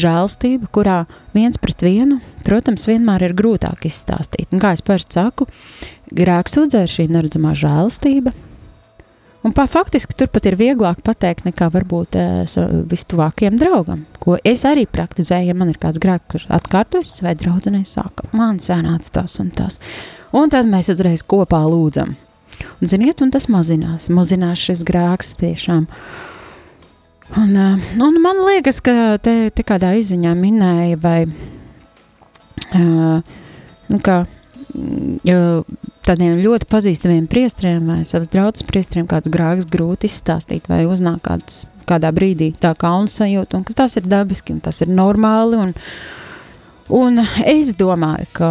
žēlstība, 0.00 0.70
kurā 0.74 1.04
viens 1.36 1.60
pret 1.60 1.84
vienu, 1.84 2.20
protams, 2.46 2.88
vienmēr 2.88 3.28
ir 3.28 3.36
grūtāk 3.36 3.86
izstāstīt. 3.88 4.48
Un 4.52 4.62
kā 4.62 4.72
es 4.76 4.82
parasti 4.84 5.20
saku, 5.20 5.46
grēksūdzē 6.14 6.84
ir 6.84 6.92
šī 6.96 7.08
neredzamā 7.12 7.54
žēlstība, 7.58 8.34
Un 9.44 9.52
pa, 9.52 9.66
faktiski 9.68 10.16
turpat 10.16 10.46
ir 10.48 10.54
vieglāk 10.56 11.02
pateikt 11.04 11.44
nekā 11.44 11.66
varbūt 11.68 12.16
uh, 12.16 12.60
vistuvākajam 12.88 13.58
draugam, 13.60 14.06
ko 14.16 14.38
es 14.40 14.62
arī 14.64 14.86
praktizēju. 14.88 15.50
Ja 15.50 15.56
man 15.60 15.68
ir 15.68 15.76
kāds 15.82 16.00
grēks, 16.00 16.30
kurš 16.32 16.46
atkārtojas, 16.56 17.18
vai 17.26 17.34
draudzenei 17.36 17.84
saka, 17.84 18.24
man 18.32 18.56
sēnāts 18.64 19.12
tas 19.12 19.36
un 19.44 19.52
tas. 19.52 19.76
Un 20.32 20.48
tad 20.48 20.70
mēs 20.70 20.88
uzreiz 20.94 21.20
kopā 21.28 21.60
lūdzam. 21.68 22.16
Un, 22.80 22.88
ziniet, 22.90 23.22
un 23.24 23.32
tas 23.34 23.48
mazinās, 23.52 24.08
mazinās 24.12 24.62
šis 24.66 24.84
grēks 24.86 25.34
tiešām. 25.40 25.88
Un, 27.40 27.56
uh, 27.56 27.90
un 28.04 28.20
man 28.22 28.44
liekas, 28.46 28.80
ka 28.84 29.16
te, 29.22 29.50
te 29.54 29.64
kādā 29.66 29.94
izziņā 29.98 30.34
minēja, 30.38 31.00
vai 31.02 31.20
uh, 32.74 33.20
nu, 33.88 34.00
ka 34.04 34.24
tādiem 36.04 36.40
ļoti 36.42 36.66
pazīstamiem 36.70 37.28
priestriem 37.30 37.86
vai 37.88 38.00
savas 38.06 38.30
draudzes 38.32 38.66
priestriem 38.66 39.06
kāds 39.10 39.30
grāks 39.32 39.68
grūti 39.70 40.08
izstāstīt 40.10 40.66
vai 40.70 40.82
uznāk 40.88 41.22
kāds, 41.28 41.64
kādā 41.88 42.10
brīdī 42.14 42.52
tā 42.60 42.74
kauna 42.78 43.10
sajūta, 43.10 43.60
un 43.60 43.66
ka 43.66 43.76
tas 43.84 43.96
ir 44.00 44.08
dabiski 44.10 44.54
un 44.56 44.62
tas 44.64 44.82
ir 44.82 44.90
normāli, 44.90 45.60
un, 45.60 45.74
un 46.90 47.22
es 47.46 47.74
domāju, 47.78 48.30
ka 48.34 48.50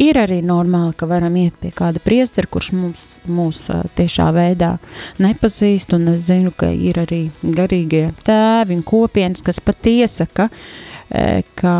Ir 0.00 0.18
arī 0.18 0.40
normāli, 0.42 0.94
ka 0.98 1.06
varam 1.06 1.36
iet 1.38 1.54
pie 1.62 1.70
kāda 1.74 2.00
priestera, 2.02 2.48
kurš 2.50 2.72
mums, 2.74 3.02
mūs 3.30 3.68
tiešā 3.94 4.26
veidā 4.34 4.72
nepazīst, 5.22 5.94
un 5.94 6.10
es 6.10 6.24
zinu, 6.26 6.50
ka 6.50 6.72
ir 6.72 6.98
arī 7.04 7.20
garīgie 7.42 8.08
tēvi 8.26 8.74
un 8.74 8.82
kopienas, 8.86 9.44
kas 9.46 9.62
patiesa, 9.62 10.26
ka 10.26 10.48
e, 10.50 10.54
ka 11.58 11.74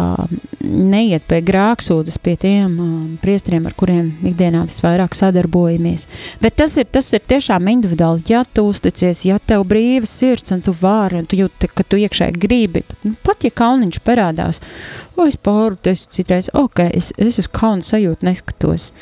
neiet 0.63 1.25
pie 1.29 1.41
grāksūdas 1.45 2.19
pie 2.23 2.35
tiem 2.41 2.77
um, 2.81 3.15
priestriem, 3.23 3.65
ar 3.67 3.75
kuriem 3.79 4.11
ikdienā 4.31 4.65
visvairāk 4.69 5.17
sadarbojamies. 5.19 6.07
Bet 6.43 6.57
tas 6.61 6.77
ir, 6.81 6.87
tas 6.93 7.11
ir 7.17 7.25
tiešām 7.27 7.69
individuāli. 7.73 8.25
Ja 8.31 8.45
tu 8.45 8.67
uzticies, 8.71 9.25
ja 9.29 9.41
tev 9.43 9.67
brīva 9.71 10.09
sirds 10.09 10.55
un 10.55 10.63
tu 10.65 10.75
vari, 10.81 11.19
un 11.21 11.29
tu 11.29 11.39
jūti, 11.41 11.71
ka 11.71 11.87
tu 11.87 12.01
iekšēji 12.01 12.39
gribi, 12.41 12.85
bet, 12.85 12.95
nu, 13.07 13.15
pat 13.27 13.47
ja 13.47 13.53
kauniņš 13.55 14.01
parādās, 14.07 14.63
o, 15.17 15.27
es 15.27 15.39
es 15.91 16.07
citreiz, 16.15 16.51
ok, 16.55 16.87
es, 16.95 17.13
es 17.19 17.41
uz 17.43 17.51
kaunu 17.51 17.83
sajūtu 17.83 18.27
neskatos. 18.27 18.93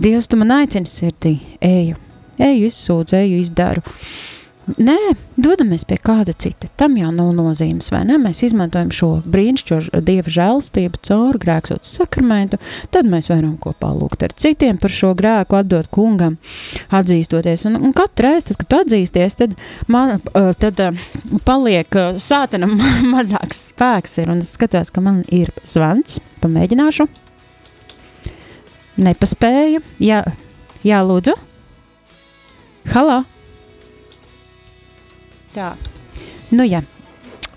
Dievs, 0.00 0.28
tu 0.30 0.38
man 0.40 0.52
aicini 0.60 0.88
sirdī, 0.88 1.38
eju, 1.60 1.96
eju, 2.38 2.68
izsūdzu, 2.68 3.16
eju, 3.18 3.40
izdaru. 3.46 3.82
Nē, 4.78 4.96
dodamies 5.40 5.82
pie 5.88 5.96
kāda 6.02 6.34
cita. 6.36 6.68
Tam 6.78 6.94
jau 6.98 7.08
nav 7.14 7.30
nozīmes, 7.34 7.88
vai 7.90 8.02
ne? 8.06 8.18
Mēs 8.20 8.42
izmantojam 8.46 8.90
šo 8.94 9.08
brīnišķīgo 9.24 10.02
dieva 10.04 10.30
žēlstību 10.30 11.00
caur 11.06 11.38
grēksotu 11.40 11.88
sakramentu, 11.88 12.60
tad 12.94 13.08
mēs 13.10 13.30
varam 13.32 13.56
kopā 13.62 13.90
lūgt 13.96 14.26
ar 14.26 14.34
citiem 14.36 14.78
par 14.80 14.92
šo 14.94 15.14
grēku, 15.18 15.56
atdot 15.58 15.88
kungam, 15.94 16.36
atzīstoties. 16.94 17.64
Un, 17.70 17.80
un 17.80 17.96
katru 17.96 18.28
reizi, 18.28 18.58
kad 18.60 18.68
tu 18.70 18.82
atzīsties, 18.84 19.38
tad, 19.40 19.56
man, 19.90 20.18
uh, 20.34 20.52
tad 20.60 20.84
uh, 20.84 21.08
paliek 21.48 21.98
uh, 21.98 22.20
sātanam 22.20 22.76
mazāks 23.14 23.70
spēks 23.72 24.20
ir, 24.22 24.30
un 24.30 24.44
es 24.44 24.54
skatos, 24.58 24.92
ka 24.94 25.02
man 25.04 25.24
ir 25.34 25.50
zvans, 25.64 26.20
pamēģināšu. 26.44 27.08
Nepaspēju. 29.00 29.82
Jā, 30.04 30.22
jā 30.84 31.02
lūdzu. 31.06 31.38
Halo! 32.92 33.22
Tā. 35.54 35.74
Nu, 36.54 36.64
jā. 36.66 36.82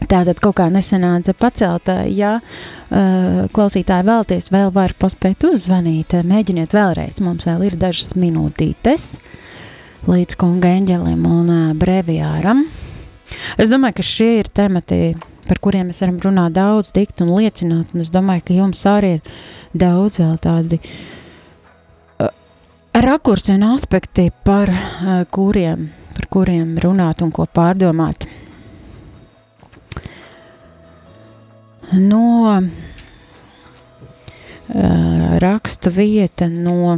Tātad 0.03 0.39
kaut 0.43 0.57
kā 0.57 0.67
nesanāca 0.73 1.33
pacelt. 1.37 1.89
Ja 2.11 2.35
uh, 2.39 3.45
klausītāji 3.53 4.07
vēlties, 4.09 4.49
vēl 4.53 4.73
var 4.75 4.95
paspēt 4.99 5.45
uzzvanīt, 5.47 6.17
mēģiniet 6.27 6.75
vēlreiz. 6.75 7.21
Mums 7.23 7.47
vēl 7.47 7.69
ir 7.69 7.77
dažas 7.79 8.13
minūtītes 8.19 9.07
līdz 10.09 10.37
kunga 10.41 10.73
eņģelim 10.79 11.23
un 11.29 11.53
uh, 11.53 11.71
breviāram. 11.79 12.65
Es 13.57 13.71
domāju, 13.71 14.01
ka 14.01 14.05
šie 14.05 14.29
ir 14.41 14.51
temati, 14.53 15.15
par 15.47 15.61
kuriem 15.63 15.89
mēs 15.89 16.03
varam 16.03 16.19
runāt 16.21 16.57
daudz, 16.57 16.91
dikt 16.95 17.23
un 17.23 17.33
liecināt. 17.37 17.95
Un 17.95 18.03
es 18.03 18.11
domāju, 18.13 18.47
ka 18.49 18.59
jums 18.59 18.83
arī 18.89 19.17
ir 19.17 19.41
daudz 19.85 20.19
vēl 20.21 20.37
tādi 20.43 20.81
uh, 20.83 22.29
rakursi 23.05 23.55
un 23.55 23.69
aspekti, 23.71 24.29
par 24.45 24.73
uh, 24.73 25.23
kuriem 25.33 25.91
kuriem 26.33 26.77
runāt 26.81 27.21
un 27.21 27.31
ko 27.31 27.45
pārdomāt. 27.45 28.27
No 31.93 32.23
uh, 32.49 32.63
raksta 35.43 35.93
vieta 35.93 36.49
no 36.49 36.97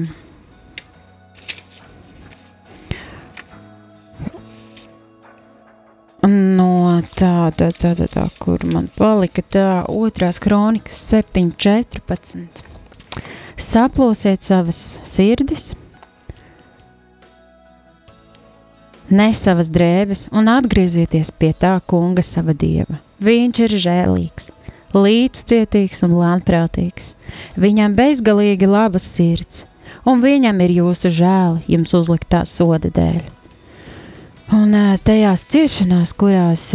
No 6.25 7.01
tā, 7.13 7.51
tā, 7.53 7.67
tā, 7.69 7.91
tā, 7.93 8.07
tā, 8.09 8.23
kur 8.41 8.63
man 8.73 8.87
palika 8.97 9.43
tā 9.45 9.65
otrās 9.91 10.39
kronikas 10.41 10.97
7.14. 11.11 12.47
Saplosiet 13.61 14.41
savas 14.47 14.79
sirdis, 15.05 15.75
nes 19.09 19.37
savas 19.37 19.69
drēbes 19.73 20.27
un 20.33 20.49
atgriezieties 20.49 21.31
pie 21.37 21.53
tā 21.53 21.77
kunga 21.85 22.23
sava 22.25 22.55
dieva. 22.57 22.99
Viņš 23.23 23.61
ir 23.65 23.75
žēlīgs, 23.85 24.49
līdzcietīgs 24.95 26.03
un 26.07 26.17
lēnprātīgs. 26.19 27.13
Viņam 27.59 27.95
bezgalīgi 27.97 28.67
labas 28.69 29.07
sirds, 29.07 29.63
un 30.07 30.23
viņam 30.23 30.61
ir 30.65 30.75
jūsu 30.79 31.11
žēl 31.13 31.59
jums 31.69 31.93
uzliktā 31.97 32.43
soda 32.49 32.91
dēļ. 32.93 33.23
Un 34.55 34.75
tajās 35.01 35.45
ciešanās, 35.49 36.13
kurās 36.13 36.67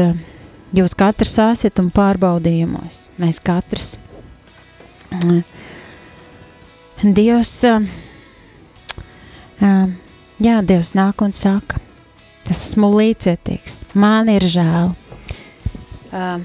jūs 0.75 0.97
katrs 0.99 1.37
esat 1.45 1.79
un 1.83 1.91
pārbaudījumos, 1.95 3.05
mēs 3.21 3.39
katrs. 3.43 3.95
Dievs, 7.01 7.55
jā, 9.61 10.57
Dievs 10.67 10.93
nāk 10.99 11.23
un 11.25 11.33
saka, 11.37 11.81
es 12.49 12.71
esmu 12.71 12.89
līdzcietīgs, 12.97 13.83
man 13.95 14.31
ir 14.33 14.47
žēl. 14.49 14.95
Uh, 16.11 16.41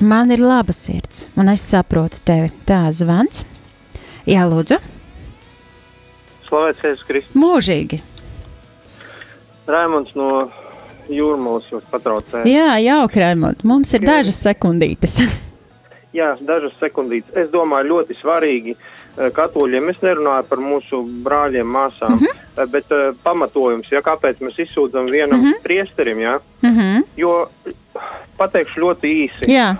man 0.00 0.32
ir 0.34 0.42
laba 0.42 0.74
sirds, 0.74 1.26
un 1.36 1.52
es 1.52 1.62
saprotu 1.66 2.22
tevi. 2.26 2.50
Tā 2.66 2.86
zvans. 2.94 3.44
Jā, 4.26 4.48
lūdzu, 4.50 4.80
Slavēts 6.46 6.84
Jēzus 6.84 7.06
Kristus. 7.06 7.34
mūžīgi. 7.38 8.00
Raimunds 9.66 10.14
no 10.18 10.48
Jūrmālas 11.10 11.66
jūs 11.70 11.84
patraucē. 11.90 12.42
Jā, 12.50 12.78
jauki, 12.82 13.20
Raimond. 13.22 13.62
Mums 13.66 13.92
ir 13.94 14.02
Jā. 14.02 14.16
dažas 14.16 14.40
sekundītes. 14.42 15.18
Jā, 16.16 16.32
dažas 16.42 16.74
sekundītes. 16.80 17.30
Es 17.38 17.50
domāju, 17.52 17.92
ļoti 17.92 18.16
svarīgi 18.18 18.74
eh, 18.74 18.78
katoļiem. 19.16 19.90
Es 19.90 20.02
nerunāju 20.02 20.46
par 20.48 20.58
mūsu 20.58 21.02
brāļiem, 21.24 21.66
māsām, 21.66 22.14
mm 22.14 22.22
-hmm. 22.22 22.70
bet 22.70 22.92
uh, 22.92 23.10
pamatojums, 23.22 23.92
ja 23.92 24.02
kāpēc 24.04 24.40
mēs 24.40 24.58
izsūdzam 24.66 25.10
vienam 25.10 25.40
mm 25.40 25.46
-hmm. 25.46 25.62
priesterim, 25.62 26.20
ja? 26.20 26.38
uh 26.62 26.70
-huh. 26.70 27.04
jo 27.16 27.48
pateikšu 28.36 28.80
ļoti 28.80 29.12
īsi. 29.24 29.52
Jā, 29.52 29.76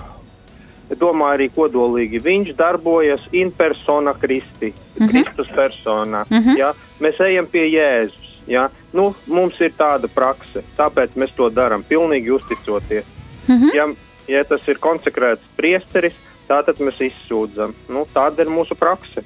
domāju, 0.95 1.35
arī 1.35 1.49
kodolīgi. 1.55 2.23
Viņš 2.23 2.55
darbojas 2.57 3.21
in 3.33 3.51
persona 3.53 4.15
Kristi, 4.15 4.73
mm 4.73 5.07
-hmm. 5.07 5.11
Kristus 5.11 5.49
personā. 5.49 6.25
Mm 6.31 6.39
-hmm. 6.39 6.59
ja? 6.59 6.75
Mēs 7.01 7.21
ejam 7.21 7.47
pie 7.47 7.65
Jēzus. 7.65 8.27
Ja? 8.47 8.71
Nu, 8.93 9.15
mums 9.27 9.61
ir 9.61 9.73
tāda 9.79 10.09
prakse, 10.15 10.63
tāpēc 10.77 11.09
mēs 11.17 11.35
to 11.37 11.51
darām, 11.51 11.83
pilnīgi 11.83 12.31
uzticoties. 12.31 13.05
mm 13.49 13.57
-hmm. 13.57 13.75
Ja, 13.75 13.89
ja 14.29 14.45
tas 14.45 14.69
ir 14.69 14.79
konsekrēts 14.79 15.43
priesteris, 15.57 16.13
tātad 16.49 16.81
mēs 16.83 17.01
izsūdzam. 17.11 17.75
Nu, 17.89 18.07
tāda 18.15 18.45
ir 18.45 18.53
mūsu 18.53 18.77
prakse. 18.79 19.25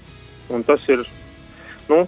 Un 0.51 0.65
tas 0.67 0.83
ir, 0.91 1.05
nu, 1.89 2.05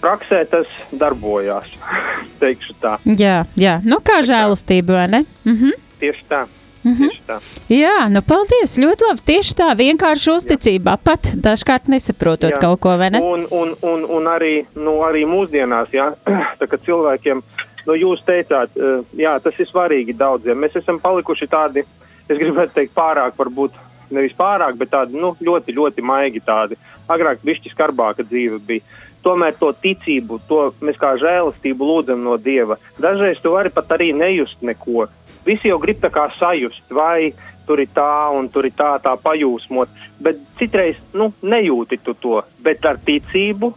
praksē 0.00 0.44
tas 0.50 0.70
darbojās, 0.92 1.72
teikšu 2.42 2.76
tā. 2.82 2.98
jā, 3.18 3.42
jā. 3.56 3.80
Nu, 3.84 4.00
kā 4.04 4.22
žēlastība, 4.26 5.00
vai 5.00 5.08
ne? 5.08 5.24
Uh 5.44 5.52
-huh. 5.52 5.82
Tieši 6.00 6.24
tā. 6.28 6.46
Mm 6.86 6.92
-hmm. 6.92 7.08
Tieši 7.08 7.22
tā. 7.26 7.36
Jā, 7.68 8.08
nu 8.08 8.20
paldies, 8.22 8.78
ļoti 8.78 9.02
labi. 9.08 9.20
Tieši 9.24 9.54
tā, 9.54 9.68
vienkārši 9.76 10.30
uzticībā, 10.30 10.96
pat 11.04 11.22
dažkārt 11.46 11.88
nesaprotot 11.88 12.50
Jā. 12.50 12.60
kaut 12.60 12.80
ko, 12.80 12.96
vai 12.96 13.10
ne? 13.10 13.20
Un, 13.20 13.46
un, 13.50 13.76
un, 13.82 14.04
un 14.04 14.24
arī, 14.26 14.66
nu, 14.74 14.92
arī 15.08 15.26
mūsdienās, 15.26 15.88
jā, 15.92 16.14
tā 16.60 16.66
kā 16.70 16.76
cilvēkiem, 16.86 17.42
nu, 17.86 17.94
jūs 17.94 18.22
teicāt, 18.26 18.70
eh, 18.76 19.02
jā, 19.16 19.40
tas 19.42 19.54
ir 19.58 19.66
svarīgi 19.66 20.16
daudziem. 20.16 20.58
Mēs 20.58 20.76
esam 20.76 21.00
palikuši 21.00 21.46
tādi, 21.46 21.84
es 22.28 22.38
gribētu 22.38 22.72
teikt, 22.74 22.94
pārāk, 22.94 23.32
varbūt 23.38 23.72
nevis 24.14 24.34
pārāk, 24.36 24.76
bet 24.80 24.92
tādi, 24.92 25.18
nu, 25.18 25.34
ļoti, 25.40 25.74
ļoti 25.76 26.04
maigi 26.04 26.42
tādi. 26.44 26.78
Agrāk 27.10 27.42
bišķi 27.46 27.72
skarbāka 27.72 28.26
dzīve 28.26 28.60
bija. 28.66 29.02
Tomēr 29.26 29.56
to 29.58 29.72
ticību, 29.82 30.38
to 30.46 30.60
mēs 30.86 30.98
kā 31.00 31.16
žēlastību 31.18 31.86
lūdzam 31.88 32.22
no 32.22 32.36
Dieva. 32.38 32.76
Dažreiz 33.02 33.40
tu 33.42 33.50
vari 33.56 33.72
pat 33.74 33.90
arī 33.96 34.12
nejust 34.14 34.62
neko. 34.62 35.08
Visi 35.46 35.70
jau 35.70 35.80
grib 35.82 35.98
tā 36.02 36.12
kā 36.14 36.28
sajust, 36.38 36.86
vai 36.94 37.32
tur 37.66 37.82
ir 37.82 37.90
tā 37.94 38.30
un 38.34 38.46
tur 38.54 38.68
ir 38.68 38.76
tā, 38.78 38.92
tā 39.02 39.16
pajūsmot, 39.18 39.90
bet 40.22 40.38
citreiz, 40.60 41.00
nu, 41.18 41.32
nejūti 41.42 41.98
tu 42.06 42.14
to, 42.22 42.38
bet 42.62 42.86
ar 42.86 43.00
ticību 43.02 43.72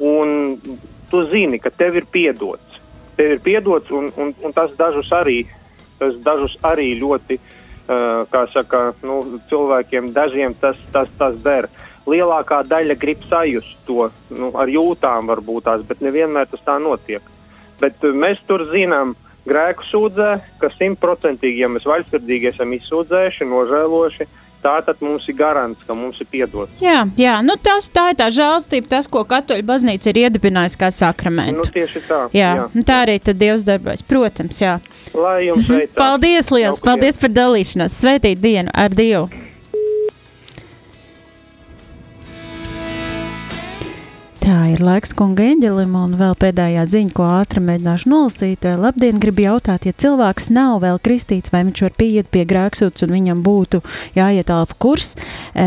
un 0.00 0.56
tu 1.10 1.22
zini, 1.28 1.60
ka 1.60 1.68
tev 1.68 2.00
ir 2.00 2.08
piedots. 2.08 2.80
Tev 3.20 3.36
ir 3.36 3.44
piedots 3.44 3.92
un, 3.92 4.08
un, 4.16 4.32
un 4.40 4.56
tas 4.56 4.72
dažus 4.80 5.12
arī, 5.12 5.42
tas 6.00 6.16
dažus 6.24 6.56
arī 6.64 6.94
ļoti, 7.00 7.36
uh, 7.36 7.65
kā 7.86 8.42
saka, 8.52 8.80
nu, 9.06 9.20
cilvēkiem 9.50 10.10
dažiem 10.14 10.54
tas, 10.60 10.78
tas, 10.92 11.10
tas 11.18 11.38
der. 11.44 11.68
Lielākā 12.06 12.60
daļa 12.66 12.94
grib 13.02 13.22
sajust 13.30 13.78
to, 13.86 14.08
nu, 14.30 14.52
ar 14.58 14.70
jūtām 14.70 15.30
varbūt 15.30 15.66
tās, 15.66 15.86
bet 15.86 16.02
nevienmēr 16.04 16.50
tas 16.50 16.62
tā 16.66 16.78
notiek. 16.82 17.22
Bet 17.82 18.02
uh, 18.06 18.14
mēs 18.14 18.42
tur 18.46 18.64
zinām, 18.70 19.14
grēku 19.46 19.86
sūdzē, 19.90 20.30
ka 20.62 20.70
simtprocentīgi, 20.74 21.62
ja 21.62 21.70
mēs 21.70 21.86
vaļsirdīgi 21.86 22.50
esam 22.52 22.74
izsūdzējuši, 22.76 23.48
nožēlojuši, 23.50 24.28
tā 24.62 24.76
tad 24.86 25.00
mums 25.00 25.26
ir 25.28 25.36
garants, 25.38 25.82
ka 25.86 25.94
mums 25.94 26.20
ir 26.20 26.28
piedots. 26.30 26.72
Jā, 26.82 27.04
jā 27.16 27.36
nu 27.44 27.56
tas 27.62 27.88
tā 27.92 28.10
ir 28.12 28.18
tā 28.20 28.28
žēlstība, 28.34 28.88
tas, 28.96 29.06
ko 29.08 29.24
katoļu 29.28 29.66
baznīca 29.66 30.10
ir 30.12 30.22
iedibinājusi 30.26 30.80
kā 30.80 30.90
Nu, 30.90 30.96
sakramentu. 30.98 31.70
tieši 31.74 32.02
tā. 32.08 32.20
Jā, 32.36 32.52
jā. 32.74 32.84
Tā 32.86 33.00
arī 33.06 33.18
tad 33.22 33.38
Dievs 33.40 33.64
darbojas. 33.66 34.02
Protams, 34.02 34.60
jā. 34.62 34.78
Lai 35.14 35.46
jums 35.46 35.68
veicās. 35.68 35.96
Paldies, 35.98 36.50
liels! 36.50 36.80
Paldies 36.80 37.18
par 37.18 37.30
dalīšanos! 37.30 38.00
Svētīt 38.02 38.40
dienu 38.40 38.70
ar 38.74 38.90
Dievu! 38.90 39.28
Tā 44.46 44.68
ir 44.70 44.78
laiks 44.78 45.10
kunga 45.18 45.42
eņģelim, 45.42 45.94
un 45.98 46.12
vēl 46.20 46.36
pēdējā 46.38 46.84
ziņa, 46.86 47.10
ko 47.18 47.24
ātri 47.40 47.58
mēģināšu 47.66 48.10
nolasīt. 48.12 48.68
Labdien, 48.78 49.18
gribu 49.18 49.42
jautāt, 49.42 49.88
ja 49.88 49.94
cilvēks 50.04 50.52
nav 50.54 50.84
vēl 50.84 51.00
kristīts, 51.02 51.50
vai 51.50 51.64
viņš 51.66 51.82
var 51.82 51.96
pieiet 51.98 52.30
pie 52.30 52.44
grēksūdas 52.46 53.02
un 53.08 53.16
viņam 53.16 53.40
būtu 53.42 53.80
jāiet 54.14 54.52
alfa 54.54 54.78
kurs. 54.78 55.16
E, 55.50 55.66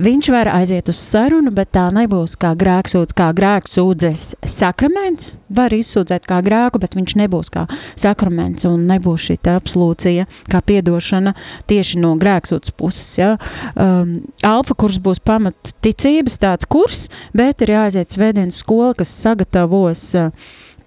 Viņš 0.00 0.28
var 0.32 0.48
aiziet 0.52 0.88
uz 0.88 0.98
sarunu, 1.00 1.50
bet 1.54 1.72
tā 1.74 1.88
nebūs 1.94 2.36
kā 2.40 2.52
grēksūdz, 2.58 3.14
kā 3.16 3.30
grēksūdzes 3.36 4.22
sakraments. 4.46 5.34
Var 5.50 5.74
izsūdzēt 5.74 6.28
kā 6.30 6.38
grēku, 6.46 6.78
bet 6.82 6.94
viņš 6.94 7.16
nebūs 7.18 7.50
kā 7.52 7.66
sakraments 7.98 8.68
un 8.68 8.86
nebūs 8.90 9.26
šī 9.28 9.38
absolūcija, 9.50 10.28
kā 10.52 10.62
piedošana 10.62 11.34
tieši 11.70 12.00
no 12.02 12.14
grēksūdzes 12.20 12.76
puses. 12.78 13.10
Ja? 13.18 13.34
Um, 13.74 14.20
alfa 14.46 14.78
kurs 14.78 15.00
būs 15.02 15.22
pamat 15.26 15.74
ticības 15.82 16.38
tāds 16.40 16.70
kurs, 16.70 17.08
bet 17.36 17.64
ir 17.64 17.74
jāaiziet 17.74 18.14
svētdienas 18.14 18.62
skola, 18.62 18.94
kas 18.98 19.12
sagatavos 19.24 20.06
uh, 20.18 20.30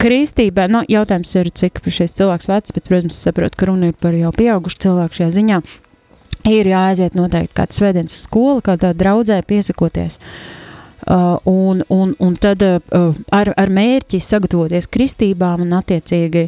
kristībai, 0.04 0.68
nu, 0.72 0.84
jautājums 0.92 1.32
ir, 1.40 1.52
cik 1.54 1.84
šis 1.84 2.18
cilvēks 2.18 2.50
vecs, 2.52 2.76
bet, 2.76 2.90
protams, 2.90 3.20
saprotu, 3.24 3.60
ka 3.60 3.72
runa 3.72 3.92
ir 3.92 3.98
par 4.00 4.16
jau 4.18 4.34
pieaugušu 4.36 4.86
cilvēku 4.88 5.22
šajā 5.22 5.34
ziņā 5.40 5.64
ir 6.50 6.70
jāaiziet 6.74 7.16
noteikti 7.18 7.56
kāda 7.58 7.76
svētdienas 7.76 8.24
skola, 8.26 8.62
kādā 8.66 8.94
draudzē 8.98 9.42
piesakoties. 9.48 10.20
Uh, 11.04 11.36
un, 11.44 11.82
un, 11.92 12.14
un 12.24 12.36
tad 12.40 12.62
uh, 12.64 13.10
ar, 13.36 13.50
ar 13.60 13.72
mērķi 13.76 14.22
sagatavoties 14.24 14.88
kristībām, 14.88 15.66
un 15.66 15.74
attiecīgi, 15.76 16.46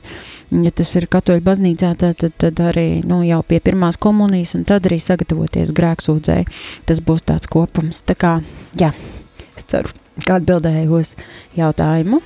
ja 0.63 0.71
tas 0.71 0.93
ir 0.95 1.09
katoļu 1.11 1.43
baznīcā, 1.43 1.89
tad, 1.99 2.15
tad, 2.21 2.37
tad 2.39 2.61
arī 2.63 3.01
nu, 3.03 3.19
jau 3.27 3.41
pie 3.43 3.59
pirmās 3.59 3.99
komunijas, 3.99 4.55
un 4.55 4.63
tad 4.63 4.87
arī 4.87 5.01
sagatavoties 5.03 5.75
grēksūdzēji. 5.75 6.47
Tas 6.87 7.03
būs 7.03 7.27
tāds 7.27 7.51
kopums. 7.51 7.99
Tā 8.07 8.15
kā, 8.15 8.37
jā, 8.79 8.93
es 9.57 9.67
ceru, 9.67 9.91
ka 10.23 10.39
atbildēju 10.39 11.01
uz 11.01 11.17
jautājumu. 11.59 12.23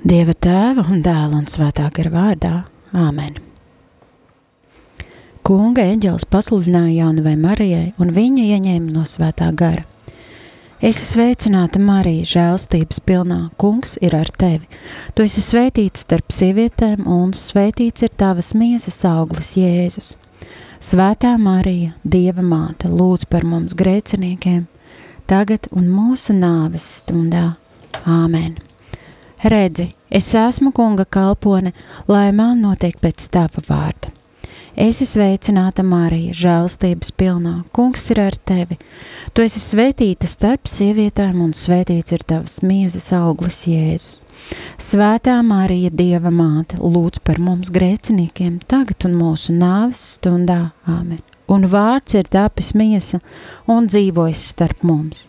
Dieva 0.00 0.32
tēva 0.32 0.86
un 0.88 1.02
dēla 1.04 1.36
un 1.36 1.44
svētā 1.44 1.90
gara 1.92 2.10
vārdā- 2.14 2.50
Āmen. 3.06 3.34
Kunga 5.44 5.82
eņģelis 5.84 6.24
pasludināja 6.24 7.02
Jaunavai 7.02 7.34
Marijai, 7.36 7.92
un 8.00 8.08
viņa 8.08 8.46
ieņēma 8.54 8.94
no 8.94 9.02
svētā 9.04 9.50
gara. 9.54 9.84
Esi 10.80 11.04
sveicināta, 11.04 11.76
Marija, 11.78 12.24
žēlstības 12.24 13.02
pilnā. 13.04 13.50
Kungs 13.58 13.98
ir 14.00 14.16
ar 14.16 14.24
tevi. 14.24 14.66
Tu 15.14 15.22
esi 15.22 15.44
svētīta 15.44 16.00
starp 16.00 16.32
sievietēm, 16.32 17.04
un 17.06 17.32
svētīts 17.32 18.02
ir 18.02 18.08
tavas 18.16 18.54
miesas 18.54 19.04
auglis, 19.04 19.52
Jēzus. 19.54 20.16
Svētā 20.80 21.36
Marija, 21.38 21.92
Dieva 22.08 22.40
māte, 22.40 22.88
lūdz 22.88 23.28
par 23.28 23.44
mums 23.44 23.74
grēciniekiem, 23.74 24.66
tagad 25.26 25.68
un 25.70 25.92
mūsu 25.92 26.32
nāves 26.32 26.88
stundā. 27.02 27.58
Āmen! 28.06 28.69
Redzi, 29.44 29.94
es 30.10 30.34
esmu 30.34 30.68
kunga 30.76 31.06
kalpone, 31.08 31.72
lai 32.08 32.28
man 32.36 32.58
notiek 32.60 32.98
pēc 33.00 33.24
tava 33.32 33.62
vārda. 33.64 34.10
Esi 34.80 35.06
sveicināta, 35.08 35.80
Marija, 35.84 36.34
žēlstības 36.36 37.14
pilnā. 37.16 37.54
Kungs 37.72 38.04
ir 38.12 38.20
ar 38.20 38.36
tevi. 38.36 38.76
Tu 39.32 39.46
esi 39.48 39.62
svētīta 39.64 40.28
starp 40.28 40.68
sievietēm, 40.68 41.40
un 41.40 41.56
svētīts 41.56 42.14
ir 42.16 42.26
tavs 42.28 42.60
miesas 42.60 43.08
auglis, 43.16 43.62
Jēzus. 43.68 44.22
Svētā 44.76 45.38
Marija, 45.44 45.88
Dieva 45.88 46.28
māte, 46.28 46.76
lūdz 46.76 47.24
par 47.24 47.40
mums 47.40 47.72
grēciniekiem, 47.72 48.60
tagad 48.68 49.08
un 49.08 49.18
mūsu 49.24 49.56
nāves 49.56 50.04
stundā. 50.18 50.62
Āmen 50.84 51.29
un 51.50 51.66
vārds 51.70 52.14
ir 52.14 52.28
tapis 52.30 52.72
miesa 52.78 53.20
un 53.70 53.88
dzīvojis 53.90 54.42
starp 54.52 54.84
mums. 54.86 55.26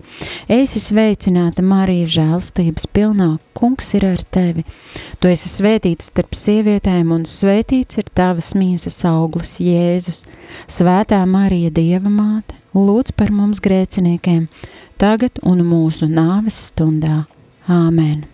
Esi 0.52 0.82
sveicināta, 0.84 1.64
Marija, 1.66 2.08
žēlstības 2.18 2.88
pilnā, 2.94 3.32
kungs 3.58 3.92
ir 3.98 4.06
ar 4.14 4.22
tevi. 4.34 4.66
Tu 5.20 5.32
esi 5.34 5.50
svētīts 5.50 6.12
starp 6.12 6.38
sievietēm, 6.38 7.12
un 7.16 7.26
svētīts 7.30 8.02
ir 8.02 8.12
tavas 8.18 8.54
miesas 8.58 9.02
auglis, 9.10 9.58
Jēzus. 9.62 10.26
Svētā 10.70 11.24
Marija, 11.30 11.74
Dieva 11.74 12.12
māte, 12.12 12.58
lūdz 12.78 13.16
par 13.18 13.34
mums 13.34 13.64
grēciniekiem, 13.64 14.46
tagad 15.02 15.42
un 15.44 15.66
mūsu 15.66 16.10
nāves 16.12 16.68
stundā. 16.70 17.26
Āmen! 17.72 18.28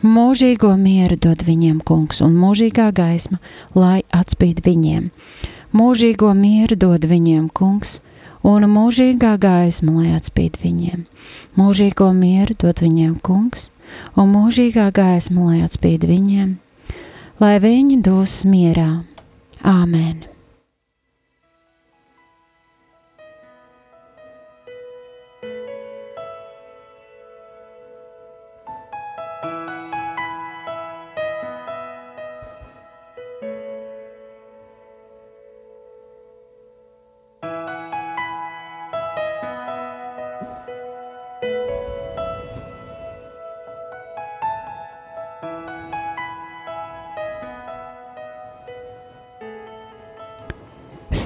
Mūžīgo 0.00 0.70
mieru 0.80 1.18
dod 1.20 1.42
viņiem, 1.44 1.82
kungs, 1.84 2.22
un 2.24 2.32
mūžīgā 2.40 2.86
gaisma, 2.96 3.36
lai 3.76 3.98
atspīd 4.16 4.62
viņiem 4.64 5.10
mūžīgo 5.76 6.32
mieru 6.36 6.78
dod 6.78 7.04
viņiem 7.06 7.50
kungs, 7.54 7.98
un 8.46 8.66
mūžīgā 8.70 9.34
gaisma, 9.40 10.00
lai 10.00 10.14
atspīd 10.16 10.58
viņiem. 10.62 11.04
Mūžīgo 11.58 12.10
mieru 12.16 12.56
dod 12.58 12.82
viņiem 12.84 13.18
kungs, 13.24 13.68
un 14.16 14.32
mūžīgā 14.34 14.88
gaisma, 14.94 15.50
lai 15.50 15.62
atspīd 15.66 16.08
viņiem, 16.08 16.56
lai 17.42 17.54
viņi 17.62 18.02
dos 18.06 18.42
mierā. 18.48 18.90
Āmen! 19.60 20.29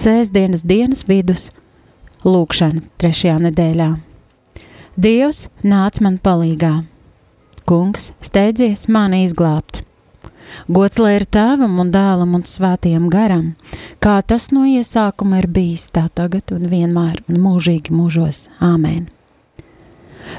Sēsdienas 0.05 0.65
dienas 0.69 1.07
vidus, 1.09 1.49
lūkšana 2.29 2.83
trešajā 3.01 3.39
nedēļā. 3.47 3.89
Dievs 5.01 5.47
nāc 5.65 6.01
man 6.05 6.19
palīgā, 6.23 6.75
kungs 7.69 8.11
steidzies 8.25 8.87
mani 8.93 9.25
izglābt. 9.25 9.81
Gods 10.69 11.01
lai 11.01 11.17
ir 11.17 11.25
tēvam 11.25 11.81
un 11.83 11.91
dēlam 11.95 12.37
un 12.37 12.45
svētajam 12.47 13.09
garam, 13.11 13.55
kā 13.99 14.19
tas 14.23 14.51
no 14.55 14.67
iesākuma 14.69 15.41
ir 15.41 15.49
bijis 15.51 15.89
tā 15.95 16.05
tagad 16.15 16.53
un 16.55 16.69
vienmēr 16.71 17.25
un 17.25 17.41
mūžīgi 17.47 17.95
mūžos. 17.95 18.45
Āmen! 18.63 19.09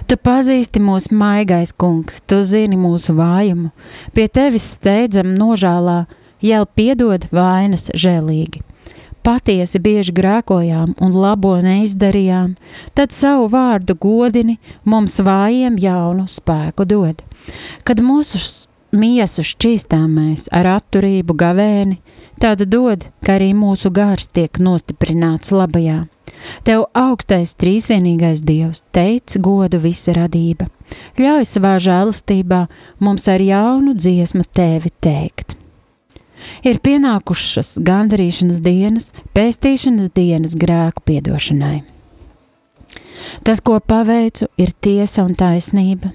Tu 0.09 0.17
pazīsti 0.17 0.81
mūsu 0.81 1.13
maigais 1.17 1.73
kungs, 1.73 2.21
tu 2.29 2.39
zini 2.45 2.77
mūsu 2.79 3.17
vājumu, 3.17 3.73
pie 4.13 4.29
tevis 4.29 4.69
steidzam 4.77 5.33
nožēlā, 5.37 5.99
jau 6.45 6.63
piedod 6.77 7.27
vainas 7.33 7.89
žēlīgi 7.93 8.63
patiesi 9.25 9.81
bieži 9.81 10.13
grēkojām 10.15 10.95
un 11.01 11.17
labo 11.17 11.55
neizdarījām, 11.65 12.53
tad 12.93 13.15
savu 13.15 13.49
vārdu 13.51 13.97
godini 13.97 14.59
mums 14.85 15.17
vājiem 15.25 15.79
jaunu 15.81 16.27
spēku 16.29 16.85
dod. 16.85 17.23
Kad 17.83 18.01
mūsu 18.05 18.41
miesu 18.95 19.43
šķīstām 19.45 20.07
mēs 20.19 20.47
ar 20.55 20.69
atturību 20.77 21.35
gavēni, 21.37 21.99
tad 22.41 22.63
dod, 22.69 23.07
ka 23.25 23.39
arī 23.39 23.51
mūsu 23.57 23.91
gars 23.93 24.29
tiek 24.29 24.61
nostiprināts 24.61 25.53
labajā. 25.55 26.05
Tev 26.67 26.85
augstais 26.93 27.55
trīsvienīgais 27.57 28.43
Dievs 28.45 28.83
teic 28.95 29.37
godu 29.41 29.79
visa 29.81 30.13
radība. 30.17 30.67
Ļauj 31.17 31.47
savā 31.49 31.75
žēlastībā 31.81 32.65
mums 33.01 33.29
ar 33.31 33.41
jaunu 33.41 33.95
dziesmu 33.97 34.45
tevi 34.53 34.91
teikt. 35.01 35.55
Ir 36.65 36.79
pienākušas 36.83 37.75
gandarīšanas 37.85 38.61
dienas, 38.65 39.11
pēstīšanas 39.35 40.11
dienas 40.15 40.55
grēku 40.59 41.03
piedošanai. 41.05 41.83
Tas, 43.43 43.61
ko 43.61 43.79
paveicu, 43.79 44.47
ir 44.57 44.71
tiesa 44.81 45.25
un 45.25 45.35
taisnība. 45.37 46.11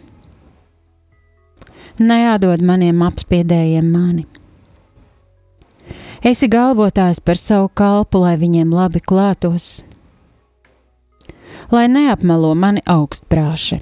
Nejādod 2.01 2.63
maniem 2.65 3.03
apspiedējiem 3.05 3.91
mani. 3.93 4.27
Esi 6.25 6.49
galvotājs 6.53 7.21
par 7.25 7.39
savu 7.41 7.71
kalpu, 7.73 8.21
lai 8.25 8.35
viņiem 8.41 8.73
labi 8.77 9.01
klātos, 9.01 9.83
lai 11.73 11.87
neapmelo 11.89 12.53
mani 12.55 12.83
augstprāši. 12.85 13.81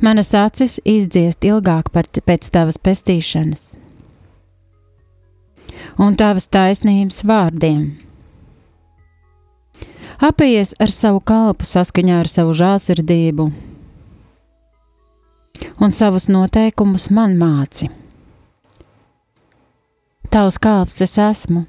Manas 0.00 0.30
acis 0.36 0.78
izdziest 0.84 1.44
ilgāk 1.44 1.90
par 1.92 2.06
pēc 2.06 2.46
tavas 2.54 2.78
pestīšanas 2.78 3.74
un 5.98 6.16
tavas 6.18 6.48
taisnības 6.52 7.22
vārdiem. 7.26 7.86
Apējies 10.16 10.72
ar 10.80 10.92
savu 10.92 11.20
kalpu 11.20 11.66
saskaņā 11.68 12.22
ar 12.22 12.28
savu 12.30 12.54
žāsirdību, 12.56 13.50
un 15.80 15.92
savus 15.92 16.30
noteikumus 16.32 17.10
man 17.12 17.36
māci. 17.36 17.90
Tavs 20.32 20.56
kalps 20.58 21.00
es 21.04 21.18
esmu. 21.20 21.66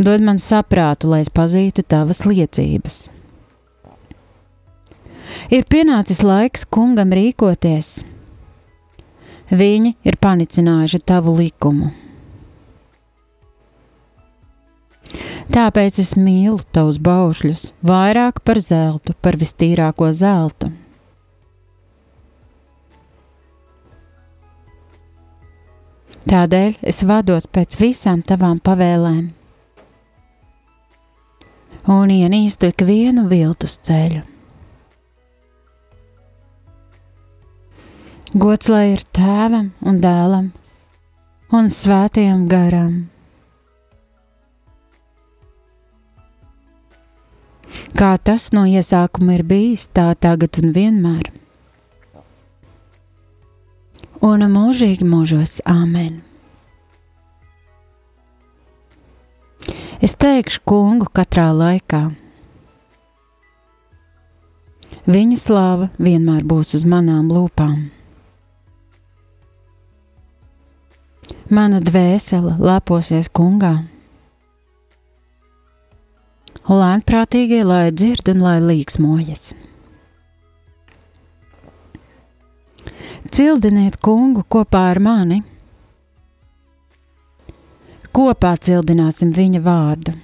Dod 0.00 0.22
man 0.24 0.38
saprātu, 0.40 1.10
lai 1.10 1.22
es 1.24 1.32
pazītu 1.32 1.82
tavas 1.82 2.22
liecības. 2.28 3.02
Ir 5.50 5.66
pienācis 5.70 6.22
laiks 6.24 6.64
kungam 6.64 7.12
rīkoties. 7.16 7.90
Viņi 9.50 9.96
ir 10.06 10.16
panicinājuši 10.22 11.02
tavu 11.06 11.34
likumu. 11.40 11.90
Tāpēc 15.50 15.96
es 15.98 16.12
mīlu 16.14 16.60
tavus 16.70 17.00
baušļus 17.02 17.64
vairāk 17.82 18.38
par 18.46 18.60
zeltu, 18.62 19.16
par 19.18 19.34
vistīrāko 19.40 20.12
zeltu. 20.14 20.70
Tādēļ 26.30 26.78
es 26.86 27.02
vados 27.02 27.50
pēc 27.50 27.74
visām 27.80 28.22
tavām 28.22 28.62
pavēlēm 28.62 29.30
un 31.90 32.10
ienīstu 32.14 32.70
ikvienu 32.70 33.26
viltus 33.26 33.78
ceļu. 33.88 34.22
Gods 38.38 38.70
lai 38.70 38.92
ir 38.92 39.02
tēvam 39.10 39.72
un 39.82 39.98
dēlam 40.04 40.52
un 41.58 41.72
svētajam 41.74 42.44
garam 42.46 43.08
kā 47.98 48.14
tas 48.18 48.50
no 48.56 48.64
iesākuma 48.68 49.36
ir 49.38 49.44
bijis, 49.46 49.88
tā 49.92 50.12
tagad 50.14 50.60
un 50.62 50.72
vienmēr. 50.76 51.30
Un 54.20 54.44
mūžīgi 54.52 55.06
mūžos 55.08 55.60
Āmen. 55.64 56.20
Es 60.00 60.16
teikšu 60.16 60.62
kungu 60.64 61.08
katrā 61.12 61.50
laikā. 61.52 62.06
Viņa 65.10 65.38
slāva 65.40 65.88
vienmēr 66.00 66.44
būs 66.48 66.76
uz 66.78 66.84
manām 66.88 67.28
lūpām. 67.32 67.90
Mana 71.50 71.80
dvēsele 71.82 72.56
leposies 72.62 73.28
kungā 73.32 73.74
lēnprātīgie, 76.68 77.62
lai 77.64 77.90
dzird 77.94 78.28
un 78.34 78.44
lai 78.44 78.58
līksmojas. 78.60 79.52
Cildiniet 83.30 84.00
kungu 84.02 84.44
kopā 84.50 84.88
ar 84.92 85.00
mani. 85.00 85.42
Kopā 88.10 88.56
cildināsim 88.58 89.30
viņa 89.32 89.60
vārdu. 89.62 90.16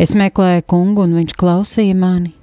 Es 0.00 0.12
meklēju 0.16 0.66
kungu, 0.68 1.06
un 1.08 1.16
viņš 1.18 1.34
klausīja 1.40 1.96
mani 1.96 2.34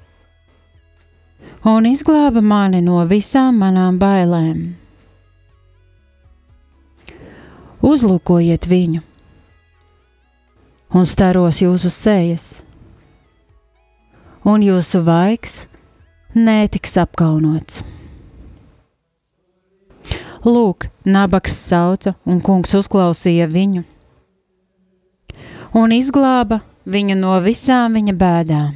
un 1.76 1.88
izglāba 1.90 2.42
mani 2.42 2.80
no 2.82 3.02
visām 3.10 3.60
manām 3.60 3.98
bailēm. 4.00 4.62
Uzlūkojiet 7.88 8.68
viņu! 8.72 9.07
Un 10.94 11.06
staros 11.06 11.62
jūsu 11.62 11.92
sejas, 11.92 12.48
un 14.48 14.64
jūsu 14.64 15.04
vaigs 15.04 15.66
netiks 16.36 16.98
apkaunots. 17.02 17.84
Lūk, 20.48 20.88
nabaks 21.04 21.56
sauca, 21.68 22.14
un 22.24 22.40
kungs 22.40 22.72
uzklausīja 22.78 23.50
viņu, 23.52 23.84
un 25.76 25.96
izglāba 25.96 26.62
viņu 26.88 27.18
no 27.20 27.36
visām 27.44 27.98
viņa 27.98 28.16
bēdām. 28.16 28.76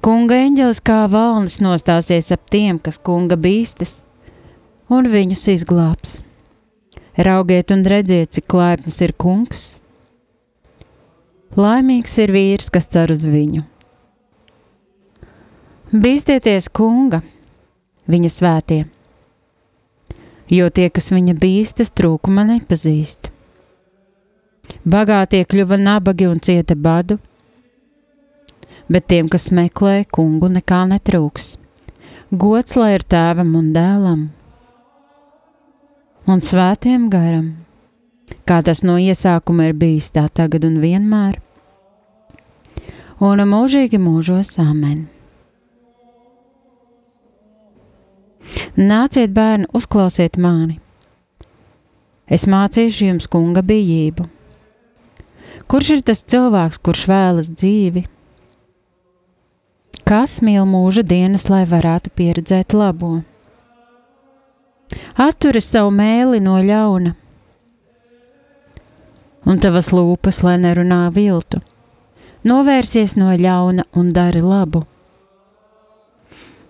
Kunga 0.00 0.38
eņģelis 0.46 0.80
kā 0.80 1.02
valnis 1.12 1.58
nostāsies 1.60 2.30
ap 2.32 2.46
tiem, 2.48 2.78
kas 2.80 2.96
kunga 2.96 3.36
bīstas, 3.36 4.06
un 4.88 5.04
viņus 5.12 5.44
izglābs. 5.52 6.22
Raugiet 7.20 7.70
un 7.70 7.82
redziet, 7.84 8.30
cik 8.32 8.54
laipns 8.56 8.94
ir 9.04 9.10
kungs. 9.12 9.64
Laimīgs 11.52 12.14
ir 12.22 12.32
vīrs, 12.32 12.70
kas 12.72 12.88
cer 12.88 13.12
uz 13.12 13.26
viņu. 13.28 13.60
Bīstieties 15.92 16.70
kunga, 16.72 17.20
viņa 18.08 18.30
svētie, 18.32 18.80
jo 20.48 20.70
tie, 20.72 20.88
kas 20.88 21.10
viņa 21.12 21.36
bīstas, 21.44 21.92
trūkuma 21.92 22.46
nepazīst. 22.54 23.28
Bagātie 24.88 25.44
kļuva 25.44 25.76
nabagi 25.76 26.30
un 26.30 26.40
cieta 26.40 26.72
badu, 26.72 27.20
bet 28.88 29.10
tiem, 29.12 29.28
kas 29.28 29.50
meklē 29.52 30.06
kungu, 30.08 30.48
nekā 30.56 30.86
netrūks. 30.94 31.58
Gods 32.32 32.80
lai 32.80 32.94
ir 32.96 33.04
tēvam 33.04 33.58
un 33.60 33.74
dēlam 33.76 34.28
un 36.26 36.42
svētiem 36.44 37.08
garam, 37.12 37.54
kā 38.48 38.60
tas 38.66 38.82
no 38.84 38.98
iesākuma 39.00 39.70
ir 39.70 39.78
bijis 39.78 40.10
tā 40.12 40.26
tagad 40.28 40.66
un 40.68 40.80
vienmēr, 40.82 41.38
un 43.20 43.44
mūžīgi 43.54 44.00
mūžos 44.00 44.56
amen. 44.60 45.08
Nāciet, 48.76 49.32
bērni, 49.34 49.66
uzklausiet 49.76 50.38
mani! 50.40 50.78
Es 52.30 52.46
mācīšu 52.46 53.08
jums 53.08 53.26
kunga 53.26 53.62
bijību. 53.66 54.28
Kurš 55.70 55.90
ir 55.96 56.02
tas 56.06 56.22
cilvēks, 56.22 56.78
kurš 56.82 57.02
vēlas 57.10 57.50
dzīvi? 57.50 58.04
Kas 60.06 60.38
mīl 60.42 60.64
mūža 60.66 61.04
dienas, 61.06 61.48
lai 61.50 61.64
varētu 61.70 62.10
pieredzēt 62.14 62.74
labo? 62.74 63.20
Atturi 65.20 65.60
savu 65.60 65.90
mēli 65.94 66.40
no 66.42 66.56
ļauna, 66.62 67.14
un 69.46 69.58
tavas 69.60 69.90
lūpas, 69.94 70.42
lai 70.46 70.56
nerunā 70.60 71.08
viltu. 71.14 71.60
Novērsies 72.46 73.16
no 73.20 73.32
ļauna 73.36 73.84
un 73.96 74.14
dari 74.16 74.40
labu. 74.40 74.84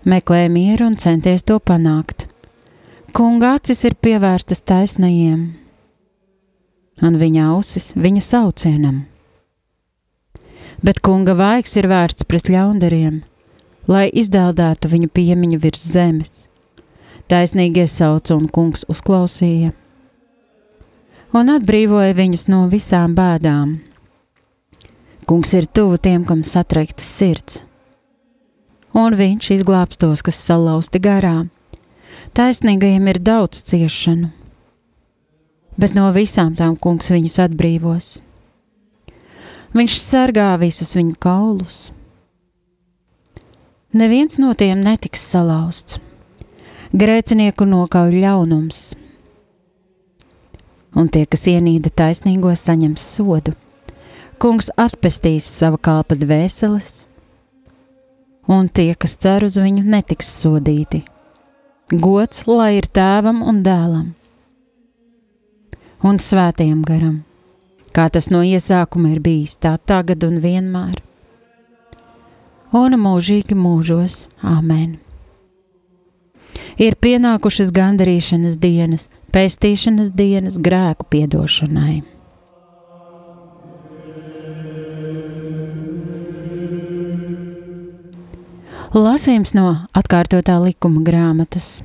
Meklē 0.03 0.47
mieru 0.51 0.89
un 0.89 0.97
centies 0.97 1.45
to 1.47 1.59
panākt. 1.59 2.25
Kunga 3.15 3.55
acis 3.57 3.83
ir 3.87 3.95
pievērstas 3.95 4.63
taisnajiem, 4.67 5.41
un 7.03 7.17
viņa 7.19 7.47
ausis 7.53 7.91
viņa 7.95 8.23
saucienam. 8.23 9.01
Bet 10.81 11.03
kunga 11.05 11.35
vaigs 11.37 11.75
ir 11.77 11.87
vērsts 11.91 12.25
pret 12.25 12.49
ļaundariem, 12.49 13.21
lai 13.91 14.07
izdēldētu 14.09 14.89
viņu 14.95 15.11
piemiņu 15.13 15.59
virs 15.61 15.83
zemes 15.91 16.47
Taisnīgie 17.31 17.85
sauca 17.87 18.35
un 18.35 18.49
kungs 18.51 18.83
uzklausīja 18.91 19.71
un 21.37 21.51
atbrīvoja 21.53 22.15
viņus 22.15 22.47
no 22.51 22.65
visām 22.71 23.15
bēdām. 23.15 23.77
Kungs 25.29 25.53
ir 25.55 25.67
tuvu 25.71 25.99
tiem, 26.01 26.25
kam 26.27 26.43
satraiktas 26.43 27.07
sirds, 27.07 27.61
un 28.97 29.15
viņš 29.15 29.51
izglābs 29.55 29.99
tos, 30.01 30.23
kas 30.25 30.41
salauzti 30.43 30.99
garā. 30.99 31.45
Taisnīgajiem 32.35 33.07
ir 33.11 33.21
daudz 33.23 33.63
ciešanu, 33.71 34.27
bet 35.79 35.95
no 35.95 36.09
visām 36.15 36.51
tām 36.59 36.75
kungs 36.75 37.11
viņus 37.13 37.39
atbrīvos. 37.47 38.11
Viņš 39.71 39.97
sargā 40.03 40.51
visus 40.59 40.97
viņu 40.97 41.15
kaulus. 41.15 41.81
Neviens 43.95 44.35
no 44.39 44.51
tiem 44.55 44.83
netiks 44.83 45.23
salauzts 45.31 45.99
grēcinieku 46.91 47.65
nokauj 47.67 48.11
ļaunums, 48.19 48.79
un 50.95 51.07
tie, 51.07 51.25
kas 51.25 51.47
ienīda 51.47 51.91
taisnīgo, 51.95 52.51
saņems 52.51 53.05
sodu. 53.15 53.55
Kungs 54.41 54.71
atpestīs 54.79 55.45
sava 55.45 55.77
kalpa 55.77 56.17
dvēseles, 56.17 57.05
un 58.49 58.67
tie, 58.67 58.91
kas 58.95 59.15
cer 59.21 59.45
uz 59.45 59.59
viņu, 59.61 59.85
netiks 59.85 60.31
sodīti. 60.41 61.03
Gods 61.91 62.47
lai 62.47 62.77
ir 62.79 62.87
tēvam 62.87 63.43
un 63.43 63.61
dēlam 63.63 64.09
un 66.03 66.17
svētajam 66.17 66.81
garam, 66.85 67.21
kā 67.93 68.07
tas 68.09 68.31
no 68.33 68.41
iesākuma 68.45 69.13
ir 69.13 69.21
bijis, 69.23 69.57
tā 69.61 69.75
tagad 69.77 70.25
un 70.25 70.39
vienmēr, 70.41 70.97
un 72.73 72.97
mūžīgi 73.05 73.57
mūžos. 73.57 74.25
Āmen! 74.41 75.10
Ir 76.81 76.97
pienākušas 77.01 77.71
gandarīšanas 77.75 78.57
dienas, 78.61 79.07
pestīšanas 79.33 80.11
dienas 80.15 80.59
grēku 80.61 81.07
piedošanai. 81.09 82.01
Lasījums 88.91 89.53
no 89.55 89.69
atkārtotā 89.95 90.57
likuma 90.59 90.99
grāmatas. 91.07 91.79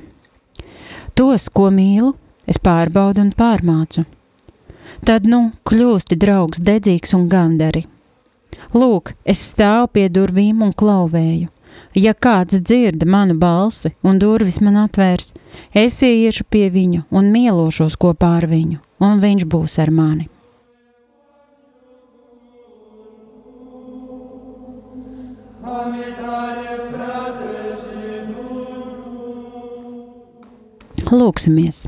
Tos, 1.15 1.47
ko 1.47 1.69
mīlu, 1.71 2.11
es 2.43 2.59
pārbaudu 2.59 3.23
un 3.23 3.29
pārmācu. 3.31 4.03
Tad 5.07 5.27
nu 5.29 5.53
kļūsti 5.63 6.17
draugs 6.19 6.59
dedzīgs 6.59 7.15
un 7.15 7.29
gandari. 7.31 7.85
Lūk, 8.75 9.13
es 9.23 9.39
stāvu 9.53 9.87
pie 9.95 10.09
durvīm 10.11 10.65
un 10.65 10.73
klauvēju. 10.75 11.47
Ja 11.97 12.11
kāds 12.13 12.59
dzird 12.61 13.01
manu 13.09 13.33
balsi 13.41 13.89
un 14.05 14.19
durvis 14.21 14.59
man 14.61 14.75
atvērs, 14.83 15.31
es 15.73 15.95
ieiešu 16.05 16.43
pie 16.45 16.67
viņa 16.69 17.07
un 17.09 17.31
mielošos 17.33 17.97
kopā 17.97 18.35
ar 18.37 18.45
viņu, 18.51 18.77
un 19.01 19.17
viņš 19.23 19.47
būs 19.49 19.79
ar 19.81 19.89
mani. 19.89 20.29
Lūksimies! 31.07 31.87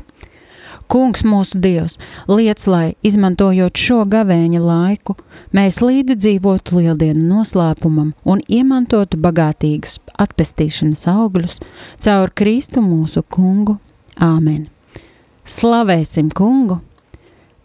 Kungs, 0.90 1.22
mūsu 1.22 1.60
Dievs, 1.62 2.00
liec, 2.26 2.64
lai, 2.66 2.96
izmantojot 3.06 3.78
šo 3.78 4.00
gavēņa 4.10 4.58
laiku, 4.64 5.14
mēs 5.54 5.78
līdzi 5.84 6.16
dzīvotu 6.18 6.80
lieldienu 6.80 7.22
noslēpumam 7.28 8.10
un 8.26 8.42
iemantotu 8.50 9.20
bagātīgus 9.22 10.00
atpestīšanas 10.18 11.06
augļus 11.14 11.58
caur 12.02 12.34
Kristu 12.34 12.82
mūsu 12.82 13.22
kungu. 13.22 13.78
Āmen! 14.18 14.66
Slavēsim 15.46 16.34
kungu! 16.34 16.80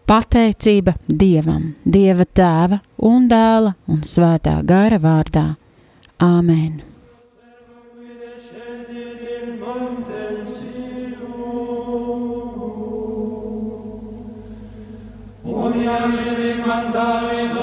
Pateicība 0.06 0.94
Dievam, 1.10 1.72
Dieva 1.82 2.30
tēva 2.30 2.84
un 3.10 3.26
dēla 3.32 3.74
un 3.90 4.06
svētā 4.06 4.60
gara 4.62 5.02
vārdā. 5.02 5.56
Āmen! 6.22 6.95
I 15.86 15.88
Domine, 15.88 16.36
Vivim, 16.36 16.66
Mandale, 16.66 17.55